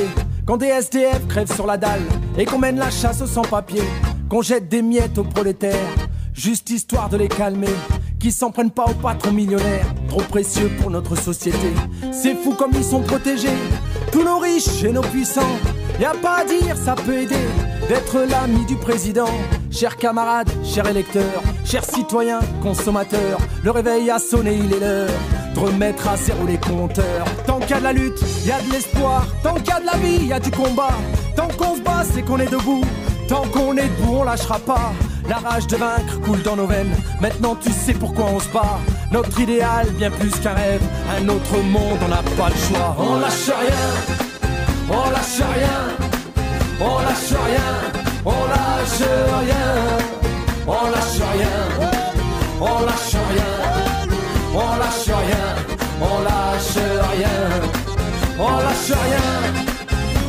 Quand 0.46 0.58
des 0.58 0.66
SDF 0.66 1.26
crèvent 1.30 1.56
sur 1.56 1.66
la 1.66 1.78
dalle 1.78 2.02
et 2.38 2.44
qu'on 2.44 2.58
mène 2.58 2.78
la 2.78 2.90
chasse 2.90 3.22
aux 3.22 3.28
sans-papiers, 3.28 3.88
qu'on 4.28 4.42
jette 4.42 4.68
des 4.68 4.82
miettes 4.82 5.18
aux 5.18 5.24
prolétaires, 5.24 5.96
juste 6.34 6.70
histoire 6.70 7.08
de 7.08 7.16
les 7.16 7.30
calmer. 7.30 7.74
Qui 8.20 8.34
s'en 8.34 8.52
prennent 8.52 8.72
pas 8.72 8.88
aux 8.88 8.94
patrons 8.94 9.32
millionnaires, 9.32 9.86
trop 10.10 10.20
précieux 10.24 10.70
pour 10.82 10.92
notre 10.92 11.16
société. 11.16 11.72
C'est 12.12 12.36
fou 12.36 12.54
comme 12.56 12.72
ils 12.74 12.84
sont 12.84 13.04
protégés, 13.04 13.48
tous 14.12 14.26
nos 14.26 14.40
riches 14.40 14.84
et 14.84 14.92
nos 14.92 15.00
puissants. 15.00 15.56
Y 15.98 16.04
a 16.04 16.14
pas 16.14 16.40
à 16.40 16.44
dire, 16.44 16.76
ça 16.76 16.96
peut 16.96 17.20
aider 17.20 17.48
d'être 17.88 18.20
l'ami 18.30 18.66
du 18.66 18.76
président. 18.76 19.32
Chers 19.72 19.96
camarades, 19.96 20.52
chers 20.66 20.90
électeurs, 20.90 21.42
chers 21.64 21.86
citoyens, 21.86 22.42
consommateurs, 22.62 23.40
le 23.64 23.72
réveil 23.72 24.12
a 24.12 24.20
sonné, 24.20 24.60
il 24.62 24.74
est 24.74 24.80
l'heure 24.82 25.10
de 25.54 25.60
remettre 25.60 26.08
à 26.08 26.18
zéro 26.18 26.46
les 26.46 26.58
compteurs. 26.58 27.26
Tant 27.46 27.60
qu'il 27.60 27.72
y 27.72 27.74
a 27.74 27.80
de 27.80 27.84
la 27.84 27.94
lutte, 27.94 28.20
il 28.42 28.48
y 28.48 28.52
a 28.52 28.62
de 28.62 28.72
l'espoir. 28.72 29.26
Tant 29.44 29.56
qu'il 29.56 29.68
y 29.68 29.72
a 29.72 29.80
de 29.80 29.86
la 29.86 29.98
vie, 29.98 30.18
il 30.22 30.28
y 30.28 30.34
a 30.34 30.40
du 30.40 30.52
combat. 30.52 30.94
Tant 31.36 31.48
qu'on 31.58 31.76
se 31.76 31.82
bat, 31.82 32.04
c'est 32.14 32.22
qu'on 32.22 32.40
est 32.40 32.52
debout. 32.52 32.84
Tant 33.28 33.44
qu'on 33.54 33.76
est 33.78 33.88
debout, 33.88 34.18
on 34.20 34.24
lâchera 34.24 34.60
pas. 34.60 34.92
La 35.28 35.38
rage 35.38 35.68
de 35.68 35.78
vaincre 35.78 36.20
coule 36.22 36.42
dans 36.42 36.56
nos 36.56 36.66
veines. 36.66 36.96
Maintenant, 37.22 37.56
tu 37.56 37.72
sais 37.72 37.94
pourquoi 37.94 38.26
on 38.34 38.40
se 38.40 38.50
bat. 38.50 38.80
Notre 39.12 39.40
idéal, 39.40 39.88
bien 39.92 40.10
plus 40.10 40.32
qu'un 40.32 40.54
rêve. 40.54 40.82
Un 41.18 41.30
autre 41.30 41.58
monde, 41.58 42.00
on 42.04 42.08
n'a 42.08 42.24
pas 42.38 42.50
le 42.50 42.56
choix. 42.56 42.96
On 42.98 43.20
lâche 43.20 43.52
rien. 43.62 44.20
On 44.90 45.10
lâche 45.12 45.42
rien. 45.56 45.78
On 46.82 47.00
lâche 47.00 47.34
rien. 47.48 47.70
On 48.26 48.32
lâche 48.32 49.10
rien. 49.42 49.68
On 50.68 50.86
lâche 50.90 51.22
rien. 51.34 51.58
On 52.62 52.86
lâche 52.86 53.18
rien. 53.32 53.52
On 54.56 54.78
lâche 54.78 55.08
rien. 55.08 55.39
On 56.02 56.20
lâche 56.24 56.78
rien. 57.12 57.38
On 58.40 58.58
lâche 58.66 58.92
rien. 59.06 59.28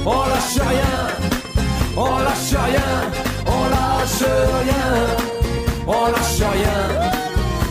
On 0.05 0.27
lâche 0.33 0.61
rien. 0.71 0.95
On 1.97 2.19
lâche 2.19 2.55
rien. 2.67 2.91
On 3.47 3.65
lâche 3.75 4.25
rien. 4.65 4.85
On 5.87 6.07
lâche 6.07 6.43
rien. 6.55 6.79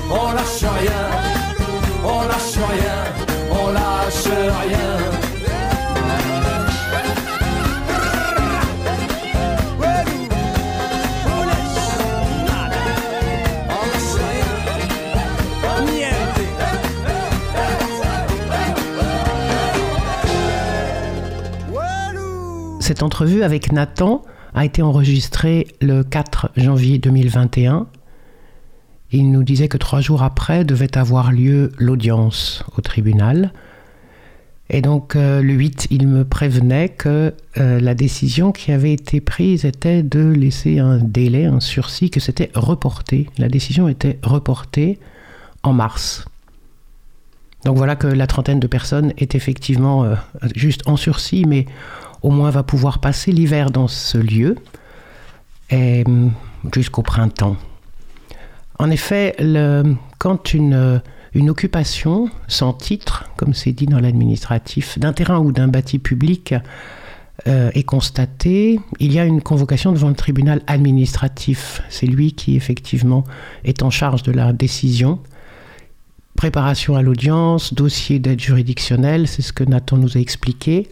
On 0.09 0.31
lâche 0.33 0.65
rien. 0.79 1.01
On 2.03 2.21
lâche 2.27 2.57
rien. 2.71 2.97
On 3.51 3.67
lâche 3.71 4.27
rien. 4.63 5.18
Cette 22.89 23.03
entrevue 23.03 23.43
avec 23.43 23.71
Nathan 23.71 24.23
a 24.55 24.65
été 24.65 24.81
enregistré 24.81 25.67
le 25.79 26.01
4 26.01 26.49
janvier 26.57 26.97
2021. 26.97 27.85
Il 29.11 29.29
nous 29.29 29.43
disait 29.43 29.67
que 29.67 29.77
trois 29.77 30.01
jours 30.01 30.23
après 30.23 30.65
devait 30.65 30.97
avoir 30.97 31.31
lieu 31.31 31.71
l'audience 31.77 32.63
au 32.75 32.81
tribunal. 32.81 33.53
Et 34.71 34.81
donc 34.81 35.15
euh, 35.15 35.43
le 35.43 35.53
8, 35.53 35.89
il 35.91 36.07
me 36.07 36.25
prévenait 36.25 36.89
que 36.89 37.35
euh, 37.59 37.79
la 37.79 37.93
décision 37.93 38.51
qui 38.51 38.71
avait 38.71 38.93
été 38.93 39.21
prise 39.21 39.65
était 39.65 40.01
de 40.01 40.27
laisser 40.27 40.79
un 40.79 40.97
délai, 40.97 41.45
un 41.45 41.59
sursis, 41.59 42.09
que 42.09 42.19
c'était 42.19 42.49
reporté. 42.55 43.29
La 43.37 43.49
décision 43.49 43.87
était 43.87 44.17
reportée 44.23 44.97
en 45.61 45.73
mars. 45.73 46.25
Donc 47.65 47.77
voilà 47.77 47.95
que 47.95 48.07
la 48.07 48.25
trentaine 48.25 48.59
de 48.59 48.65
personnes 48.67 49.13
est 49.19 49.35
effectivement 49.35 50.05
euh, 50.05 50.15
juste 50.55 50.81
en 50.87 50.97
sursis, 50.97 51.45
mais 51.47 51.67
au 52.21 52.31
moins 52.31 52.49
va 52.49 52.63
pouvoir 52.63 52.99
passer 52.99 53.31
l'hiver 53.31 53.71
dans 53.71 53.87
ce 53.87 54.17
lieu 54.17 54.55
hum, 55.71 56.31
jusqu'au 56.73 57.01
printemps. 57.01 57.57
En 58.77 58.89
effet, 58.91 59.35
quand 60.19 60.53
une, 60.53 61.01
une 61.33 61.49
occupation 61.49 62.29
sans 62.47 62.73
titre, 62.73 63.29
comme 63.35 63.53
c'est 63.53 63.71
dit 63.71 63.85
dans 63.85 63.99
l'administratif, 63.99 64.97
d'un 64.97 65.13
terrain 65.13 65.39
ou 65.39 65.51
d'un 65.51 65.67
bâti 65.67 65.99
public 65.99 66.55
euh, 67.47 67.69
est 67.73 67.83
constatée, 67.83 68.79
il 68.99 69.13
y 69.13 69.19
a 69.19 69.25
une 69.25 69.41
convocation 69.41 69.91
devant 69.91 70.09
le 70.09 70.15
tribunal 70.15 70.61
administratif. 70.67 71.81
C'est 71.89 72.07
lui 72.07 72.33
qui 72.33 72.55
effectivement 72.55 73.23
est 73.63 73.83
en 73.83 73.89
charge 73.89 74.23
de 74.23 74.31
la 74.31 74.53
décision. 74.53 75.19
Préparation 76.35 76.95
à 76.95 77.01
l'audience, 77.01 77.73
dossier 77.73 78.19
d'aide 78.19 78.39
juridictionnelle, 78.39 79.27
c'est 79.27 79.41
ce 79.41 79.53
que 79.53 79.63
Nathan 79.63 79.97
nous 79.97 80.17
a 80.17 80.21
expliqué, 80.21 80.87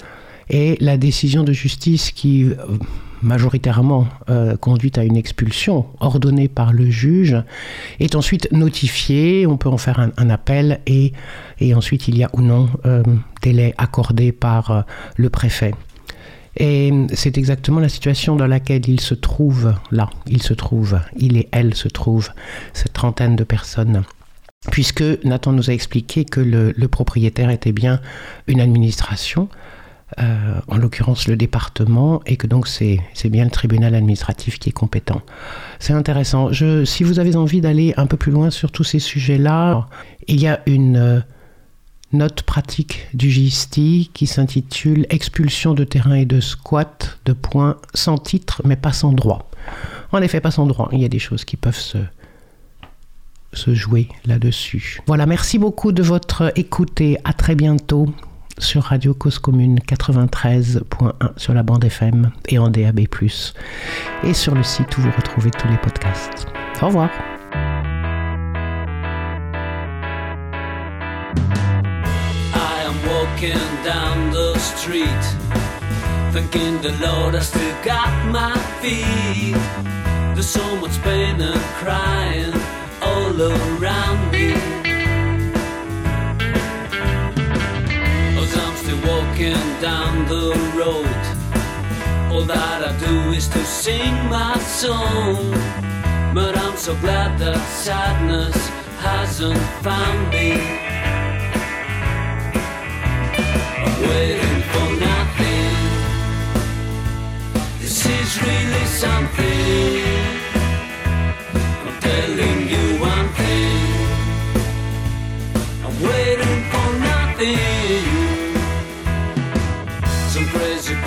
et 0.49 0.77
la 0.79 0.97
décision 0.97 1.43
de 1.43 1.53
justice 1.53 2.11
qui 2.11 2.45
euh, 2.45 2.55
majoritairement 3.21 4.07
euh, 4.29 4.57
conduit 4.57 4.91
à 4.95 5.03
une 5.03 5.17
expulsion 5.17 5.85
ordonnée 5.99 6.47
par 6.47 6.73
le 6.73 6.89
juge 6.89 7.35
est 7.99 8.15
ensuite 8.15 8.51
notifiée, 8.51 9.47
on 9.47 9.57
peut 9.57 9.69
en 9.69 9.77
faire 9.77 9.99
un, 9.99 10.29
appel 10.29 10.81
et, 10.85 11.13
et 11.59 11.73
ensuite 11.73 12.07
il 12.07 12.17
y 12.17 12.23
a 12.23 12.29
ou 12.33 12.41
non 12.41 12.69
euh, 12.85 13.03
délai 13.41 13.73
accordé 13.77 14.31
par 14.31 14.71
euh, 14.71 14.81
le 15.15 15.29
préfet. 15.29 15.73
Et 16.59 16.91
c'est 17.13 17.37
exactement 17.37 17.79
la 17.79 17.89
situation 17.89 18.35
dans 18.35 18.47
laquelle 18.47 18.87
il 18.89 18.99
se 18.99 19.13
trouve 19.13 19.75
là, 19.91 20.09
il 20.25 20.41
se 20.41 20.55
trouve, 20.55 20.99
il 21.15 21.37
et 21.37 21.47
elle 21.51 21.75
se 21.75 21.87
trouvent, 21.87 22.31
cette 22.73 22.93
trentaine 22.93 23.35
de 23.35 23.43
personnes. 23.43 24.03
Puisque 24.71 25.03
Nathan 25.23 25.51
nous 25.51 25.69
a 25.69 25.73
expliqué 25.73 26.25
que 26.25 26.41
le 26.41 26.87
propriétaire 26.87 27.51
était 27.51 27.71
bien 27.71 28.01
une 28.47 28.59
administration, 28.59 29.49
euh, 30.19 30.59
en 30.69 30.77
l'occurrence 30.77 31.27
le 31.27 31.35
département, 31.35 32.21
et 32.25 32.37
que 32.37 32.47
donc 32.47 32.67
c'est 32.67 33.01
bien 33.25 33.43
le 33.43 33.51
tribunal 33.51 33.93
administratif 33.93 34.57
qui 34.57 34.69
est 34.69 34.73
compétent. 34.73 35.21
C'est 35.79 35.91
intéressant. 35.91 36.49
Si 36.85 37.03
vous 37.03 37.19
avez 37.19 37.35
envie 37.35 37.59
d'aller 37.59 37.93
un 37.97 38.07
peu 38.07 38.15
plus 38.15 38.31
loin 38.31 38.49
sur 38.49 38.71
tous 38.71 38.85
ces 38.85 38.99
sujets-là, 38.99 39.87
il 40.27 40.39
y 40.39 40.47
a 40.47 40.61
une 40.65 40.95
euh, 40.95 41.19
note 42.13 42.43
pratique 42.43 43.07
du 43.13 43.29
GISTI 43.29 44.09
qui 44.13 44.27
s'intitule 44.27 45.05
Expulsion 45.09 45.73
de 45.73 45.83
terrain 45.83 46.15
et 46.15 46.25
de 46.25 46.39
squat 46.39 47.19
de 47.25 47.33
points 47.33 47.75
sans 47.93 48.17
titre 48.17 48.61
mais 48.63 48.77
pas 48.77 48.93
sans 48.93 49.11
droit. 49.11 49.49
En 50.13 50.21
effet, 50.21 50.39
pas 50.39 50.51
sans 50.51 50.67
droit. 50.67 50.87
Il 50.93 50.99
y 50.99 51.05
a 51.05 51.09
des 51.09 51.19
choses 51.19 51.43
qui 51.43 51.57
peuvent 51.57 51.75
se, 51.75 51.97
se 53.51 53.73
jouer 53.73 54.07
là-dessus. 54.25 55.01
Voilà, 55.05 55.25
merci 55.25 55.59
beaucoup 55.59 55.91
de 55.91 56.01
votre 56.01 56.53
écoute 56.55 57.01
et 57.01 57.17
à 57.25 57.33
très 57.33 57.55
bientôt 57.55 58.07
sur 58.59 58.83
Radio 58.83 59.13
Cause 59.13 59.39
Commune 59.39 59.79
93.1 59.79 60.81
sur 61.37 61.53
la 61.53 61.63
bande 61.63 61.83
FM 61.83 62.31
et 62.47 62.59
en 62.59 62.69
DAB+. 62.69 63.01
Et 64.23 64.33
sur 64.33 64.55
le 64.55 64.63
site 64.63 64.97
où 64.97 65.01
vous 65.01 65.11
retrouvez 65.15 65.51
tous 65.51 65.67
les 65.67 65.77
podcasts. 65.77 66.47
Au 66.81 66.87
revoir. 66.87 67.09
I 72.53 72.83
am 72.85 72.95
walking 73.05 73.57
down 73.83 74.31
the 74.31 74.57
street, 74.59 75.05
thanking 76.31 76.79
the 76.81 76.93
Lord 77.01 77.35
I 77.35 77.41
still 77.41 77.75
got 77.83 78.09
my 78.31 78.53
feet. 78.81 79.55
There's 80.33 80.47
so 80.47 80.75
much 80.81 81.01
pain 81.03 81.41
and 81.41 81.59
crying 81.79 82.53
all 83.01 83.41
around 83.41 84.31
me. 84.31 84.86
Walking 89.37 89.81
down 89.81 90.25
the 90.27 90.49
road, 90.75 91.21
all 92.31 92.41
that 92.41 92.83
I 92.83 92.97
do 92.97 93.31
is 93.31 93.47
to 93.49 93.63
sing 93.63 94.13
my 94.29 94.57
song. 94.57 95.51
But 96.33 96.57
I'm 96.57 96.75
so 96.77 96.95
glad 96.95 97.37
that 97.39 97.57
sadness 97.69 98.55
hasn't 98.99 99.59
found 99.83 100.29
me. 100.29 100.53
I'm 103.85 104.01
waiting 104.09 104.61
for 104.71 104.87
nothing. 105.07 105.73
This 107.79 108.05
is 108.05 108.41
really 108.41 108.85
something. 108.85 110.26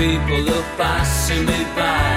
People 0.00 0.48
are 0.48 0.68
passing 0.78 1.44
me 1.44 1.60
by. 1.76 2.16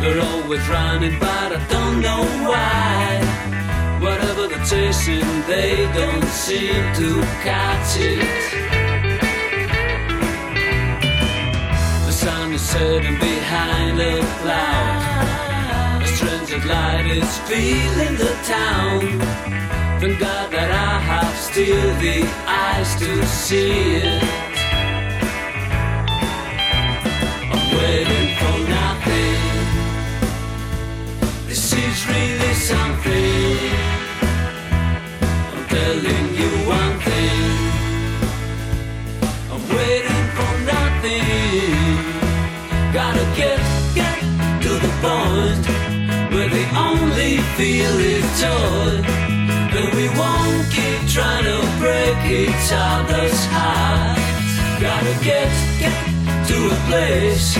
They're 0.00 0.22
always 0.30 0.64
running, 0.68 1.16
but 1.20 1.48
I 1.58 1.60
don't 1.74 2.00
know 2.06 2.24
why. 2.50 3.04
Whatever 4.04 4.48
they're 4.48 4.66
chasing, 4.72 5.28
they 5.52 5.76
don't 5.98 6.28
seem 6.44 6.82
to 7.00 7.08
catch 7.46 7.90
it. 8.12 8.42
The 12.06 12.14
sun 12.22 12.52
is 12.52 12.62
setting 12.62 13.18
behind 13.30 13.94
a 14.12 14.16
cloud. 14.40 16.02
A 16.02 16.08
strange 16.16 16.64
light 16.72 17.06
is 17.18 17.32
filling 17.48 18.16
the 18.24 18.32
town. 18.56 19.00
Thank 20.00 20.18
God 20.18 20.50
that 20.50 20.70
I 20.90 20.92
have 21.10 21.34
still 21.48 21.90
the 22.06 22.18
eyes 22.64 22.90
to 22.96 23.24
see 23.26 23.98
it. 24.02 24.43
Waiting 27.76 28.28
for 28.38 28.56
nothing. 28.76 29.40
This 31.48 31.72
is 31.72 31.96
really 32.06 32.54
something. 32.54 33.58
I'm 35.52 35.64
telling 35.74 36.26
you 36.40 36.50
one 36.78 36.96
thing. 37.06 37.42
I'm 39.52 39.64
waiting 39.76 40.26
for 40.36 40.52
nothing. 40.72 41.24
Gotta 42.92 43.26
get, 43.40 43.60
to 44.64 44.72
the 44.84 44.92
point 45.04 45.64
where 46.32 46.50
the 46.58 46.66
only 46.88 47.38
feel 47.56 47.96
is 48.14 48.26
joy. 48.40 48.92
And 49.76 49.88
we 49.98 50.06
won't 50.20 50.64
keep 50.76 51.00
trying 51.16 51.44
to 51.50 51.58
break 51.82 52.18
each 52.42 52.68
other's 52.72 53.40
hearts. 53.46 54.24
Gotta 54.80 55.14
get, 55.24 55.50
get 55.80 56.13
a 56.70 56.76
place 56.88 57.56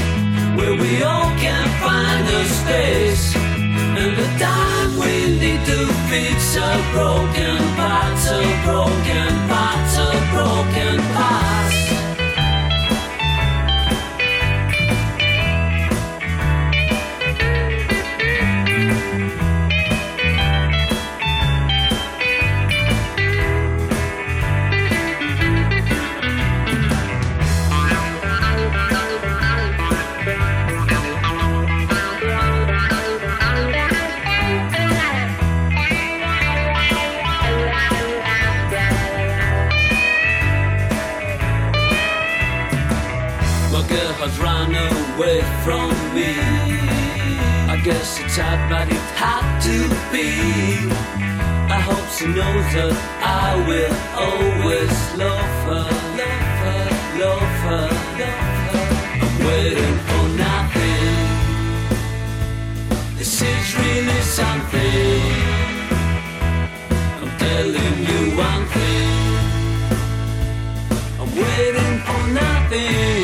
where 0.57 0.75
we 0.75 1.03
all 1.03 1.31
can 1.37 1.67
find 1.81 2.27
a 2.27 2.45
space. 2.61 3.37
And 3.37 4.17
the 4.17 4.29
time 4.39 4.91
we 4.99 5.39
need 5.39 5.65
to 5.67 5.87
fix 6.11 6.57
a 6.57 6.73
broken 6.93 7.59
parts, 7.77 8.31
a 8.31 8.43
broken 8.65 9.33
parts, 9.49 9.97
broken 10.33 10.97
parts. 11.15 11.94
away 45.17 45.41
from 45.65 45.91
me. 46.15 46.31
I 47.75 47.81
guess 47.85 48.21
it's 48.21 48.37
hard, 48.37 48.61
but 48.71 48.89
it 48.89 49.07
had 49.23 49.61
to 49.67 49.77
be. 50.13 50.29
I 51.77 51.79
hope 51.89 52.07
she 52.17 52.27
knows 52.27 52.67
that 52.77 52.95
I 53.23 53.49
will 53.69 53.97
always 54.27 54.95
love 55.23 55.55
her, 55.69 55.87
love 56.21 56.47
her, 56.65 56.85
love 57.23 57.55
her, 57.67 57.87
love 58.21 58.43
her. 58.59 58.81
I'm 59.23 59.37
waiting 59.49 59.99
for 60.09 60.25
nothing. 60.45 61.17
This 63.19 63.35
is 63.43 63.67
really 63.83 64.21
something. 64.39 65.23
I'm 67.21 67.33
telling 67.45 67.97
you 68.09 68.21
one 68.49 68.65
thing. 68.75 69.15
I'm 71.21 71.31
waiting 71.43 71.95
for 72.07 72.23
nothing. 72.43 73.24